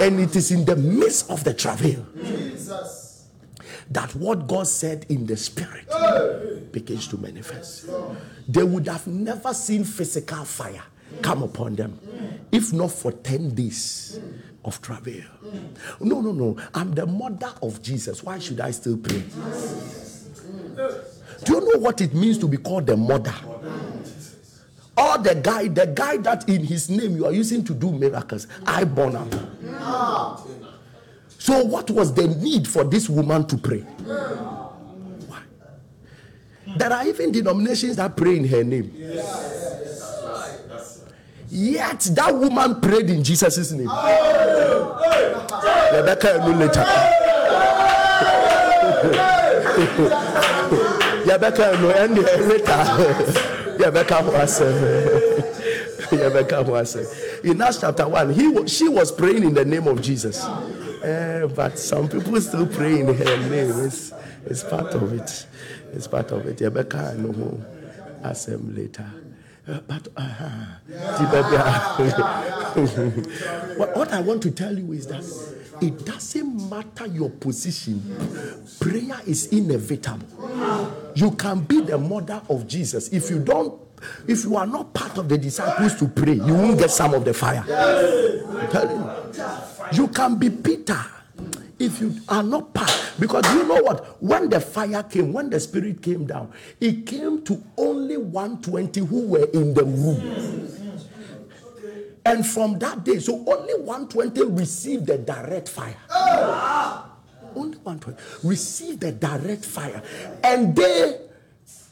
And 0.00 0.20
it 0.20 0.36
is 0.36 0.50
in 0.50 0.64
the 0.64 0.76
midst 0.76 1.30
of 1.30 1.42
the 1.44 1.54
travail 1.54 2.06
that 3.90 4.14
what 4.16 4.46
God 4.46 4.66
said 4.66 5.06
in 5.08 5.26
the 5.26 5.36
spirit 5.36 5.86
begins 6.72 7.06
to 7.08 7.16
manifest. 7.18 7.88
They 8.48 8.62
would 8.62 8.88
have 8.88 9.06
never 9.06 9.54
seen 9.54 9.84
physical 9.84 10.44
fire 10.44 10.82
come 11.22 11.42
upon 11.42 11.76
them 11.76 11.98
if 12.52 12.72
not 12.72 12.90
for 12.90 13.12
10 13.12 13.54
days 13.54 14.20
of 14.66 14.82
travail. 14.82 15.24
No, 16.00 16.20
no, 16.20 16.32
no. 16.32 16.56
I'm 16.74 16.92
the 16.92 17.06
mother 17.06 17.52
of 17.62 17.80
Jesus. 17.80 18.22
Why 18.22 18.38
should 18.38 18.60
I 18.60 18.72
still 18.72 18.98
pray? 18.98 19.22
Do 21.44 21.52
you 21.54 21.60
know 21.60 21.78
what 21.78 22.00
it 22.00 22.12
means 22.12 22.38
to 22.38 22.48
be 22.48 22.56
called 22.56 22.86
the 22.86 22.96
mother? 22.96 23.34
Or 24.98 25.18
the 25.18 25.34
guy, 25.34 25.68
the 25.68 25.86
guy 25.86 26.16
that 26.18 26.48
in 26.48 26.64
his 26.64 26.88
name 26.90 27.16
you 27.16 27.26
are 27.26 27.32
using 27.32 27.62
to 27.64 27.74
do 27.74 27.92
miracles. 27.92 28.46
I 28.66 28.84
born 28.84 29.12
him. 29.14 29.30
So, 31.38 31.64
what 31.64 31.90
was 31.90 32.12
the 32.12 32.26
need 32.26 32.66
for 32.66 32.82
this 32.82 33.08
woman 33.08 33.46
to 33.46 33.56
pray? 33.58 33.80
Why? 33.80 35.42
There 36.76 36.92
are 36.92 37.06
even 37.06 37.30
denominations 37.30 37.96
that 37.96 38.16
pray 38.16 38.36
in 38.38 38.48
her 38.48 38.64
name. 38.64 38.90
Yet 41.48 42.00
that 42.14 42.34
woman 42.34 42.80
prayed 42.80 43.10
in 43.10 43.22
Jesus' 43.22 43.70
name. 43.72 43.88
Rebecca 45.92 46.42
knew 46.44 46.54
later. 46.54 46.84
Rebecca 51.26 51.76
knew 51.80 51.90
and 51.90 52.16
later. 52.16 53.56
Rebecca 53.78 54.22
was. 54.24 54.60
Rebecca 56.12 56.62
was. 56.62 56.96
In 57.44 57.60
Acts 57.60 57.80
chapter 57.80 58.08
1, 58.08 58.32
he, 58.32 58.66
she 58.66 58.88
was 58.88 59.12
praying 59.12 59.42
in 59.44 59.54
the 59.54 59.64
name 59.64 59.86
of 59.86 60.00
Jesus. 60.00 60.44
Uh, 60.44 61.48
but 61.54 61.78
some 61.78 62.08
people 62.08 62.40
still 62.40 62.66
pray 62.66 63.00
in 63.00 63.14
her 63.14 63.48
name. 63.48 63.84
It's, 63.84 64.12
it's 64.46 64.64
part 64.64 64.94
of 64.94 65.12
it. 65.12 65.46
It's 65.92 66.08
part 66.08 66.30
of 66.32 66.46
it. 66.46 66.60
Rebecca, 66.60 67.12
I 67.12 67.20
know. 67.20 67.64
Ask 68.24 68.48
him 68.48 68.74
later. 68.74 69.10
But 69.66 70.08
uh, 70.16 70.22
what, 73.76 73.96
what 73.96 74.12
I 74.12 74.20
want 74.20 74.42
to 74.44 74.50
tell 74.52 74.78
you 74.78 74.92
is 74.92 75.08
that 75.08 75.24
it 75.82 76.06
doesn't 76.06 76.70
matter 76.70 77.06
your 77.06 77.30
position, 77.30 78.00
prayer 78.78 79.18
is 79.26 79.48
inevitable. 79.48 80.24
You 81.16 81.32
can 81.32 81.60
be 81.60 81.80
the 81.80 81.98
mother 81.98 82.40
of 82.48 82.68
Jesus. 82.68 83.08
If 83.08 83.28
you 83.28 83.40
don't, 83.40 83.80
if 84.28 84.44
you 84.44 84.56
are 84.56 84.66
not 84.66 84.94
part 84.94 85.18
of 85.18 85.28
the 85.28 85.36
disciples 85.36 85.96
to 85.96 86.06
pray, 86.08 86.34
you 86.34 86.54
won't 86.54 86.78
get 86.78 86.90
some 86.92 87.12
of 87.14 87.24
the 87.24 87.34
fire. 87.34 87.64
I'm 87.68 88.68
telling 88.68 89.00
you. 89.00 89.10
You 89.92 90.08
can 90.08 90.36
be 90.36 90.50
Peter 90.50 91.04
if 91.78 92.00
you 92.00 92.14
are 92.28 92.42
not 92.42 92.72
part 92.72 93.12
because 93.20 93.44
you 93.54 93.66
know 93.66 93.80
what 93.82 94.22
when 94.22 94.48
the 94.48 94.60
fire 94.60 95.02
came 95.02 95.32
when 95.32 95.50
the 95.50 95.60
spirit 95.60 96.00
came 96.02 96.26
down 96.26 96.50
it 96.80 97.04
came 97.06 97.42
to 97.42 97.62
only 97.76 98.16
120 98.16 99.00
who 99.00 99.26
were 99.28 99.44
in 99.52 99.74
the 99.74 99.84
room 99.84 100.66
And 102.26 102.44
from 102.44 102.76
that 102.80 103.04
day, 103.04 103.20
so 103.20 103.34
only 103.46 103.74
120 103.74 104.42
received 104.58 105.06
the 105.06 105.16
direct 105.16 105.68
fire. 105.68 105.94
Only 107.54 107.78
120 107.78 108.18
received 108.42 109.00
the 109.00 109.12
direct 109.12 109.64
fire. 109.64 110.02
And 110.42 110.74
they, 110.74 111.20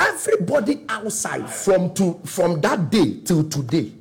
everybody 0.00 0.84
outside 0.88 1.48
from 1.48 1.94
to 1.94 2.18
from 2.24 2.60
that 2.62 2.90
day 2.90 3.20
till 3.24 3.44
today, 3.48 3.92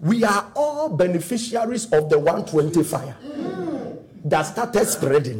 we 0.00 0.22
are 0.22 0.52
all 0.54 0.90
beneficiaries 0.90 1.86
of 1.86 2.10
the 2.10 2.18
120 2.18 2.82
fire 2.84 3.16
that 4.24 4.42
started 4.42 4.86
spreading. 4.86 5.38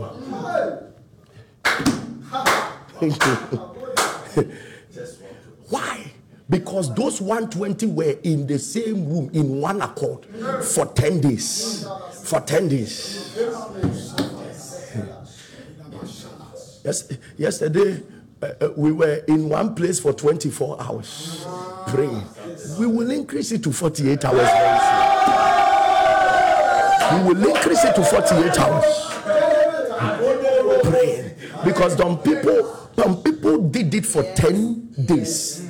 Why? 5.69 6.13
Because 6.49 6.95
those 6.95 7.21
120 7.21 7.87
were 7.87 8.17
in 8.23 8.47
the 8.47 8.59
same 8.59 9.09
room 9.09 9.31
in 9.33 9.61
one 9.61 9.81
accord 9.81 10.27
for 10.65 10.87
10 10.87 11.21
days. 11.21 11.87
For 12.25 12.41
10 12.41 12.69
days. 12.69 13.39
Yes, 16.85 17.13
yesterday, 17.39 18.03
uh, 18.43 18.47
uh, 18.61 18.71
we 18.77 18.91
were 18.91 19.23
in 19.29 19.49
one 19.49 19.75
place 19.75 20.01
for 20.01 20.13
24 20.13 20.83
hours 20.83 21.47
praying. 21.87 22.23
We 22.79 22.87
will 22.87 23.11
increase 23.11 23.53
it 23.53 23.63
to 23.63 23.73
48 23.73 24.25
hours 24.25 25.12
We 27.13 27.35
will 27.35 27.47
increase 27.49 27.85
it 27.85 27.95
to 27.97 28.05
48 28.05 28.59
hours. 28.59 29.09
Praying 30.85 31.35
because 31.65 31.97
some 31.97 32.19
people 32.23 32.91
some 32.97 33.23
people 33.23 33.69
did 33.69 33.95
it 33.95 34.07
for 34.07 34.23
10 34.23 34.95
days 35.07 35.61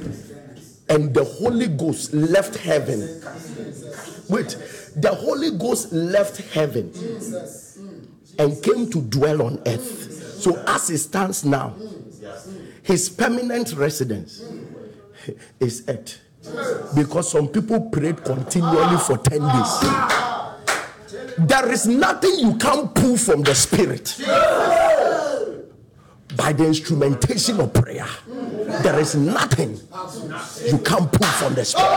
and 0.89 1.13
the 1.15 1.25
holy 1.25 1.69
ghost 1.69 2.13
left 2.13 2.57
heaven. 2.57 3.01
Wait. 4.29 4.57
The 4.97 5.15
holy 5.15 5.51
ghost 5.59 5.93
left 5.93 6.37
heaven 6.53 6.93
and 8.39 8.63
came 8.63 8.91
to 8.91 9.01
dwell 9.03 9.43
on 9.43 9.61
earth. 9.67 10.41
So 10.43 10.63
as 10.67 10.91
it 10.91 10.99
stands 10.99 11.45
now 11.45 11.75
his 12.83 13.09
permanent 13.09 13.73
residence 13.75 14.43
is 15.61 15.85
earth. 15.89 16.19
Because 16.95 17.31
some 17.31 17.49
people 17.49 17.81
prayed 17.91 18.25
continually 18.25 18.99
for 18.99 19.17
10 19.19 19.41
days 19.41 20.32
there 21.39 21.71
is 21.71 21.87
nothing 21.87 22.39
you 22.39 22.57
can't 22.57 22.95
pull 22.95 23.17
from 23.17 23.43
the 23.43 23.55
spirit 23.55 24.17
by 26.37 26.53
the 26.53 26.67
instrumentation 26.67 27.61
of 27.61 27.73
prayer. 27.73 28.07
There 28.83 28.99
is 28.99 29.15
nothing 29.15 29.79
you 30.65 30.79
can't 30.79 31.11
pull 31.13 31.29
from 31.29 31.55
the 31.55 31.65
spirit. 31.65 31.91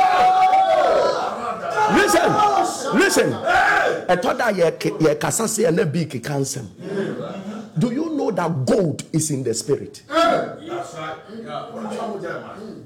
Listen, 1.93 2.99
listen. 2.99 3.33
I 4.07 4.15
thought 4.15 4.37
that 4.37 4.55
you 4.55 5.15
can 5.15 5.31
say 5.31 5.63
a 5.63 5.85
big 5.85 6.23
cancer. 6.23 6.65
Do 7.77 7.91
you 7.91 8.09
know 8.15 8.31
that 8.31 8.65
gold 8.65 9.03
is 9.11 9.31
in 9.31 9.43
the 9.43 9.53
spirit? 9.53 10.03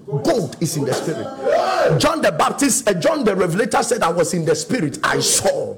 Gold 0.08 0.58
is 0.60 0.78
in 0.78 0.86
the 0.86 0.94
spirit. 0.94 2.00
John 2.00 2.22
the 2.22 2.32
Baptist, 2.32 2.88
uh, 2.90 2.94
John 2.96 3.24
the 3.24 3.36
Revelator 3.36 3.84
said, 3.84 4.02
I 4.02 4.10
was 4.10 4.34
in 4.34 4.46
the 4.46 4.56
spirit. 4.56 4.98
I 5.04 5.20
saw. 5.20 5.76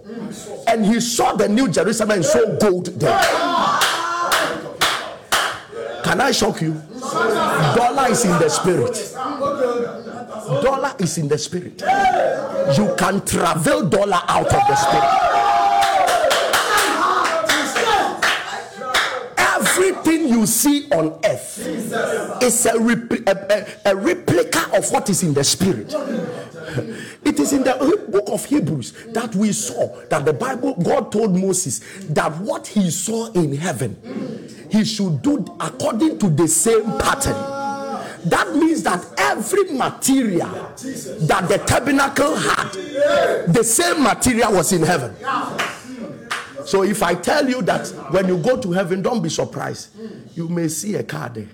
And 0.67 0.85
he 0.85 0.99
saw 0.99 1.33
the 1.33 1.47
new 1.47 1.67
Jerusalem 1.67 2.11
and 2.11 2.25
saw 2.25 2.57
gold 2.57 2.87
there. 2.99 3.19
Can 6.03 6.19
I 6.19 6.31
shock 6.31 6.61
you? 6.61 6.81
Dollar 6.99 8.11
is 8.11 8.25
in 8.25 8.31
the 8.31 8.49
spirit. 8.49 9.13
Dollar 10.61 10.93
is 10.99 11.17
in 11.17 11.27
the 11.27 11.37
spirit. 11.37 11.81
You 12.77 12.93
can 12.97 13.25
travel 13.25 13.87
dollar 13.87 14.21
out 14.27 14.47
of 14.47 14.51
the 14.51 14.75
spirit. 14.75 15.09
Everything 19.37 20.10
you 20.31 20.45
see 20.45 20.87
on 20.91 21.19
earth 21.25 21.59
is 22.41 22.65
a, 22.65 22.73
repl- 22.73 23.27
a, 23.27 23.89
a, 23.89 23.91
a 23.91 23.95
replica 23.95 24.77
of 24.77 24.89
what 24.91 25.09
is 25.09 25.23
in 25.23 25.33
the 25.33 25.43
spirit. 25.43 25.93
It 27.23 27.39
is 27.39 27.53
in 27.53 27.63
the 27.63 28.05
book 28.09 28.29
of 28.29 28.45
Hebrews 28.45 28.93
that 29.09 29.35
we 29.35 29.51
saw 29.51 29.87
that 30.09 30.25
the 30.25 30.33
Bible, 30.33 30.75
God 30.75 31.11
told 31.11 31.37
Moses 31.37 31.79
that 32.09 32.37
what 32.39 32.67
he 32.67 32.89
saw 32.89 33.31
in 33.33 33.55
heaven, 33.55 34.47
he 34.71 34.85
should 34.85 35.21
do 35.21 35.45
according 35.59 36.17
to 36.19 36.29
the 36.29 36.47
same 36.47 36.85
pattern. 36.97 37.59
That 38.29 38.55
means 38.55 38.83
that 38.83 39.03
every 39.17 39.63
material 39.73 40.49
that 40.77 41.45
the 41.49 41.57
tabernacle 41.65 42.35
had, 42.35 42.71
the 43.51 43.63
same 43.63 44.03
material 44.03 44.53
was 44.53 44.71
in 44.71 44.83
heaven. 44.83 45.15
So 46.65 46.83
if 46.83 47.03
I 47.03 47.15
tell 47.15 47.47
you 47.47 47.61
that 47.63 47.87
when 48.11 48.27
you 48.27 48.37
go 48.37 48.57
to 48.57 48.71
heaven, 48.71 49.01
don't 49.01 49.21
be 49.21 49.29
surprised. 49.29 49.89
You 50.35 50.47
may 50.47 50.67
see 50.67 50.95
a 50.95 51.03
car 51.03 51.29
there. 51.29 51.47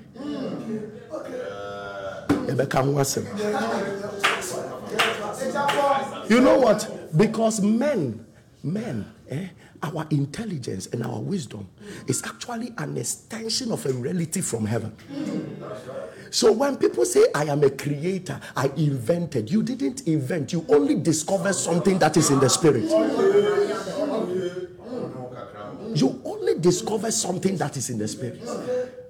You 6.30 6.42
know 6.42 6.60
what? 6.60 7.18
Because 7.18 7.62
men, 7.62 8.26
men, 8.64 9.12
eh, 9.30 9.48
our 9.84 10.08
intelligence 10.10 10.88
and 10.88 11.04
our 11.04 11.20
wisdom 11.20 11.68
is 12.08 12.24
actually 12.24 12.74
an 12.78 12.98
extension 12.98 13.72
of 13.72 13.86
a 13.86 13.94
reality 13.94 14.42
from 14.42 14.66
heaven. 14.66 14.96
So 16.32 16.52
when 16.52 16.78
people 16.78 17.06
say, 17.06 17.26
I 17.34 17.46
am 17.46 17.64
a 17.64 17.70
creator, 17.70 18.40
I 18.56 18.68
invented, 18.76 19.50
you 19.50 19.64
didn't 19.64 20.08
invent, 20.08 20.52
you 20.52 20.66
only 20.70 20.96
discovered 20.96 21.54
something 21.54 22.00
that 22.00 22.18
is 22.18 22.30
in 22.30 22.40
the 22.40 22.50
spirit. 22.50 22.86
You 26.00 26.22
only 26.26 26.60
discover 26.60 27.10
something 27.12 27.58
that 27.58 27.76
is 27.76 27.90
in 27.90 27.98
the 27.98 28.08
spirit. 28.08 28.42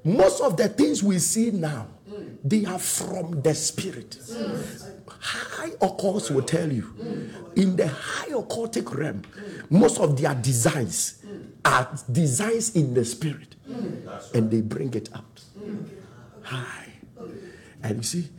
Most 0.03 0.41
of 0.41 0.55
the 0.55 0.69
things 0.69 1.03
we 1.03 1.19
see 1.19 1.51
now, 1.51 1.87
they 2.43 2.63
are 2.65 2.79
from 2.79 3.41
the 3.41 3.53
spirit. 3.53 4.17
High 5.19 5.71
occults 5.81 6.31
will 6.31 6.43
tell 6.43 6.71
you 6.71 6.93
in 7.55 7.75
the 7.75 7.87
high 7.87 8.29
occultic 8.29 8.95
realm, 8.95 9.23
most 9.69 9.99
of 9.99 10.19
their 10.19 10.33
designs 10.35 11.23
are 11.65 11.89
designs 12.09 12.75
in 12.75 12.93
the 12.93 13.03
spirit, 13.03 13.55
and 14.33 14.49
they 14.49 14.61
bring 14.61 14.93
it 14.93 15.09
out 15.13 15.41
high. 16.43 16.93
And 17.83 17.97
you 17.97 18.03
see, 18.03 18.29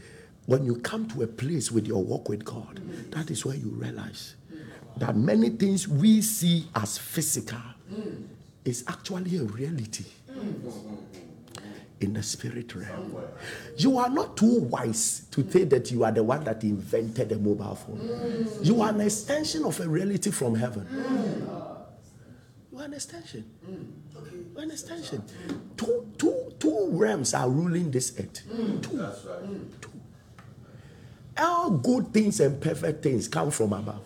when 0.47 0.65
you 0.65 0.77
come 0.77 1.07
to 1.09 1.23
a 1.23 1.27
place 1.27 1.71
with 1.71 1.87
your 1.87 2.03
walk 2.03 2.31
with 2.31 2.45
God, 2.45 2.81
that 3.11 3.31
is 3.31 3.45
where 3.45 3.57
you 3.57 3.69
realize 3.69 4.37
that 4.97 5.15
many 5.17 5.51
things 5.51 5.87
we 5.87 6.23
see 6.23 6.67
as 6.75 6.97
physical 6.97 7.59
is 8.69 8.85
actually 8.87 9.39
a 9.39 9.45
reality 9.45 10.05
in 12.01 12.13
the 12.13 12.23
spirit 12.23 12.75
realm. 12.75 13.17
You 13.79 13.99
are 13.99 14.11
not 14.11 14.37
too 14.37 14.61
wise 14.61 15.27
to 15.31 15.51
say 15.51 15.65
that 15.65 15.91
you 15.91 16.05
are 16.05 16.13
the 16.13 16.23
one 16.23 16.45
that 16.45 16.63
invented 16.63 17.31
the 17.31 17.39
mobile 17.39 17.75
phone. 17.75 18.47
You 18.63 18.83
are 18.83 18.91
an 18.91 19.01
extension 19.01 19.65
of 19.65 19.81
a 19.81 19.89
reality 19.89 20.31
from 20.31 20.55
heaven. 20.55 20.87
You 22.71 22.79
are 22.79 22.85
an 22.85 22.93
extension. 22.95 23.45
You 23.67 24.53
are 24.59 24.63
an 24.63 24.71
extension. 24.71 25.23
Two, 25.77 26.07
two, 26.19 26.53
two 26.59 26.89
realms 26.93 27.33
are 27.35 27.49
ruling 27.49 27.91
this 27.91 28.13
earth. 28.21 28.43
Two. 28.83 29.11
Two. 29.81 29.91
All 31.39 31.71
good 31.71 32.13
things 32.13 32.41
and 32.41 32.61
perfect 32.61 33.03
things 33.03 33.29
come 33.29 33.51
from 33.51 33.73
above. 33.73 34.03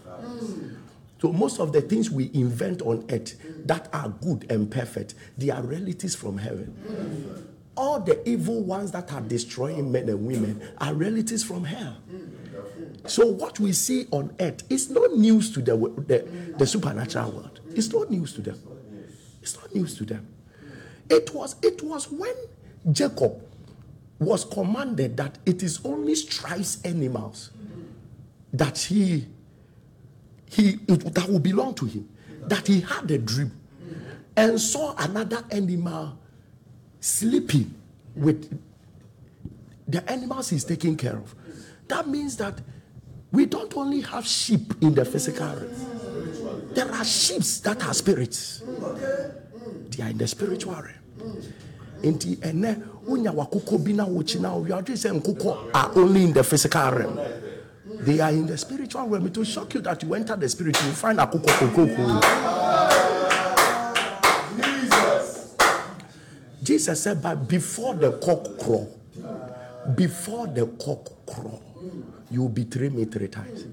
So 1.23 1.33
most 1.33 1.61
of 1.61 1.70
the 1.73 1.81
things 1.81 2.11
we 2.11 2.33
invent 2.35 2.83
on 2.83 3.05
earth 3.09 3.37
that 3.66 3.89
are 3.93 4.09
good 4.09 4.45
and 4.51 4.68
perfect, 4.68 5.14
they 5.39 5.51
are 5.51 5.62
realities 5.62 6.16
from 6.16 6.37
heaven. 6.37 6.75
All 7.77 8.01
the 8.01 8.29
evil 8.29 8.61
ones 8.64 8.91
that 8.91 9.12
are 9.12 9.20
destroying 9.20 9.93
men 9.93 10.09
and 10.09 10.27
women 10.27 10.61
are 10.79 10.93
realities 10.93 11.45
from 11.45 11.62
hell. 11.62 11.97
So 13.07 13.25
what 13.25 13.61
we 13.61 13.73
see 13.73 14.09
on 14.11 14.35
earth 14.41 14.64
is 14.68 14.91
not 14.91 15.12
news 15.12 15.53
to 15.53 15.62
the, 15.62 15.77
the, 15.77 16.55
the 16.59 16.66
supernatural 16.66 17.31
world. 17.31 17.61
It's 17.73 17.93
not 17.93 18.11
news 18.11 18.33
to 18.33 18.41
them. 18.41 18.59
It's 19.41 19.57
not 19.57 19.73
news 19.73 19.97
to 19.99 20.05
them. 20.05 20.27
It 21.09 21.33
was 21.33 21.55
it 21.62 21.85
was 21.85 22.11
when 22.11 22.35
Jacob 22.91 23.41
was 24.18 24.45
commanded 24.45 25.16
that 25.18 25.39
it 25.47 25.62
is 25.62 25.79
only 25.85 26.16
stripes 26.16 26.83
animals 26.85 27.51
that 28.53 28.77
he 28.77 29.29
he 30.53 30.78
it, 30.86 31.14
that 31.14 31.28
will 31.28 31.38
belong 31.40 31.74
to 31.74 31.86
him. 31.86 32.09
That 32.46 32.66
he 32.66 32.80
had 32.80 33.11
a 33.11 33.18
dream 33.18 33.53
and 34.36 34.61
saw 34.61 34.94
another 34.98 35.44
animal 35.50 36.18
sleeping 37.00 37.74
with 38.14 38.59
the 39.88 40.09
animals 40.11 40.50
he's 40.50 40.64
taking 40.64 40.96
care 40.96 41.16
of. 41.16 41.34
That 41.88 42.09
means 42.09 42.36
that 42.38 42.61
we 43.30 43.46
don't 43.46 43.74
only 43.76 44.00
have 44.03 44.26
sheep 44.26 44.74
in 44.80 44.94
the 44.94 45.05
physical 45.05 45.46
realm. 45.46 46.74
There 46.74 46.90
are 46.90 47.05
sheep 47.05 47.42
that 47.64 47.84
are 47.86 47.94
spirits. 47.94 48.62
They 49.90 50.03
are 50.03 50.11
in 50.11 50.18
the 50.18 50.26
spiritual 50.26 50.74
realm. 50.74 51.42
Nti 52.03 52.36
ɛnɛ 52.38 52.82
wonya 53.07 53.32
wakokɔ 53.32 53.84
bi 53.84 53.92
na 53.92 54.07
wokyi 54.07 54.40
na 54.40 54.55
wowie 54.55 54.70
adwe 54.70 54.96
sɛ 54.96 55.20
nkokɔ 55.20 55.70
are 55.74 55.92
only 55.96 56.24
in 56.24 56.32
the 56.32 56.42
physical 56.42 56.90
realm. 56.90 57.18
They 58.03 58.18
are 58.18 58.30
in 58.30 58.46
the 58.46 58.59
spiritual 58.59 59.07
realm. 59.07 59.26
It 59.26 59.36
will 59.36 59.44
shock 59.44 59.74
you 59.74 59.80
that 59.82 60.03
you 60.03 60.12
enter 60.14 60.34
the 60.34 60.48
spirit, 60.48 60.76
you 60.84 60.90
find 60.90 61.20
a 61.20 61.26
kuko 61.26 61.46
kuko. 61.70 62.20
Jesus 64.61 65.55
Jesus 66.62 67.03
said, 67.03 67.22
but 67.22 67.48
before 67.48 67.94
the 67.94 68.12
cock 68.18 68.59
crow, 68.59 68.88
before 69.94 70.48
the 70.48 70.66
cock 70.66 71.26
crow, 71.26 71.62
you 72.30 72.48
betray 72.48 72.88
me 72.88 73.05
three 73.05 73.28
times. 73.28 73.66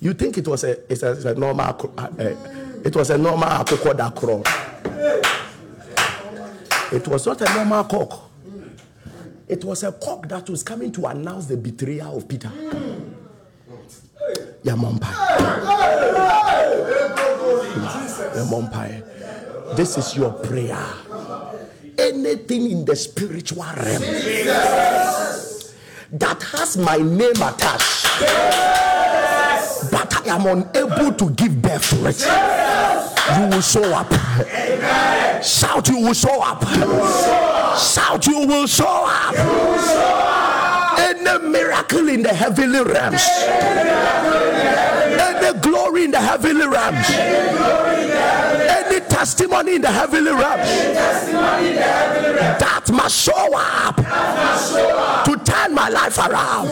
You 0.00 0.14
think 0.14 0.38
it 0.38 0.46
was 0.46 0.62
a 0.62 0.90
it's 0.92 1.02
a, 1.02 1.12
it's 1.12 1.24
a 1.24 1.34
normal 1.34 1.92
uh, 1.98 2.08
uh, 2.18 2.34
it 2.84 2.94
was 2.94 3.10
a 3.10 3.18
normal 3.18 3.48
akoko 3.48 3.96
that 3.96 4.14
crow. 4.14 4.42
It 6.92 7.08
was 7.08 7.26
not 7.26 7.40
a 7.40 7.54
normal 7.54 7.82
cock. 7.84 8.25
It 9.48 9.64
was 9.64 9.84
a 9.84 9.92
cock 9.92 10.28
that 10.28 10.50
was 10.50 10.62
coming 10.62 10.90
to 10.92 11.06
announce 11.06 11.46
the 11.46 11.56
betrayal 11.56 12.16
of 12.16 12.26
Peter. 12.28 12.50
Yamampai. 14.64 15.12
Yamampai. 18.34 19.76
This 19.76 19.98
is 19.98 20.16
your 20.16 20.32
prayer. 20.32 20.84
Anything 21.98 22.70
in 22.70 22.84
the 22.84 22.96
spiritual 22.96 23.64
realm 23.64 24.02
that 26.12 26.42
has 26.42 26.76
my 26.76 26.96
name 26.96 27.30
attached, 27.36 28.06
but 29.90 30.14
I 30.14 30.34
am 30.34 30.46
unable 30.46 31.12
to 31.12 31.30
give 31.30 31.60
birth 31.62 31.90
to 31.90 32.06
it, 32.06 32.20
you 33.38 33.46
will 33.48 33.62
show 33.62 33.94
up. 33.94 34.12
Shout, 35.42 35.88
you 35.88 36.00
will 36.00 36.14
show 36.14 36.40
up. 36.42 37.55
Shout, 37.78 38.26
you 38.26 38.46
will 38.46 38.66
show 38.66 39.04
up. 39.06 39.34
Any 40.98 41.38
miracle 41.48 42.08
in 42.08 42.22
the 42.22 42.32
heavenly 42.32 42.82
realms, 42.82 43.22
any 45.20 45.58
glory 45.60 46.04
in 46.04 46.10
the 46.10 46.20
heavenly 46.20 46.66
realms, 46.66 47.06
any 47.10 49.00
testimony 49.00 49.74
in 49.76 49.82
the 49.82 49.90
heavenly 49.90 50.32
realms, 50.32 50.68
that 52.58 52.88
must 52.92 53.16
show 53.24 53.54
up. 53.54 53.96
To 55.26 55.36
turn 55.44 55.74
my 55.74 55.88
life 55.88 56.16
around. 56.18 56.68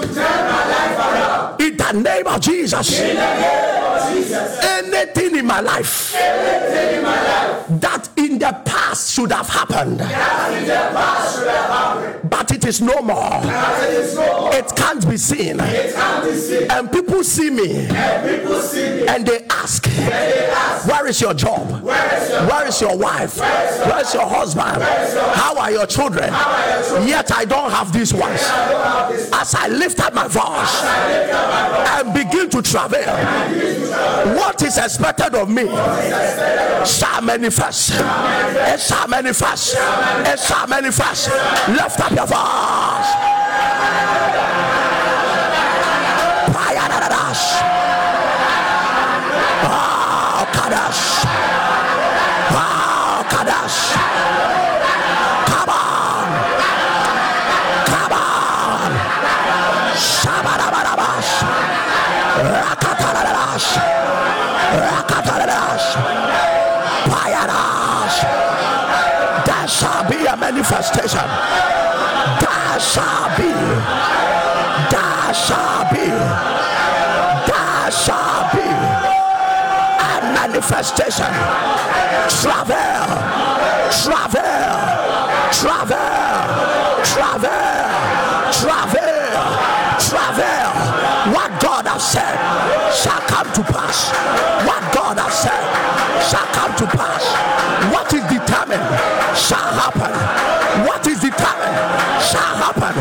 In 1.60 1.76
the 1.76 1.92
name 1.92 2.26
of 2.26 2.40
Jesus, 2.40 3.00
anything 4.62 5.36
in 5.36 5.46
my 5.46 5.60
life. 5.60 6.12
that 7.80 8.08
in 8.34 8.40
the 8.40 8.60
past 8.64 9.12
should 9.12 9.30
have 9.30 9.48
happened, 9.48 9.98
but 12.28 12.50
it 12.50 12.64
is 12.64 12.80
no 12.80 13.00
more. 13.00 13.40
It 14.52 14.74
can't 14.76 15.08
be 15.08 15.16
seen. 15.16 15.60
And 15.60 16.90
people 16.90 17.22
see 17.22 17.50
me 17.50 17.86
and 17.86 19.26
they 19.26 19.44
ask, 19.50 19.86
Where 20.86 21.06
is 21.06 21.20
your 21.20 21.34
job? 21.34 21.82
Where 21.82 22.66
is 22.66 22.80
your 22.80 22.96
wife? 22.96 23.38
Where 23.38 24.00
is 24.00 24.12
your 24.14 24.26
husband? 24.26 24.82
How 24.82 25.56
are 25.56 25.70
your 25.70 25.86
children? 25.86 26.32
Yet 27.06 27.30
I 27.32 27.44
don't 27.44 27.70
have 27.70 27.92
these 27.92 28.12
ones. 28.12 28.40
As 29.32 29.54
I 29.54 29.68
lift 29.68 30.00
up 30.00 30.14
my 30.14 30.26
voice 30.28 30.82
and 31.94 32.12
begin 32.12 32.50
to 32.50 32.62
travel, 32.62 33.00
what 34.36 34.60
is 34.62 34.76
expected 34.78 35.34
of 35.34 35.48
me 35.48 35.66
shall 36.84 37.22
manifest. 37.22 37.92
It 38.72 38.80
shall 38.80 39.08
manifest. 39.08 39.74
It 39.74 40.40
shall 40.40 40.66
manifest. 40.66 41.28
Lift 41.68 42.00
up 42.00 42.12
your 42.12 42.26
voice. 42.26 43.43
Manifestation. 70.64 71.28
There 72.40 72.80
shall 72.80 73.28
be. 73.36 73.52
There 74.90 75.34
shall 75.34 75.84
be. 75.92 76.08
There 77.48 77.90
shall 77.92 78.48
be 78.54 78.64
a 80.00 80.22
manifestation. 80.32 81.32
Travel, 82.40 83.04
travel, 83.92 84.40
travel, 85.52 86.00
travel, 87.04 87.60
travel, 88.56 89.12
travel. 90.00 90.64
What 91.34 91.50
God 91.60 91.86
has 91.86 92.02
said 92.12 92.36
shall 92.92 93.20
come 93.28 93.52
to 93.52 93.62
pass. 93.70 94.12
What 94.66 94.82
God 94.94 95.18
has 95.18 95.34
said 95.44 95.64
shall 96.24 96.46
come 96.56 96.74
to 96.76 96.86
pass. 96.96 97.24
What 97.92 98.12
is 98.14 98.23
shall 99.36 99.72
happen. 99.74 100.12
What 100.86 101.06
is 101.06 101.20
determined 101.20 101.76
shall 102.22 102.54
happen. 102.56 102.94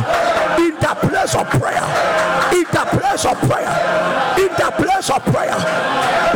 In 0.62 0.76
the 0.76 0.94
place 1.08 1.36
of 1.36 1.48
prayer, 1.50 1.86
in 2.54 2.66
the 2.70 2.86
place 2.92 3.26
of 3.26 3.38
prayer, 3.50 3.74
in 4.38 4.52
the 4.54 4.70
place 4.78 5.10
of 5.10 5.24
prayer, 5.26 5.58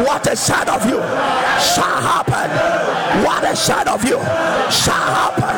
what 0.06 0.26
is 0.28 0.40
said 0.40 0.70
of 0.70 0.86
you 0.86 1.02
shall 1.60 2.02
happen. 2.02 2.50
What 3.24 3.44
is 3.44 3.60
said 3.60 3.88
of 3.88 4.04
you 4.04 4.20
shall 4.72 5.08
happen. 5.22 5.56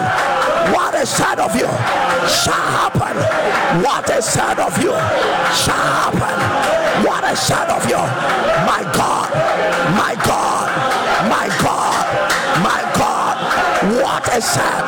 What 0.73 0.95
is 0.95 1.09
said 1.09 1.39
of 1.39 1.55
you 1.55 1.67
shall 2.27 2.67
happen. 2.79 3.15
What 3.83 4.09
is 4.09 4.25
said 4.25 4.59
of 4.59 4.77
you 4.81 4.91
shall 5.53 5.87
happen. 6.03 7.05
What 7.05 7.23
is 7.31 7.39
said 7.39 7.69
of 7.69 7.83
you, 7.89 7.97
my 8.65 8.83
God, 8.93 9.31
my 9.95 10.15
God, 10.25 10.67
my 11.29 11.47
God, 11.59 11.59
my 11.59 11.63
God. 11.63 12.08
Is 14.35 14.45
said? 14.45 14.83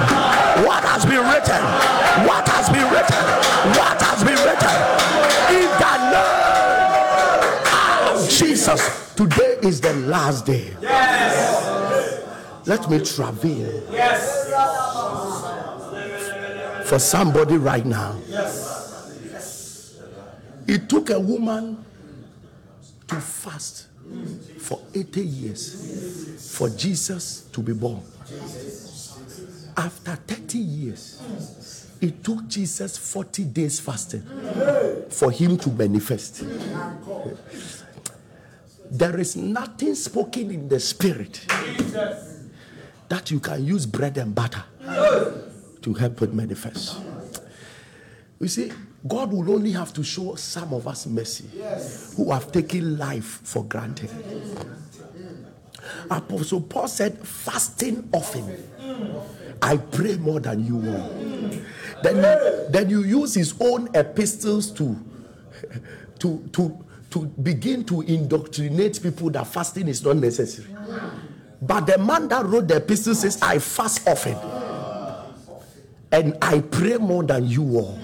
What 0.66 0.84
has 0.84 1.06
been 1.06 1.24
written? 1.32 1.62
What 2.28 2.48
has 2.50 2.70
been 2.70 2.88
written? 2.94 3.26
What 3.78 4.02
has 4.02 4.24
been 4.24 4.38
written? 4.46 4.78
In 5.58 5.70
the 5.82 5.96
name 8.08 8.16
of 8.16 8.30
Jesus. 8.30 8.82
Today 9.16 9.58
is 9.64 9.82
the 9.82 9.94
last 9.94 10.46
day. 10.46 10.74
Yes. 10.82 12.68
Let 12.68 12.90
me 12.90 13.00
travail 13.04 13.84
Yes. 13.92 14.48
for 16.88 17.00
somebody 17.00 17.58
right 17.58 17.86
now. 17.86 18.16
Yes. 18.28 19.98
It 20.68 20.88
took 20.88 21.10
a 21.10 21.20
woman 21.20 21.84
to 23.08 23.16
fast 23.16 23.88
for 24.60 24.80
80 24.94 25.22
years 25.26 26.52
for 26.58 26.70
Jesus 26.70 27.46
to 27.52 27.62
be 27.62 27.74
born. 27.74 28.02
After 29.78 30.16
30 30.16 30.58
years, 30.58 31.22
it 32.02 32.24
took 32.24 32.48
Jesus 32.48 32.98
40 32.98 33.46
days 33.46 33.80
fasting 33.80 34.24
for 35.10 35.32
him 35.32 35.58
to 35.58 35.70
manifest. 35.70 36.44
There 38.90 39.20
is 39.20 39.36
nothing 39.36 39.96
spoken 39.96 40.52
in 40.52 40.68
the 40.68 40.80
spirit 40.80 41.46
that 43.08 43.32
you 43.32 43.40
can 43.40 43.66
use 43.66 43.86
bread 43.86 44.18
and 44.18 44.34
butter 44.36 44.64
to 45.82 45.94
help 45.94 46.22
it 46.22 46.34
manifest. 46.34 46.98
You 48.40 48.48
see, 48.48 48.72
God 49.08 49.32
will 49.32 49.52
only 49.52 49.72
have 49.72 49.94
to 49.94 50.04
show 50.04 50.36
some 50.36 50.74
of 50.74 50.88
us 50.88 51.08
mercy 51.08 51.46
who 52.18 52.32
have 52.32 52.52
taken 52.52 52.98
life 52.98 53.40
for 53.44 53.64
granted. 53.64 54.10
Apostle 56.10 56.62
Paul 56.62 56.88
said, 56.88 57.18
fasting 57.20 58.10
often. 58.12 58.58
I 59.62 59.78
pray 59.78 60.18
more 60.18 60.40
than 60.40 60.66
you 60.66 60.78
want. 60.78 61.64
Then, 62.04 62.72
then 62.72 62.90
you 62.90 63.04
use 63.04 63.36
his 63.36 63.54
own 63.60 63.90
epistles 63.94 64.72
to, 64.72 64.98
to, 66.20 66.50
to, 66.54 66.86
to 67.12 67.26
begin 67.26 67.84
to 67.86 68.02
indoctrinate 68.02 69.02
people 69.04 69.30
that 69.32 69.46
fasting 69.48 69.88
is 69.88 70.04
not 70.04 70.18
necessary. 70.18 70.68
But 71.62 71.86
the 71.86 71.98
man 72.00 72.28
that 72.30 72.46
wrote 72.46 72.68
the 72.68 72.78
epistle 72.78 73.14
says, 73.14 73.40
I 73.42 73.60
fast 73.60 74.08
often. 74.08 74.38
And 76.12 76.38
I 76.42 76.60
pray 76.60 76.98
more 76.98 77.24
than 77.24 77.46
you 77.46 77.78
all. 77.78 78.00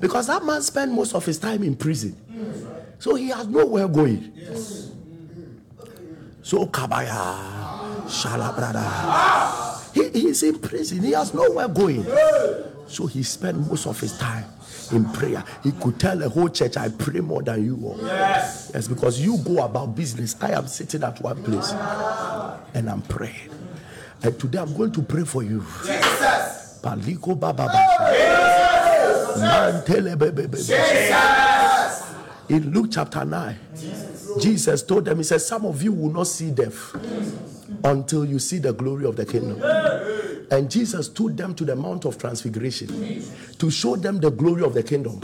Because 0.00 0.26
that 0.26 0.44
man 0.44 0.62
spent 0.62 0.92
most 0.92 1.14
of 1.14 1.24
his 1.24 1.38
time 1.38 1.62
in 1.62 1.74
prison. 1.74 2.16
So 2.98 3.14
he 3.14 3.28
has 3.28 3.46
nowhere 3.46 3.88
going. 3.88 4.32
So 6.42 6.66
Kabaya, 6.66 7.77
Shalabrada. 8.08 9.94
He, 9.94 10.08
he's 10.20 10.42
in 10.42 10.58
prison. 10.58 11.02
He 11.02 11.12
has 11.12 11.32
nowhere 11.34 11.68
going. 11.68 12.04
So 12.86 13.06
he 13.06 13.22
spent 13.22 13.58
most 13.68 13.86
of 13.86 14.00
his 14.00 14.18
time 14.18 14.44
in 14.92 15.04
prayer. 15.12 15.44
He 15.62 15.72
could 15.72 16.00
tell 16.00 16.16
the 16.16 16.28
whole 16.28 16.48
church, 16.48 16.76
I 16.76 16.88
pray 16.88 17.20
more 17.20 17.42
than 17.42 17.64
you 17.64 17.78
all. 17.84 17.98
Yes. 18.02 18.70
Yes, 18.74 18.88
because 18.88 19.20
you 19.20 19.38
go 19.38 19.62
about 19.64 19.94
business. 19.94 20.34
I 20.40 20.52
am 20.52 20.66
sitting 20.66 21.02
at 21.02 21.20
one 21.20 21.42
place 21.42 21.72
and 22.74 22.88
I'm 22.88 23.02
praying. 23.02 23.50
And 24.22 24.38
today 24.38 24.58
I'm 24.58 24.76
going 24.76 24.92
to 24.92 25.02
pray 25.02 25.24
for 25.24 25.42
you. 25.42 25.64
Jesus. 25.84 26.80
Paliko 26.82 27.38
Baba. 27.38 27.68
In 32.48 32.70
Luke 32.72 32.88
chapter 32.90 33.24
9, 33.24 33.56
Jesus 34.40 34.82
told 34.82 35.04
them, 35.04 35.18
He 35.18 35.24
said, 35.24 35.40
Some 35.40 35.66
of 35.66 35.82
you 35.82 35.92
will 35.92 36.10
not 36.10 36.26
see 36.26 36.50
death 36.50 36.94
until 37.84 38.24
you 38.24 38.38
see 38.38 38.58
the 38.58 38.72
glory 38.72 39.04
of 39.04 39.16
the 39.16 39.26
kingdom. 39.26 39.62
And 40.50 40.70
Jesus 40.70 41.08
took 41.10 41.36
them 41.36 41.54
to 41.54 41.64
the 41.64 41.76
Mount 41.76 42.06
of 42.06 42.16
Transfiguration 42.16 43.22
to 43.58 43.70
show 43.70 43.96
them 43.96 44.18
the 44.18 44.30
glory 44.30 44.62
of 44.62 44.72
the 44.72 44.82
kingdom. 44.82 45.20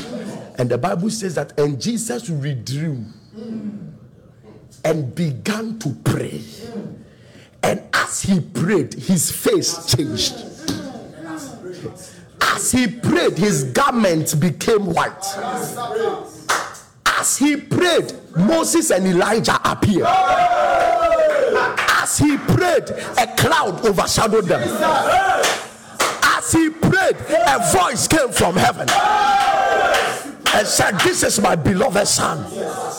And 0.59 0.69
the 0.69 0.77
Bible 0.77 1.09
says 1.11 1.35
that, 1.37 1.59
and 1.59 1.81
Jesus 1.81 2.29
withdrew 2.29 3.05
and 4.85 5.15
began 5.15 5.79
to 5.79 5.97
pray. 6.05 6.43
And 7.63 7.83
as 7.95 8.23
he 8.23 8.41
prayed, 8.41 8.93
his 8.93 9.33
face 9.33 9.95
changed. 9.97 10.35
As 12.41 12.71
he 12.71 12.87
prayed, 12.87 13.39
his 13.39 13.65
garment 13.65 14.39
became 14.39 14.87
white. 14.87 15.25
As 17.25 17.39
he 17.39 17.57
prayed, 17.57 18.13
Moses 18.37 18.91
and 18.91 19.07
Elijah 19.07 19.59
appeared. 19.65 20.07
As 20.07 22.19
he 22.19 22.37
prayed, 22.37 22.91
a 23.17 23.35
cloud 23.35 23.83
overshadowed 23.87 24.45
them. 24.45 24.61
As 26.23 26.53
he 26.53 26.69
prayed, 26.69 27.17
a 27.49 27.73
voice 27.73 28.07
came 28.07 28.31
from 28.31 28.57
heaven 28.57 28.87
and 30.53 30.67
said, 30.67 30.99
This 30.99 31.23
is 31.23 31.41
my 31.41 31.57
beloved 31.57 32.07
son. 32.07 32.45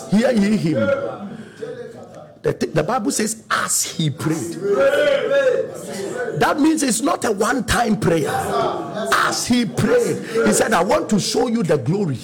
Hear 0.10 0.32
ye 0.32 0.58
him. 0.58 0.80
The, 2.42 2.70
the 2.74 2.82
Bible 2.82 3.12
says, 3.12 3.35
as 3.64 3.84
he 3.84 4.10
prayed. 4.10 4.56
That 6.40 6.60
means 6.60 6.84
it's 6.84 7.02
not 7.02 7.24
a 7.26 7.32
one 7.32 7.64
time 7.64 8.00
prayer. 8.00 8.30
As 9.14 9.48
he 9.48 9.66
prayed, 9.66 10.26
he 10.46 10.54
said, 10.54 10.74
I 10.74 10.84
want 10.84 11.10
to 11.12 11.20
show 11.20 11.48
you 11.48 11.64
the 11.64 11.78
glory 11.78 12.20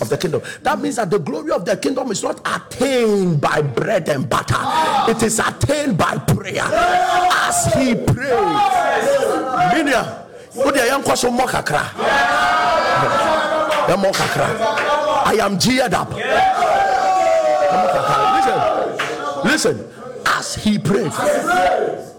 of 0.00 0.08
the 0.08 0.16
kingdom. 0.18 0.42
That 0.62 0.80
means 0.80 0.96
that 0.96 1.10
the 1.10 1.18
glory 1.18 1.50
of 1.50 1.64
the 1.64 1.76
kingdom 1.76 2.10
is 2.10 2.22
not 2.22 2.40
attained 2.44 3.40
by 3.40 3.62
bread 3.62 4.08
and 4.08 4.28
butter, 4.28 4.56
it 5.10 5.22
is 5.22 5.38
attained 5.38 5.98
by 5.98 6.18
prayer. 6.18 6.62
As 6.62 7.72
he 7.74 7.94
prayed. 7.94 8.30
Minia, 9.74 10.26
I 15.22 15.36
am 15.40 15.58
geared 15.58 15.94
up. 15.94 16.10
Listen, 18.42 18.90
Listen, 19.44 19.99
he 20.54 20.78
prayed, 20.78 21.12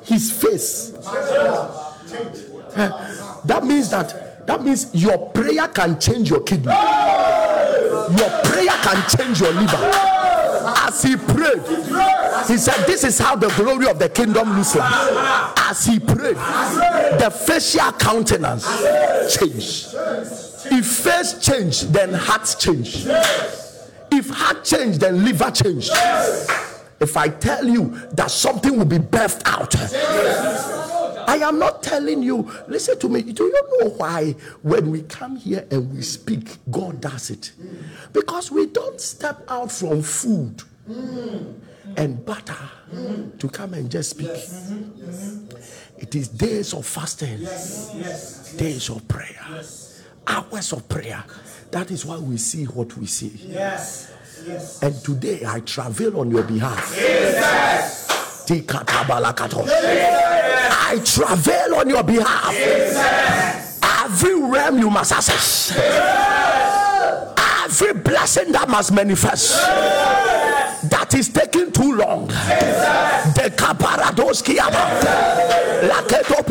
his 0.03 0.31
face. 0.31 0.91
That 3.45 3.63
means 3.63 3.89
that 3.89 4.45
that 4.47 4.63
means 4.63 4.93
your 4.93 5.29
prayer 5.29 5.67
can 5.67 5.99
change 5.99 6.29
your 6.29 6.41
kidney. 6.41 6.71
Your 6.71 8.29
prayer 8.43 8.75
can 8.83 9.17
change 9.17 9.39
your 9.39 9.53
liver. 9.53 9.91
As 10.63 11.01
he 11.03 11.15
prayed, 11.15 11.61
he 12.47 12.57
said, 12.57 12.85
This 12.85 13.03
is 13.03 13.19
how 13.19 13.35
the 13.35 13.49
glory 13.49 13.87
of 13.87 13.99
the 13.99 14.09
kingdom 14.09 14.57
looks 14.57 14.75
like. 14.75 14.91
As 15.57 15.85
he 15.85 15.99
prayed, 15.99 16.35
the 16.35 17.31
facial 17.31 17.91
countenance 17.93 18.65
changed. 19.37 19.95
If 20.73 20.85
face 20.85 21.39
changed, 21.39 21.93
then 21.93 22.13
heart 22.13 22.55
changed. 22.59 23.07
If 24.11 24.29
heart 24.29 24.63
changed, 24.63 24.99
then 24.99 25.23
liver 25.23 25.51
changed 25.51 25.91
if 27.01 27.17
I 27.17 27.29
tell 27.29 27.67
you 27.67 27.89
that 28.13 28.29
something 28.31 28.77
will 28.77 28.85
be 28.85 28.99
birthed 28.99 29.41
out. 29.45 29.75
I 31.27 31.37
am 31.37 31.59
not 31.59 31.81
telling 31.81 32.21
you, 32.21 32.49
listen 32.67 32.99
to 32.99 33.09
me. 33.09 33.21
Do 33.23 33.45
you 33.45 33.79
know 33.79 33.89
why 33.91 34.35
when 34.61 34.91
we 34.91 35.01
come 35.03 35.35
here 35.35 35.65
and 35.71 35.93
we 35.93 36.01
speak, 36.01 36.57
God 36.69 37.01
does 37.01 37.29
it? 37.29 37.53
Because 38.13 38.51
we 38.51 38.67
don't 38.67 38.99
step 39.01 39.43
out 39.49 39.71
from 39.71 40.01
food 40.01 40.61
and 41.97 42.23
butter 42.25 42.55
to 43.39 43.49
come 43.49 43.73
and 43.73 43.89
just 43.89 44.11
speak. 44.11 44.29
It 45.97 46.15
is 46.15 46.27
days 46.27 46.73
of 46.73 46.85
fasting, 46.85 47.39
days 48.57 48.89
of 48.89 49.07
prayer, 49.07 49.63
hours 50.27 50.73
of 50.73 50.87
prayer. 50.89 51.23
That 51.71 51.89
is 51.89 52.05
why 52.05 52.17
we 52.17 52.37
see 52.37 52.65
what 52.65 52.97
we 52.97 53.05
see. 53.05 53.31
Yes. 53.47 54.10
And 54.81 54.95
today 55.03 55.43
I 55.45 55.59
travel 55.59 56.19
on 56.19 56.31
your 56.31 56.43
behalf. 56.43 56.95
Jesus. 56.95 58.47
I 60.83 60.99
travel 61.05 61.75
on 61.75 61.89
your 61.89 62.03
behalf. 62.03 62.55
Every 64.03 64.41
realm 64.41 64.79
you 64.79 64.89
must 64.89 65.11
access. 65.11 65.77
Every 67.63 67.93
blessing 67.93 68.51
that 68.53 68.67
must 68.67 68.91
manifest. 68.91 69.53
That 70.89 71.13
is 71.13 71.29
taking 71.29 71.71
too 71.71 71.95
long. 71.95 72.27
The 72.27 73.53
kaparadoski 73.55 74.57
Laketo 75.87 76.43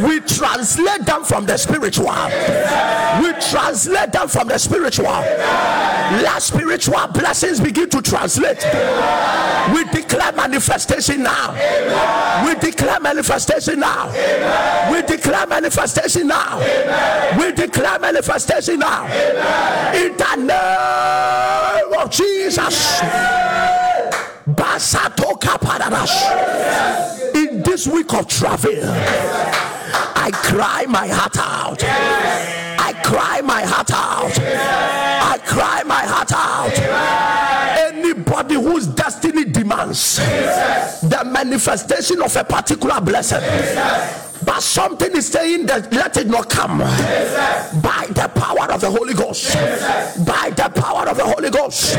we 0.00 0.20
translate 0.20 1.04
them 1.04 1.24
from 1.24 1.44
the 1.44 1.56
spiritual. 1.58 2.14
We 3.22 3.32
translate 3.50 4.12
them 4.12 4.28
from 4.28 4.48
the 4.48 4.58
spiritual. 4.58 5.06
Let 5.06 6.42
spiritual 6.42 7.06
blessings 7.08 7.60
begin 7.60 7.90
to 7.90 8.00
translate. 8.00 8.64
We 9.74 9.84
declare 9.84 10.32
manifestation 10.32 11.22
now. 11.22 11.52
We 12.46 12.54
declare 12.54 13.00
manifestation 13.00 13.80
now. 13.80 14.10
We 14.90 15.02
declare 15.02 15.46
manifestation 15.46 16.28
now. 16.28 16.58
We 17.38 17.52
declare 17.52 17.98
manifestation 17.98 18.78
now. 18.78 19.04
In 19.94 20.16
the 20.16 20.36
name 20.36 21.92
of 22.00 22.10
Jesus. 22.10 23.02
In 27.34 27.62
this 27.62 27.86
week 27.86 28.14
of 28.14 28.26
travel, 28.28 28.72
I 28.82 30.30
cry 30.32 30.86
my 30.88 31.06
heart 31.06 31.36
out. 31.36 31.84
I 31.84 32.94
cry 33.04 33.42
my 33.42 33.62
heart 33.62 33.90
out. 33.92 34.38
I 34.38 35.38
cry 35.44 35.82
my 35.84 36.00
heart 36.00 36.32
out. 36.32 36.72
Anybody 37.92 38.54
whose 38.54 38.86
destiny 38.86 39.44
demands 39.78 40.16
the 41.02 41.22
manifestation 41.30 42.22
of 42.22 42.34
a 42.36 42.44
particular 42.44 43.00
blessing 43.00 43.40
but 44.44 44.60
something 44.60 45.14
is 45.16 45.28
saying 45.28 45.66
that 45.66 45.92
let 45.92 46.16
it 46.16 46.26
not 46.26 46.48
come 46.48 46.78
by 46.78 48.06
the 48.10 48.30
power 48.34 48.72
of 48.72 48.80
the 48.80 48.90
Holy 48.90 49.12
Ghost. 49.12 49.52
By 50.24 50.50
the 50.56 50.70
power 50.74 51.08
of 51.08 51.16
the 51.16 51.24
Holy 51.24 51.50
Ghost. 51.50 51.96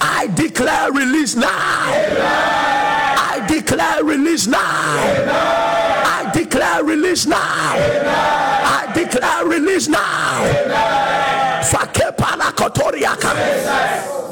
I 0.00 0.26
declare 0.34 0.90
release 0.90 1.36
now. 1.36 1.46
I 1.48 3.44
declare 3.46 4.02
release 4.02 4.46
now. 4.46 4.58
I 4.58 6.30
declare 6.34 6.82
release 6.82 7.26
now. 7.26 7.36
I 7.38 8.90
declare 8.94 9.44
release 9.44 9.86
now. 9.86 10.76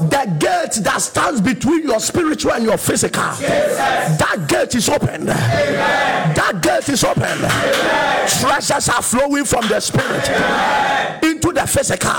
The 0.00 0.36
gate 0.38 0.82
that 0.84 1.00
stands 1.00 1.40
between 1.40 1.84
your 1.84 2.00
spiritual 2.00 2.52
and 2.52 2.64
your 2.64 2.73
physical. 2.78 3.22
That 3.22 4.46
gate 4.48 4.74
is 4.74 4.88
open. 4.88 5.26
That 5.26 6.60
gate 6.62 6.88
is 6.88 7.04
open. 7.04 7.38
Treasures 8.40 8.88
are 8.88 9.02
flowing 9.02 9.44
from 9.44 9.68
the 9.68 9.80
spirit 9.80 10.28
into 11.22 11.52
the 11.52 11.66
physical. 11.66 12.14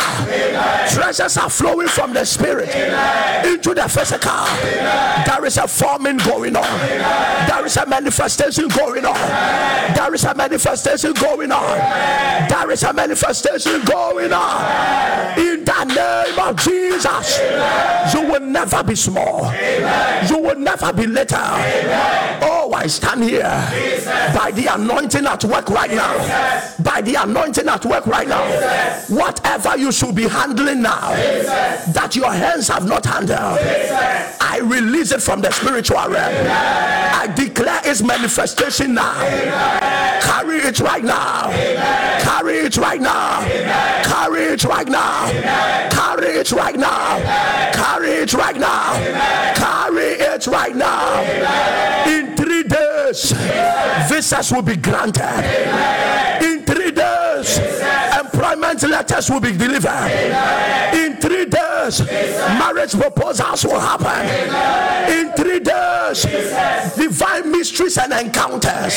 Treasures 0.89 1.37
are 1.37 1.49
flowing 1.49 1.87
from 1.87 2.13
the 2.13 2.25
spirit 2.25 2.69
into 3.45 3.73
the 3.73 3.87
physical. 3.87 4.45
There 5.25 5.45
is 5.45 5.57
a 5.57 5.67
forming 5.67 6.17
going 6.17 6.55
on. 6.55 6.79
There 7.47 7.65
is 7.65 7.77
a 7.77 7.85
manifestation 7.85 8.67
going 8.69 9.05
on. 9.05 9.95
There 9.95 10.13
is 10.13 10.23
a 10.23 10.35
manifestation 10.35 11.13
going 11.13 11.51
on. 11.51 11.77
There 12.49 12.71
is 12.71 12.83
a 12.83 12.93
manifestation 12.93 13.83
going 13.85 14.33
on. 14.33 15.39
In 15.39 15.63
the 15.65 15.83
name 15.85 16.39
of 16.39 16.55
Jesus 16.57 17.39
you 18.13 18.21
will 18.21 18.39
never 18.39 18.83
be 18.83 18.95
small. 18.95 19.45
Amen. 19.45 20.27
You 20.29 20.37
will 20.45 20.59
never 20.59 20.93
be 20.93 21.07
little. 21.07 21.37
Amen. 21.37 22.39
Oh, 22.41 22.73
I 22.73 22.87
stand 22.87 23.23
here 23.23 23.43
by 24.33 24.51
the 24.53 24.67
anointing 24.73 25.25
at 25.25 25.43
work 25.43 25.69
right 25.69 25.91
now. 25.91 26.15
By 26.79 27.01
the 27.01 27.15
anointing 27.15 27.67
at 27.67 27.85
work 27.85 28.05
right 28.07 28.27
now. 28.27 28.45
What 29.09 29.35
Whatever 29.45 29.77
you 29.77 29.91
should 29.91 30.15
be 30.15 30.27
handling 30.27 30.81
now, 30.81 31.11
that 31.93 32.15
your 32.15 32.31
hands 32.31 32.67
have 32.67 32.85
not 32.87 33.05
handled, 33.05 33.59
I 34.39 34.59
release 34.63 35.11
it 35.11 35.21
from 35.21 35.41
the 35.41 35.51
spiritual 35.51 35.97
realm. 35.97 36.47
I 36.49 37.31
declare 37.35 37.81
its 37.85 38.01
manifestation 38.01 38.93
now. 38.95 39.13
Carry 40.21 40.57
it 40.57 40.79
right 40.79 41.03
now. 41.03 41.51
Carry 42.19 42.57
it 42.57 42.77
right 42.77 42.99
now. 42.99 43.41
Carry 44.03 44.43
it 44.43 44.63
right 44.63 44.87
now. 44.87 45.29
Carry 45.89 46.27
it 46.27 46.51
right 46.51 46.75
now. 46.75 47.19
Carry 47.95 48.09
it 48.09 48.33
right 48.33 48.57
now. 48.57 48.93
Carry 49.55 50.19
it 50.19 50.47
right 50.47 50.75
now. 50.75 51.21
In 52.05 52.35
three 52.35 52.63
days, 52.63 53.31
visas 54.09 54.51
will 54.51 54.61
be 54.63 54.75
granted. 54.75 55.23
In 56.43 56.65
three 56.65 56.91
days, 56.91 57.57
employment 58.19 58.83
letters 58.83 59.29
will 59.29 59.39
be 59.39 59.53
delivered. 59.55 60.11
In 60.93 61.15
three 61.21 61.45
days, 61.45 62.01
marriage 62.59 62.91
proposals 62.99 63.63
will 63.63 63.79
happen. 63.79 64.27
In 65.09 65.31
three 65.31 65.61
days, 65.61 66.23
divine 66.97 67.49
mysteries 67.49 67.97
and 67.97 68.11
encounters 68.11 68.95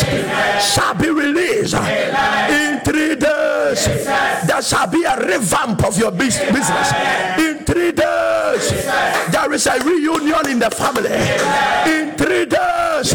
shall 0.61 0.95
be 0.95 1.09
released. 1.11 1.75
In 1.75 2.81
three 2.81 3.15
days, 3.15 3.85
there 4.49 4.61
shall 4.63 4.89
be 4.89 5.05
a 5.05 5.17
revamp 5.25 5.85
of 5.85 5.97
your 5.97 6.11
bus- 6.11 6.41
business. 6.51 6.93
In 7.39 7.58
three 7.69 7.93
days, 7.93 8.71
there 9.31 9.53
is 9.53 9.67
a 9.67 9.79
reunion 9.85 10.49
in 10.49 10.59
the 10.59 10.71
family. 10.71 11.13
In 11.93 12.17
three 12.17 12.47
days, 12.47 13.13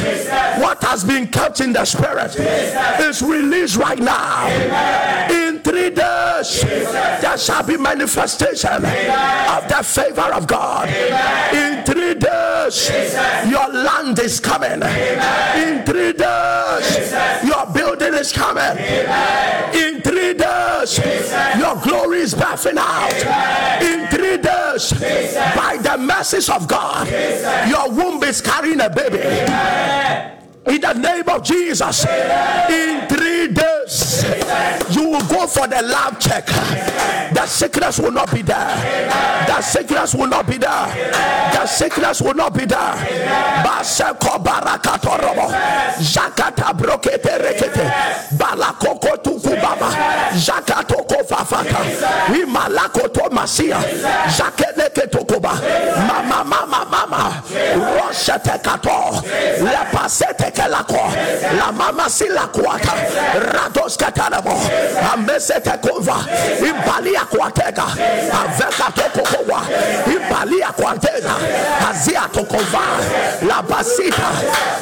what 0.62 0.82
has 0.84 1.04
been 1.04 1.28
kept 1.28 1.60
in 1.60 1.74
the 1.74 1.84
spirit 1.84 2.36
is 3.02 3.24
released 3.24 3.78
right 3.78 3.98
now. 3.98 4.48
In 5.32 5.60
three 5.60 5.90
days, 5.90 6.62
there 6.62 7.38
shall 7.38 7.64
be 7.64 7.78
manifestation 7.78 8.86
of 8.86 9.68
the 9.68 9.82
favor 9.84 10.32
of 10.34 10.46
God. 10.46 10.88
In 11.54 11.84
three 11.84 12.14
days, 12.14 12.92
your 13.50 13.70
land 13.74 14.20
is 14.20 14.40
coming. 14.40 14.84
In 15.64 15.84
three 15.84 16.14
days, 16.14 17.12
your 17.44 17.66
building 17.74 18.14
is 18.14 18.32
coming. 18.32 18.78
In 19.74 20.02
three 20.02 20.36
days, 20.36 21.00
your 21.58 21.76
glory 21.82 22.20
is 22.20 22.36
birthing 22.36 22.78
out. 22.78 23.82
In 23.82 24.08
three 24.10 24.38
days, 24.38 24.53
by 25.56 25.78
the 25.82 25.98
mercies 25.98 26.50
of 26.50 26.68
God, 26.68 27.08
your 27.68 27.90
womb 27.90 28.24
is 28.24 28.42
carrying 28.42 28.82
a 28.82 28.90
baby. 28.90 29.20
In 30.66 30.80
the 30.80 30.94
name 30.94 31.28
of 31.28 31.44
Jesus, 31.44 32.06
in 32.06 33.08
three 33.10 33.48
days, 33.52 34.24
you 34.96 35.10
will 35.10 35.28
go 35.28 35.46
for 35.46 35.68
the 35.68 35.82
lab 35.82 36.20
check. 36.22 36.46
The 37.34 37.46
sickness 37.46 38.00
will 38.00 38.12
not 38.14 38.32
be 38.32 38.42
there. 38.44 39.46
The 39.48 39.62
sickness 39.62 40.16
will 40.16 40.28
not 40.28 40.48
be 40.48 40.58
there. 40.58 41.12
The 41.52 41.66
sickness 41.66 42.22
will 42.22 42.34
not 42.34 42.54
be 42.54 42.64
there. 42.64 42.94
Baseko 43.66 44.42
barakatorobo. 44.42 45.52
Jakata 46.00 46.72
brokete 46.74 47.38
rekete. 47.40 47.92
Balakoko 48.38 49.18
tukubaba. 49.22 49.92
Jakatoko 50.32 51.28
fafaka. 51.28 51.84
Imalakoto 52.34 53.30
masia. 53.32 53.80
Jakeleke 54.38 55.10
tokoba. 55.12 55.54
Mama 56.08 56.44
mama 56.46 56.86
mama. 56.90 57.44
Roshete 58.00 58.64
kato. 58.64 59.20
Lepasete 59.60 60.53
La 60.56 61.72
mama 61.72 62.10
silakuata. 62.10 62.94
Rados 63.54 63.98
katanamo. 63.98 64.60
Amesete 65.14 65.78
kova. 65.82 66.26
Impalia 66.60 67.26
kuatega. 67.26 67.84
Aveka 68.32 68.92
tokova. 72.32 72.82
La 73.48 73.62
basita. 73.62 74.32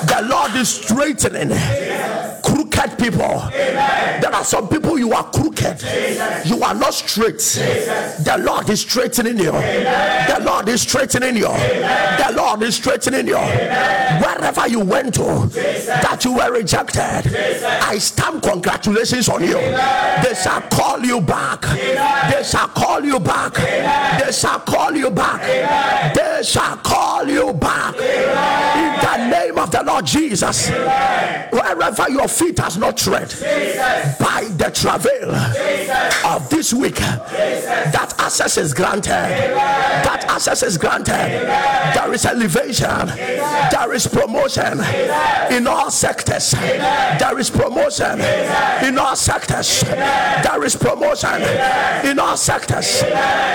The 0.05 0.21
Lord 0.27 0.55
is 0.55 0.69
straightening 0.69 1.51
crooked 2.71 2.97
people. 2.99 3.49
There 3.51 4.33
are 4.33 4.43
some 4.43 4.67
people 4.67 4.97
you 4.97 5.13
are 5.13 5.29
crooked. 5.31 5.81
You 6.45 6.63
are 6.63 6.73
not 6.73 6.93
straight. 6.93 7.37
The 7.37 8.37
Lord 8.39 8.69
is 8.69 8.81
straightening 8.81 9.37
you. 9.37 9.51
The 9.51 10.41
Lord 10.43 10.69
is 10.69 10.81
straightening 10.81 11.35
you. 11.37 11.47
The 11.47 12.33
Lord 12.35 12.61
is 12.63 12.75
straightening 12.75 13.27
you. 13.27 13.37
Wherever 13.37 14.67
you 14.67 14.79
went 14.79 15.15
to, 15.15 15.49
that 15.51 16.21
you 16.23 16.33
were 16.35 16.51
rejected, 16.51 17.01
I 17.01 17.97
stamp 17.97 18.43
congratulations 18.43 19.29
on 19.29 19.41
you. 19.43 19.55
They 19.55 20.33
shall 20.41 20.61
call 20.61 20.99
you 20.99 21.21
back. 21.21 21.61
They 21.61 22.43
shall 22.43 22.67
call 22.69 23.03
you 23.03 23.19
back. 23.19 23.53
They 23.53 24.31
shall 24.31 24.59
call 24.59 24.95
you 24.95 25.09
back. 25.09 26.13
They 26.15 26.43
shall 26.43 26.77
call 26.77 27.27
you 27.27 27.53
back. 27.53 27.95
In 27.95 29.01
the 29.01 29.29
name 29.29 29.57
of 29.57 29.71
the 29.71 29.83
Lord 29.83 30.05
Jesus. 30.05 30.69
Wherever 30.69 32.09
your 32.09 32.27
feet 32.27 32.59
has 32.61 32.77
not 32.77 32.95
tread, 32.95 33.29
by 34.19 34.45
the 34.57 34.69
travail 34.69 35.33
of 36.25 36.47
this 36.49 36.73
week, 36.73 36.95
that 36.95 38.13
access 38.19 38.57
is 38.57 38.73
granted. 38.73 39.09
That 39.09 40.25
access 40.29 40.61
is 40.61 40.77
granted. 40.77 41.47
There 41.95 42.13
is 42.13 42.25
elevation. 42.25 43.07
There 43.71 43.93
is 43.93 44.05
promotion 44.05 44.79
in 45.51 45.65
all 45.65 45.89
sectors. 45.89 46.51
There 46.51 47.39
is 47.39 47.49
promotion 47.49 48.21
in 48.85 48.97
all 48.99 49.15
sectors. 49.15 49.81
There 49.81 50.63
is 50.63 50.75
promotion 50.75 51.41
in 52.05 52.19
all 52.19 52.37
sectors. 52.37 53.01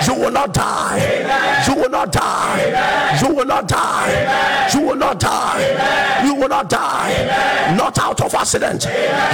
You 0.05 0.15
will 0.15 0.31
not 0.31 0.53
die. 0.53 1.63
You 1.67 1.75
will 1.75 1.89
not 1.89 2.11
die. 2.11 3.19
You 3.21 3.33
will 3.33 3.45
not 3.45 3.67
die. 3.67 4.69
You 4.73 4.81
will 4.81 4.95
not 4.97 5.19
die. 5.19 6.23
You 6.25 6.35
will 6.35 6.49
not 6.49 6.69
die. 6.69 7.75
Not 7.77 7.97
out 7.99 8.21
of 8.21 8.33
accident. 8.35 8.85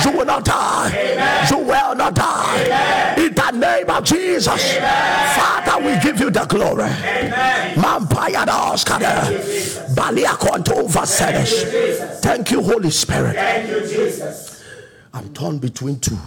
You 0.03 0.17
will 0.17 0.25
not 0.25 0.45
die. 0.45 1.47
You 1.49 1.57
will 1.59 1.95
not 1.95 2.15
die. 2.15 3.15
In 3.17 3.33
the 3.33 3.51
name 3.51 3.89
of 3.89 4.03
Jesus. 4.03 4.77
Father, 4.77 5.85
we 5.85 5.99
give 6.01 6.19
you 6.19 6.29
the 6.29 6.45
glory. 6.45 6.89
Mampaya 7.75 8.45
Oskada. 8.45 9.95
Balia 9.95 10.29
Vasedes. 10.29 12.19
Thank 12.21 12.51
you, 12.51 12.61
Holy 12.61 12.89
Spirit. 12.89 13.35
Thank 13.35 13.69
you, 13.69 13.81
Jesus. 13.81 14.63
I'm 15.13 15.31
torn 15.33 15.59
between 15.59 15.99
two. 15.99 16.17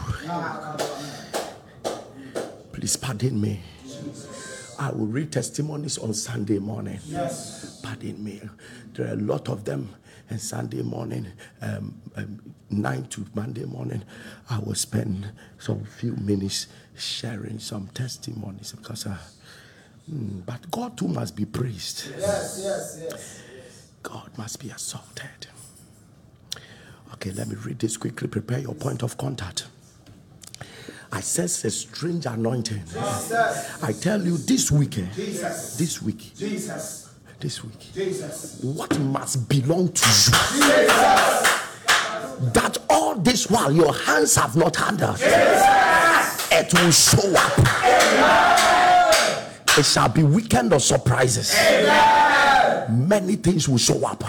Please 2.73 2.97
pardon 2.97 3.41
me. 3.41 3.61
I 4.79 4.91
will 4.91 5.07
read 5.07 5.33
testimonies 5.33 5.99
on 5.99 6.13
Sunday 6.13 6.59
morning. 6.59 7.01
Yes. 7.07 7.81
Pardon 7.83 8.23
me. 8.23 8.41
There 8.93 9.09
are 9.09 9.13
a 9.15 9.17
lot 9.17 9.49
of 9.49 9.65
them. 9.65 9.95
And 10.29 10.41
Sunday 10.41 10.83
morning, 10.83 11.27
um, 11.63 12.01
um, 12.17 12.41
9 12.71 13.05
to 13.07 13.27
Monday 13.35 13.65
morning, 13.65 14.03
I 14.51 14.59
will 14.59 14.75
spend 14.75 15.31
some 15.59 15.85
few 15.85 16.17
minutes 16.17 16.67
sharing 16.97 17.59
some 17.59 17.89
testimonies 17.95 18.73
because, 18.73 19.07
uh, 19.07 19.19
mm, 20.11 20.45
but 20.45 20.71
God 20.71 20.97
too 20.99 21.09
must 21.09 21.37
be 21.37 21.45
praised. 21.45 22.11
Yes, 22.19 22.61
yes, 22.63 23.01
yes. 23.03 23.43
God 24.03 24.31
must 24.37 24.61
be 24.61 24.71
exalted. 24.71 25.47
Okay, 27.15 27.31
let 27.33 27.49
me 27.49 27.57
read 27.57 27.79
this 27.79 27.97
quickly. 27.97 28.29
Prepare 28.29 28.59
your 28.61 28.75
point 28.75 29.03
of 29.03 29.17
contact. 29.17 29.69
I 31.13 31.21
sense 31.21 31.65
a 31.65 31.71
strange 31.71 32.27
anointing. 32.27 32.83
Jesus. 32.85 33.83
I 33.83 33.93
tell 33.93 34.23
you 34.23 34.37
this 34.37 34.71
week, 34.71 34.99
eh, 34.99 35.07
Jesus. 35.15 35.77
this 35.77 36.03
week, 36.03 36.35
Jesus. 36.37 37.15
this 37.39 37.63
week, 37.63 37.93
Jesus. 37.95 38.61
what 38.63 38.99
must 38.99 39.49
belong 39.49 39.93
to 39.93 40.09
you? 40.57 41.66
That 42.39 42.79
all 42.91 43.17
this 43.17 43.49
while 43.49 43.73
your 43.73 43.95
hands 43.95 44.35
have 44.37 44.57
not 44.57 44.77
handled, 44.77 45.19
it 45.21 46.73
will 46.75 46.91
show 46.91 47.35
up. 47.37 47.53
It 49.79 49.85
shall 49.85 50.09
be 50.09 50.23
weekend 50.23 50.73
of 50.73 50.83
surprises. 50.83 51.55
Many 52.91 53.37
things 53.37 53.69
will 53.69 53.79
show 53.79 54.05
up. 54.07 54.23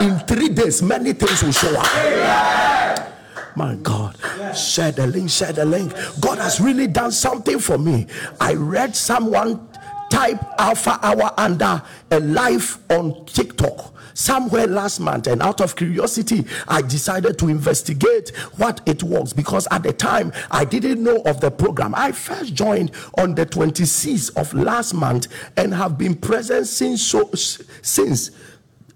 In 0.00 0.18
three 0.20 0.48
days, 0.48 0.82
many 0.82 1.12
things 1.12 1.42
will 1.42 1.52
show 1.52 1.74
up. 1.78 3.08
My 3.56 3.74
God, 3.76 4.16
share 4.56 4.92
the 4.92 5.06
link, 5.06 5.30
share 5.30 5.52
the 5.52 5.64
link. 5.64 5.92
God 6.20 6.38
has 6.38 6.60
really 6.60 6.86
done 6.86 7.12
something 7.12 7.58
for 7.58 7.78
me. 7.78 8.06
I 8.40 8.54
read 8.54 8.96
someone 8.96 9.68
type 10.10 10.42
Alpha 10.58 10.98
Hour 11.02 11.32
under 11.36 11.82
a 12.10 12.20
live 12.20 12.78
on 12.90 13.24
TikTok 13.26 13.91
somewhere 14.14 14.66
last 14.66 15.00
month, 15.00 15.26
and 15.26 15.42
out 15.42 15.60
of 15.60 15.76
curiosity, 15.76 16.46
I 16.68 16.82
decided 16.82 17.38
to 17.38 17.48
investigate 17.48 18.30
what 18.56 18.80
it 18.86 19.02
was 19.02 19.32
because 19.32 19.66
at 19.70 19.82
the 19.82 19.92
time 19.92 20.32
I 20.50 20.64
didn't 20.64 21.02
know 21.02 21.22
of 21.22 21.40
the 21.40 21.50
program. 21.50 21.94
I 21.94 22.12
first 22.12 22.54
joined 22.54 22.92
on 23.18 23.34
the 23.34 23.46
26th 23.46 24.36
of 24.36 24.52
last 24.54 24.94
month 24.94 25.28
and 25.56 25.74
have 25.74 25.98
been 25.98 26.14
present 26.14 26.66
since 26.66 27.02
so 27.02 27.30
since 27.34 28.30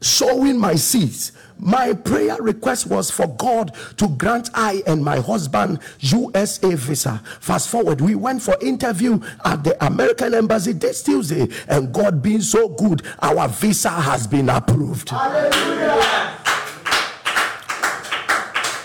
sowing 0.00 0.58
my 0.58 0.74
seeds. 0.74 1.32
My 1.58 1.94
prayer 1.94 2.36
request 2.40 2.86
was 2.86 3.10
for 3.10 3.26
God 3.26 3.74
to 3.96 4.08
grant 4.08 4.50
I 4.54 4.82
and 4.86 5.02
my 5.04 5.18
husband 5.20 5.80
USA 6.00 6.74
visa. 6.74 7.22
Fast 7.40 7.68
forward, 7.68 8.00
we 8.00 8.14
went 8.14 8.42
for 8.42 8.56
interview 8.60 9.20
at 9.44 9.64
the 9.64 9.84
American 9.84 10.34
embassy 10.34 10.72
this 10.72 11.02
Tuesday, 11.02 11.48
and 11.68 11.92
God 11.92 12.22
being 12.22 12.42
so 12.42 12.68
good, 12.68 13.02
our 13.20 13.48
visa 13.48 13.90
has 13.90 14.26
been 14.26 14.48
approved. 14.48 15.08
Hallelujah. 15.10 16.36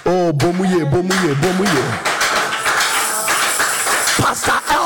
Oh, 0.03 0.31
bomuye, 0.33 0.89
bomuye, 0.89 1.33
bomuye. 1.35 2.10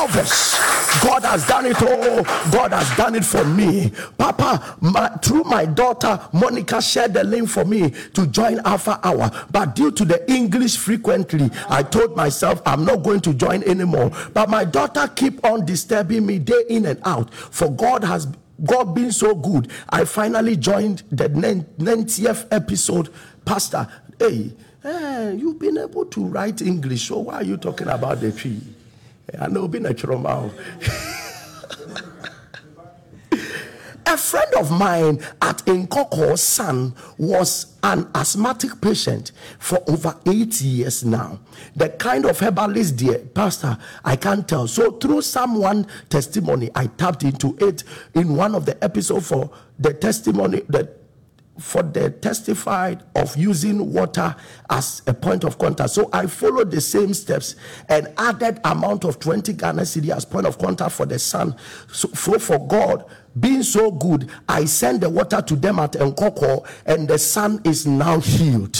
Elvis. 0.05 1.01
God 1.03 1.23
has 1.23 1.45
done 1.47 1.65
it. 1.65 1.75
Oh, 1.79 2.23
God 2.51 2.71
has 2.71 2.95
done 2.95 3.15
it 3.15 3.25
for 3.25 3.43
me. 3.43 3.91
Papa, 4.17 4.77
my, 4.81 5.09
through 5.17 5.43
my 5.43 5.65
daughter, 5.65 6.19
Monica 6.31 6.81
shared 6.81 7.13
the 7.13 7.23
link 7.23 7.49
for 7.49 7.65
me 7.65 7.91
to 8.13 8.27
join 8.27 8.59
Alpha 8.59 8.99
Hour. 9.03 9.29
But 9.51 9.75
due 9.75 9.91
to 9.91 10.05
the 10.05 10.29
English 10.31 10.77
frequently, 10.77 11.49
I 11.69 11.83
told 11.83 12.15
myself 12.15 12.61
I'm 12.65 12.85
not 12.85 13.03
going 13.03 13.21
to 13.21 13.33
join 13.33 13.63
anymore. 13.63 14.11
But 14.33 14.49
my 14.49 14.63
daughter 14.63 15.07
keep 15.15 15.43
on 15.43 15.65
disturbing 15.65 16.25
me 16.25 16.39
day 16.39 16.63
in 16.69 16.85
and 16.85 16.99
out. 17.05 17.33
For 17.33 17.69
God 17.71 18.03
has 18.03 18.27
God 18.63 18.95
being 18.95 19.11
so 19.11 19.35
good, 19.35 19.69
I 19.89 20.05
finally 20.05 20.55
joined 20.55 21.03
the 21.11 21.27
90th 21.27 22.47
episode. 22.51 23.09
Pastor, 23.43 23.85
hey, 24.17 24.53
hey, 24.81 25.35
you've 25.37 25.59
been 25.59 25.77
able 25.77 26.05
to 26.05 26.25
write 26.25 26.61
English, 26.61 27.09
so 27.09 27.19
why 27.19 27.35
are 27.35 27.43
you 27.43 27.57
talking 27.57 27.89
about 27.89 28.21
the 28.21 28.31
tree? 28.31 28.61
I 29.39 29.47
know 29.47 29.67
being 29.67 29.85
a 29.85 29.93
trauma. 29.93 30.51
A 34.07 34.17
friend 34.17 34.53
of 34.53 34.71
mine 34.71 35.19
at 35.41 35.57
Nkawkaw 35.65 36.37
son 36.37 36.93
was 37.17 37.73
an 37.81 38.07
asthmatic 38.13 38.79
patient 38.79 39.31
for 39.57 39.83
over 39.87 40.15
eight 40.27 40.61
years 40.61 41.03
now. 41.03 41.39
The 41.75 41.89
kind 41.89 42.25
of 42.25 42.39
herbalist, 42.39 42.97
dear 42.97 43.17
pastor, 43.19 43.77
I 44.05 44.15
can't 44.15 44.47
tell. 44.47 44.67
So 44.67 44.91
through 44.91 45.23
someone 45.23 45.87
testimony, 46.07 46.69
I 46.75 46.85
tapped 46.85 47.23
into 47.23 47.57
it 47.59 47.83
in 48.13 48.35
one 48.35 48.53
of 48.53 48.65
the 48.65 48.81
episodes 48.83 49.27
for 49.27 49.49
the 49.79 49.93
testimony 49.93 50.61
that 50.69 50.97
for 51.59 51.83
the 51.83 52.09
testified 52.09 53.03
of 53.15 53.35
using 53.37 53.93
water 53.93 54.35
as 54.69 55.01
a 55.07 55.13
point 55.13 55.43
of 55.43 55.57
contact. 55.57 55.91
So 55.91 56.09
I 56.11 56.27
followed 56.27 56.71
the 56.71 56.81
same 56.81 57.13
steps 57.13 57.55
and 57.87 58.13
added 58.17 58.59
amount 58.65 59.05
of 59.05 59.19
20 59.19 59.53
Ghana 59.53 59.83
cedi 59.83 60.09
as 60.15 60.25
point 60.25 60.45
of 60.45 60.57
contact 60.57 60.91
for 60.91 61.05
the 61.05 61.17
son. 61.19 61.55
So 61.91 62.07
for, 62.09 62.39
for 62.39 62.67
God 62.67 63.05
being 63.39 63.63
so 63.63 63.91
good, 63.91 64.29
I 64.47 64.65
sent 64.65 65.01
the 65.01 65.09
water 65.09 65.41
to 65.41 65.55
them 65.55 65.79
at 65.79 65.93
Nkawkaw 65.93 66.67
and 66.85 67.07
the 67.07 67.17
son 67.17 67.61
is 67.63 67.85
now 67.85 68.19
healed 68.19 68.77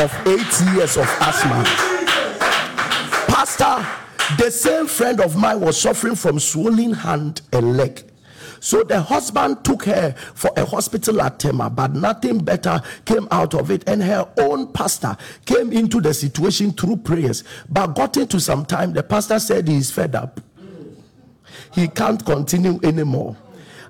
of 0.00 0.12
eight 0.26 0.74
years 0.74 0.96
of 0.96 1.06
asthma. 1.20 1.64
Pastor, 3.28 3.86
the 4.42 4.50
same 4.50 4.86
friend 4.86 5.20
of 5.20 5.36
mine 5.36 5.60
was 5.60 5.80
suffering 5.80 6.16
from 6.16 6.40
swollen 6.40 6.92
hand 6.92 7.42
and 7.52 7.76
leg. 7.76 8.02
So 8.64 8.82
the 8.82 8.98
husband 8.98 9.62
took 9.62 9.84
her 9.84 10.12
for 10.34 10.50
a 10.56 10.64
hospital 10.64 11.20
at 11.20 11.38
Tema, 11.38 11.68
but 11.68 11.92
nothing 11.92 12.38
better 12.38 12.80
came 13.04 13.28
out 13.30 13.52
of 13.52 13.70
it. 13.70 13.86
And 13.86 14.02
her 14.02 14.26
own 14.38 14.72
pastor 14.72 15.18
came 15.44 15.70
into 15.70 16.00
the 16.00 16.14
situation 16.14 16.72
through 16.72 16.96
prayers. 16.96 17.44
But 17.68 17.88
got 17.88 18.16
into 18.16 18.40
some 18.40 18.64
time, 18.64 18.94
the 18.94 19.02
pastor 19.02 19.38
said 19.38 19.68
he 19.68 19.76
is 19.76 19.90
fed 19.90 20.14
up. 20.14 20.40
He 21.74 21.88
can't 21.88 22.24
continue 22.24 22.80
anymore. 22.82 23.36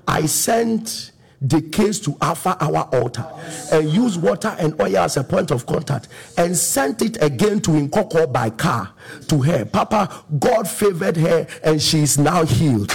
I 0.08 0.26
sent 0.26 1.12
the 1.40 1.62
case 1.62 2.00
to 2.00 2.16
Alpha 2.20 2.56
Hour 2.60 2.88
altar 2.92 3.26
and 3.70 3.88
used 3.88 4.20
water 4.20 4.56
and 4.58 4.74
oil 4.80 4.96
as 4.96 5.16
a 5.16 5.22
point 5.22 5.52
of 5.52 5.66
contact 5.66 6.08
and 6.36 6.56
sent 6.56 7.00
it 7.00 7.22
again 7.22 7.60
to 7.60 7.70
Nkawkaw 7.70 8.32
by 8.32 8.50
car 8.50 8.92
to 9.28 9.40
her. 9.42 9.64
Papa, 9.66 10.24
God 10.40 10.66
favored 10.68 11.16
her 11.18 11.46
and 11.62 11.80
she 11.80 12.00
is 12.00 12.18
now 12.18 12.44
healed. 12.44 12.90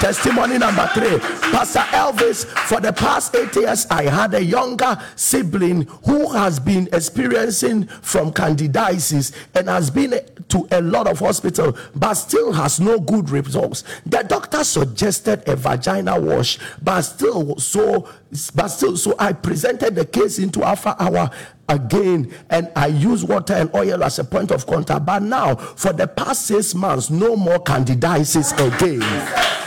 Testimony 0.00 0.58
number 0.58 0.86
three 0.92 1.18
Pastor 1.50 1.80
Elvis, 1.80 2.44
for 2.44 2.80
the 2.80 2.92
past 2.92 3.34
eight 3.36 3.54
years, 3.54 3.86
I 3.90 4.04
had 4.04 4.34
a 4.34 4.42
younger 4.42 5.00
sibling 5.16 5.82
who 6.04 6.30
has 6.32 6.58
been 6.58 6.88
experiencing 6.92 7.86
from 7.86 8.32
candidiasis 8.32 9.32
and 9.54 9.68
has 9.68 9.90
been 9.90 10.20
to 10.48 10.68
a 10.72 10.80
lot 10.82 11.06
of 11.06 11.20
hospital, 11.20 11.76
but 11.94 12.14
still 12.14 12.52
has 12.52 12.80
no 12.80 12.98
good 12.98 13.30
results. 13.30 13.84
The 14.04 14.22
doctor 14.22 14.64
suggested 14.64 15.48
a 15.48 15.56
vagina 15.56 16.20
wash, 16.20 16.58
but 16.82 17.02
still 17.02 17.56
so 17.56 18.08
but 18.54 18.68
still 18.68 18.96
so 18.96 19.14
I 19.18 19.32
presented 19.32 19.94
the 19.94 20.04
case 20.04 20.38
into 20.38 20.64
Alpha 20.64 20.96
Hour 20.98 21.30
again 21.68 22.34
and 22.50 22.70
I 22.76 22.88
use 22.88 23.24
water 23.24 23.54
and 23.54 23.74
oil 23.74 24.02
as 24.04 24.18
a 24.18 24.24
point 24.24 24.50
of 24.50 24.66
contact. 24.66 25.06
But 25.06 25.22
now, 25.22 25.54
for 25.54 25.92
the 25.92 26.06
past 26.06 26.46
six 26.46 26.74
months, 26.74 27.10
no 27.10 27.36
more 27.36 27.58
candidiasis 27.62 28.52
again. 28.58 29.63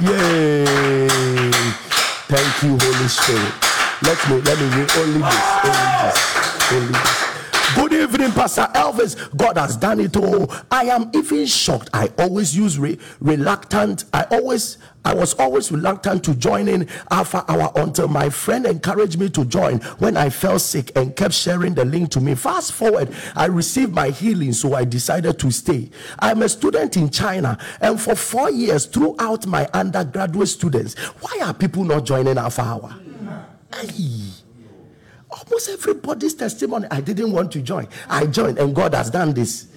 Yay! 0.00 1.50
Thank 2.26 2.62
you, 2.64 2.76
Holy 2.80 3.08
Spirit. 3.08 3.54
Let 4.02 4.18
me 4.28 4.40
let 4.42 4.58
me 4.58 4.66
read 4.74 4.90
only 4.98 5.20
this, 5.20 5.38
only 5.62 5.86
this, 6.02 6.72
only 6.72 6.92
this. 6.92 7.23
Evening, 8.04 8.32
Pastor 8.32 8.68
Elvis. 8.74 9.34
God 9.34 9.56
has 9.56 9.78
done 9.78 9.98
it 9.98 10.14
all. 10.14 10.52
I 10.70 10.84
am 10.84 11.10
even 11.14 11.46
shocked. 11.46 11.88
I 11.94 12.12
always 12.18 12.54
use 12.54 12.78
re- 12.78 12.98
reluctant. 13.18 14.04
I 14.12 14.24
always, 14.24 14.76
I 15.06 15.14
was 15.14 15.32
always 15.34 15.72
reluctant 15.72 16.22
to 16.24 16.34
join 16.34 16.68
in 16.68 16.86
Alpha 17.10 17.46
Hour 17.48 17.72
until 17.76 18.08
my 18.08 18.28
friend 18.28 18.66
encouraged 18.66 19.18
me 19.18 19.30
to 19.30 19.46
join 19.46 19.78
when 20.00 20.18
I 20.18 20.28
fell 20.28 20.58
sick 20.58 20.92
and 20.96 21.16
kept 21.16 21.32
sharing 21.32 21.72
the 21.72 21.86
link 21.86 22.10
to 22.10 22.20
me. 22.20 22.34
Fast 22.34 22.72
forward, 22.72 23.08
I 23.34 23.46
received 23.46 23.94
my 23.94 24.10
healing, 24.10 24.52
so 24.52 24.74
I 24.74 24.84
decided 24.84 25.38
to 25.38 25.50
stay. 25.50 25.90
I'm 26.18 26.42
a 26.42 26.48
student 26.50 26.98
in 26.98 27.08
China, 27.08 27.56
and 27.80 27.98
for 27.98 28.14
four 28.14 28.50
years, 28.50 28.84
throughout 28.84 29.46
my 29.46 29.66
undergraduate 29.72 30.48
students, 30.48 30.94
why 31.22 31.40
are 31.42 31.54
people 31.54 31.84
not 31.84 32.04
joining 32.04 32.36
Alpha 32.36 32.60
Hour? 32.60 32.94
Almost 35.34 35.68
everybody's 35.68 36.34
testimony. 36.34 36.86
I 36.90 37.00
didn't 37.00 37.32
want 37.32 37.52
to 37.52 37.60
join. 37.60 37.88
I 38.08 38.26
joined, 38.26 38.58
and 38.58 38.74
God 38.74 38.94
has 38.94 39.10
done 39.10 39.32
this. 39.32 39.68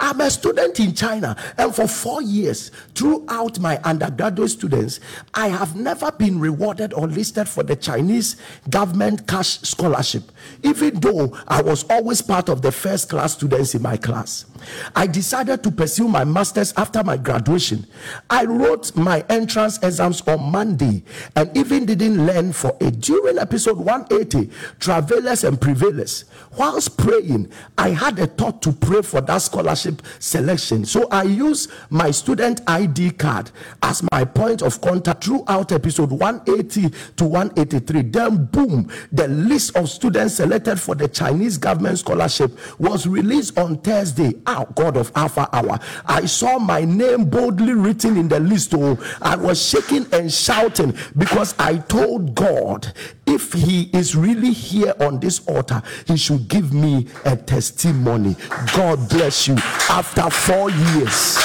I'm 0.00 0.20
a 0.20 0.30
student 0.30 0.78
in 0.78 0.94
China, 0.94 1.36
and 1.56 1.74
for 1.74 1.88
four 1.88 2.22
years, 2.22 2.70
throughout 2.94 3.58
my 3.58 3.78
undergraduate 3.78 4.50
students, 4.50 5.00
I 5.34 5.48
have 5.48 5.74
never 5.74 6.12
been 6.12 6.38
rewarded 6.38 6.92
or 6.92 7.08
listed 7.08 7.48
for 7.48 7.64
the 7.64 7.74
Chinese 7.74 8.36
government 8.70 9.26
cash 9.26 9.60
scholarship, 9.60 10.30
even 10.62 11.00
though 11.00 11.36
I 11.48 11.62
was 11.62 11.84
always 11.90 12.22
part 12.22 12.48
of 12.48 12.62
the 12.62 12.70
first 12.70 13.08
class 13.08 13.32
students 13.34 13.74
in 13.74 13.82
my 13.82 13.96
class. 13.96 14.46
I 14.94 15.06
decided 15.06 15.62
to 15.62 15.70
pursue 15.70 16.08
my 16.08 16.24
master's 16.24 16.72
after 16.76 17.02
my 17.02 17.16
graduation. 17.16 17.86
I 18.30 18.44
wrote 18.44 18.96
my 18.96 19.24
entrance 19.28 19.78
exams 19.82 20.20
on 20.22 20.50
Monday 20.50 21.02
and 21.36 21.54
even 21.56 21.86
didn't 21.86 22.26
learn 22.26 22.52
for 22.52 22.76
it. 22.80 23.00
During 23.00 23.38
episode 23.38 23.78
180, 23.78 24.50
Travelers 24.80 25.44
and 25.44 25.60
Prevailers, 25.60 26.24
whilst 26.56 26.96
praying, 26.96 27.50
I 27.76 27.90
had 27.90 28.18
a 28.18 28.26
thought 28.26 28.62
to 28.62 28.72
pray 28.72 29.02
for 29.02 29.20
that 29.22 29.38
scholarship 29.38 30.02
selection. 30.18 30.84
So 30.84 31.08
I 31.10 31.22
used 31.24 31.70
my 31.90 32.10
student 32.10 32.60
ID 32.66 33.12
card 33.12 33.50
as 33.82 34.02
my 34.12 34.24
point 34.24 34.62
of 34.62 34.80
contact 34.80 35.24
throughout 35.24 35.72
episode 35.72 36.10
180 36.10 36.90
to 37.16 37.24
183. 37.24 38.02
Then, 38.02 38.44
boom, 38.46 38.90
the 39.12 39.28
list 39.28 39.76
of 39.76 39.88
students 39.88 40.34
selected 40.34 40.80
for 40.80 40.94
the 40.94 41.08
Chinese 41.08 41.58
government 41.58 41.98
scholarship 41.98 42.58
was 42.78 43.06
released 43.06 43.58
on 43.58 43.78
Thursday 43.78 44.32
Ah, 44.50 44.64
God 44.74 44.96
of 44.96 45.12
Alpha 45.14 45.46
Hour. 45.52 45.78
I 46.06 46.24
saw 46.24 46.58
my 46.58 46.82
name 46.82 47.26
boldly 47.26 47.74
written 47.74 48.16
in 48.16 48.28
the 48.28 48.40
list. 48.40 48.72
Oh, 48.74 48.98
I 49.20 49.36
was 49.36 49.62
shaking 49.62 50.06
and 50.10 50.32
shouting 50.32 50.96
because 51.18 51.54
I 51.58 51.76
told 51.76 52.34
God, 52.34 52.90
if 53.26 53.52
He 53.52 53.90
is 53.92 54.16
really 54.16 54.52
here 54.52 54.94
on 55.00 55.20
this 55.20 55.46
altar, 55.46 55.82
He 56.06 56.16
should 56.16 56.48
give 56.48 56.72
me 56.72 57.08
a 57.26 57.36
testimony. 57.36 58.36
God 58.74 59.06
bless 59.10 59.48
you. 59.48 59.56
After 59.90 60.30
four 60.30 60.70
years, 60.70 61.36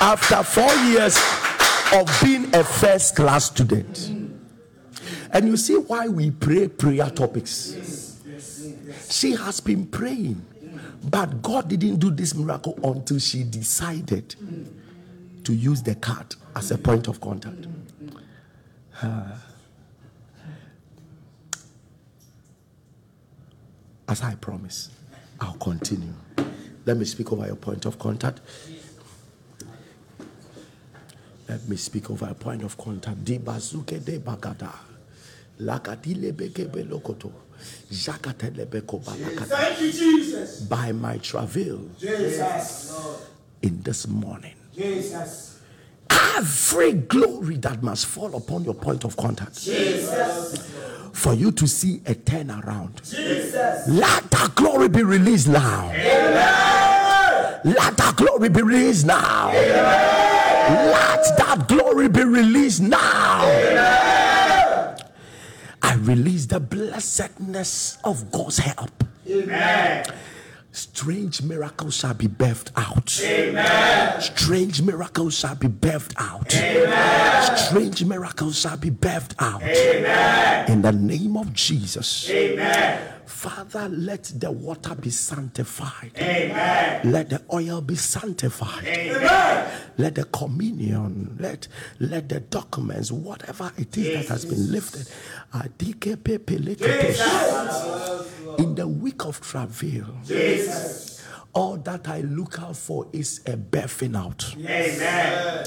after 0.00 0.42
four 0.42 0.74
years 0.90 1.16
of 1.92 2.10
being 2.20 2.52
a 2.56 2.64
first 2.64 3.14
class 3.14 3.44
student. 3.44 4.10
And 5.30 5.46
you 5.46 5.56
see 5.56 5.76
why 5.76 6.08
we 6.08 6.32
pray 6.32 6.66
prayer 6.66 7.08
topics. 7.08 8.01
She 9.12 9.32
has 9.32 9.60
been 9.60 9.86
praying, 9.86 10.42
but 11.04 11.42
God 11.42 11.68
didn't 11.68 11.96
do 11.96 12.10
this 12.10 12.34
miracle 12.34 12.78
until 12.82 13.18
she 13.18 13.44
decided 13.44 14.34
to 15.44 15.52
use 15.52 15.82
the 15.82 15.96
card 15.96 16.34
as 16.56 16.70
a 16.70 16.78
point 16.78 17.08
of 17.08 17.20
contact. 17.20 17.66
Uh, 19.02 19.36
as 24.08 24.22
I 24.22 24.34
promise, 24.36 24.88
I'll 25.38 25.52
continue. 25.54 26.14
Let 26.86 26.96
me 26.96 27.04
speak 27.04 27.32
over 27.32 27.46
your 27.46 27.56
point 27.56 27.84
of 27.84 27.98
contact. 27.98 28.40
Let 31.50 31.68
me 31.68 31.76
speak 31.76 32.10
over 32.10 32.28
a 32.30 32.34
point 32.34 32.62
of 32.62 32.78
contact. 32.78 33.26
Jakatele 37.90 38.66
beko 38.66 39.00
balakada. 39.04 39.46
Thank 39.46 39.80
you, 39.80 39.92
Jesus. 39.92 40.60
By 40.62 40.92
my 40.92 41.18
travail 41.18 41.80
Jesus. 41.98 42.92
in 43.62 43.82
this 43.82 44.06
morning. 44.06 44.54
Jesus. 44.74 45.60
Every 46.10 46.92
glory 46.92 47.56
that 47.56 47.82
must 47.82 48.06
fall 48.06 48.34
upon 48.36 48.64
your 48.64 48.74
point 48.74 49.04
of 49.04 49.16
contact 49.16 49.62
Jesus. 49.62 50.70
for 51.12 51.34
you 51.34 51.52
to 51.52 51.66
see 51.66 51.96
a 52.06 52.14
turnaround. 52.14 52.96
Jesus. 53.08 53.88
Let 53.88 54.30
that 54.30 54.54
glory 54.54 54.88
be 54.88 55.02
released 55.02 55.48
now. 55.48 55.90
Let 57.64 57.96
that 57.96 58.14
glory 58.16 58.48
be 58.48 58.62
released 58.62 59.06
now. 59.06 59.52
Let 59.52 61.36
that 61.36 61.68
glory 61.68 62.08
be 62.08 62.24
released 62.24 62.80
now. 62.80 63.42
I 63.42 64.21
release 66.02 66.46
the 66.46 66.60
blessedness 66.60 67.98
of 68.04 68.30
God's 68.30 68.58
help. 68.58 69.04
Amen. 69.28 70.04
Strange 70.74 71.42
miracles 71.42 71.94
shall 71.96 72.14
be 72.14 72.26
birthed 72.26 72.70
out. 72.76 73.20
Amen. 73.22 74.20
Strange 74.22 74.80
miracles 74.80 75.38
shall 75.38 75.54
be 75.54 75.68
birthed 75.68 76.14
out. 76.16 76.54
Amen. 76.54 77.56
Strange 77.58 78.04
miracles 78.06 78.58
shall 78.58 78.78
be 78.78 78.90
birthed 78.90 79.34
out. 79.38 79.62
Amen. 79.62 80.70
In 80.72 80.80
the 80.80 80.92
name 80.92 81.36
of 81.36 81.52
Jesus. 81.52 82.28
Amen. 82.30 83.08
Father, 83.26 83.88
let 83.90 84.24
the 84.36 84.50
water 84.50 84.94
be 84.94 85.10
sanctified. 85.10 86.12
Amen. 86.16 87.12
Let 87.12 87.28
the 87.28 87.42
oil 87.52 87.82
be 87.82 87.96
sanctified. 87.96 88.84
Amen. 88.86 89.70
Let 89.98 90.14
the 90.14 90.24
communion, 90.24 91.36
let 91.38 91.68
let 92.00 92.28
the 92.30 92.40
documents, 92.40 93.12
whatever 93.12 93.72
it 93.76 93.96
is 93.98 94.14
that 94.14 94.32
has 94.32 94.44
been 94.46 94.70
lifted, 94.72 95.06
lekete- 96.56 98.31
in 98.58 98.74
the 98.74 98.86
week 98.86 99.24
of 99.24 99.40
travail. 99.40 100.06
Jesus. 100.24 101.24
All 101.54 101.76
that 101.78 102.08
I 102.08 102.22
look 102.22 102.58
out 102.60 102.76
for 102.76 103.06
is 103.12 103.40
a 103.46 103.56
birthing 103.56 104.16
out. 104.16 104.54
Amen. 104.58 105.66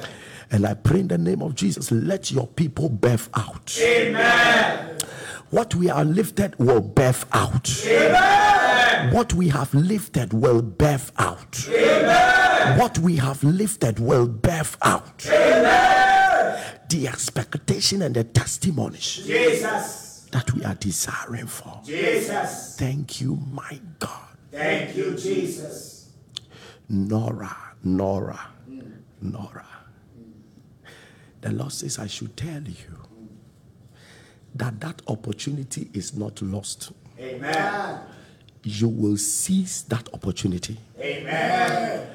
And 0.51 0.65
I 0.65 0.73
pray 0.73 1.01
in 1.01 1.07
the 1.07 1.17
name 1.17 1.41
of 1.41 1.55
Jesus, 1.55 1.91
let 1.91 2.31
your 2.31 2.47
people 2.47 2.89
birth 2.89 3.29
out. 3.35 3.77
Amen. 3.81 4.97
What 5.51 5.75
we 5.75 5.89
are 5.89 6.03
lifted 6.03 6.57
will 6.57 6.81
birth 6.81 7.25
out. 7.31 7.69
Amen. 7.85 9.13
What 9.13 9.33
we 9.33 9.49
have 9.49 9.73
lifted 9.73 10.33
will 10.33 10.61
birth 10.61 11.11
out. 11.17 11.67
Amen. 11.69 12.79
What 12.79 12.97
we 12.99 13.17
have 13.17 13.43
lifted 13.43 13.99
will 13.99 14.27
birth 14.27 14.77
out. 14.81 15.25
Amen. 15.27 16.59
The 16.89 17.07
expectation 17.07 18.01
and 18.01 18.15
the 18.15 18.23
testimonies 18.23 19.17
Jesus. 19.25 20.04
That 20.31 20.51
we 20.53 20.63
are 20.63 20.75
desiring 20.75 21.47
for. 21.47 21.81
Jesus. 21.85 22.75
Thank 22.77 23.21
you, 23.21 23.39
my 23.51 23.79
God. 23.99 24.37
Thank 24.51 24.95
you, 24.95 25.15
Jesus. 25.15 26.11
Nora, 26.89 27.55
Nora, 27.83 28.39
Nora. 29.21 29.65
The 31.41 31.51
Lord 31.51 31.71
says, 31.71 31.99
I 31.99 32.07
should 32.07 32.35
tell 32.35 32.61
you 32.61 32.99
that 34.55 34.79
that 34.79 35.01
opportunity 35.07 35.89
is 35.93 36.15
not 36.15 36.41
lost. 36.41 36.91
Amen. 37.19 38.01
You 38.63 38.87
will 38.87 39.17
seize 39.17 39.83
that 39.83 40.09
opportunity. 40.13 40.77
Amen. 40.99 42.07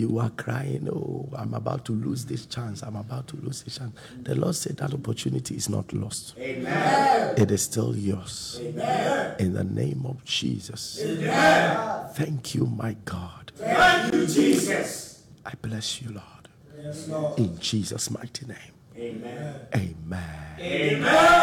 You 0.00 0.18
are 0.18 0.30
crying, 0.30 0.88
Oh, 0.90 1.28
I'm 1.36 1.52
about 1.52 1.84
to 1.84 1.92
lose 1.92 2.24
this 2.24 2.46
chance. 2.46 2.82
I'm 2.82 2.96
about 2.96 3.26
to 3.28 3.36
lose 3.36 3.62
this 3.64 3.76
chance. 3.76 3.94
The 4.22 4.34
Lord 4.34 4.54
said 4.54 4.78
that 4.78 4.94
opportunity 4.94 5.56
is 5.56 5.68
not 5.68 5.92
lost. 5.92 6.38
Amen. 6.38 7.34
It 7.36 7.50
is 7.50 7.64
still 7.64 7.94
yours. 7.94 8.58
Amen. 8.62 9.36
In 9.38 9.52
the 9.52 9.62
name 9.64 10.06
of 10.06 10.24
Jesus. 10.24 11.02
Amen. 11.04 12.08
Thank 12.14 12.54
you, 12.54 12.64
my 12.64 12.96
God. 13.04 13.52
Thank 13.56 14.14
you, 14.14 14.26
Jesus. 14.26 15.22
I 15.44 15.52
bless 15.60 16.00
you, 16.00 16.12
Lord. 16.12 16.48
Yes, 16.82 17.06
Lord. 17.06 17.38
In 17.38 17.58
Jesus' 17.58 18.10
mighty 18.10 18.46
name. 18.46 18.56
Amen. 18.96 19.54
Amen. 19.74 20.60
Amen. 20.60 21.40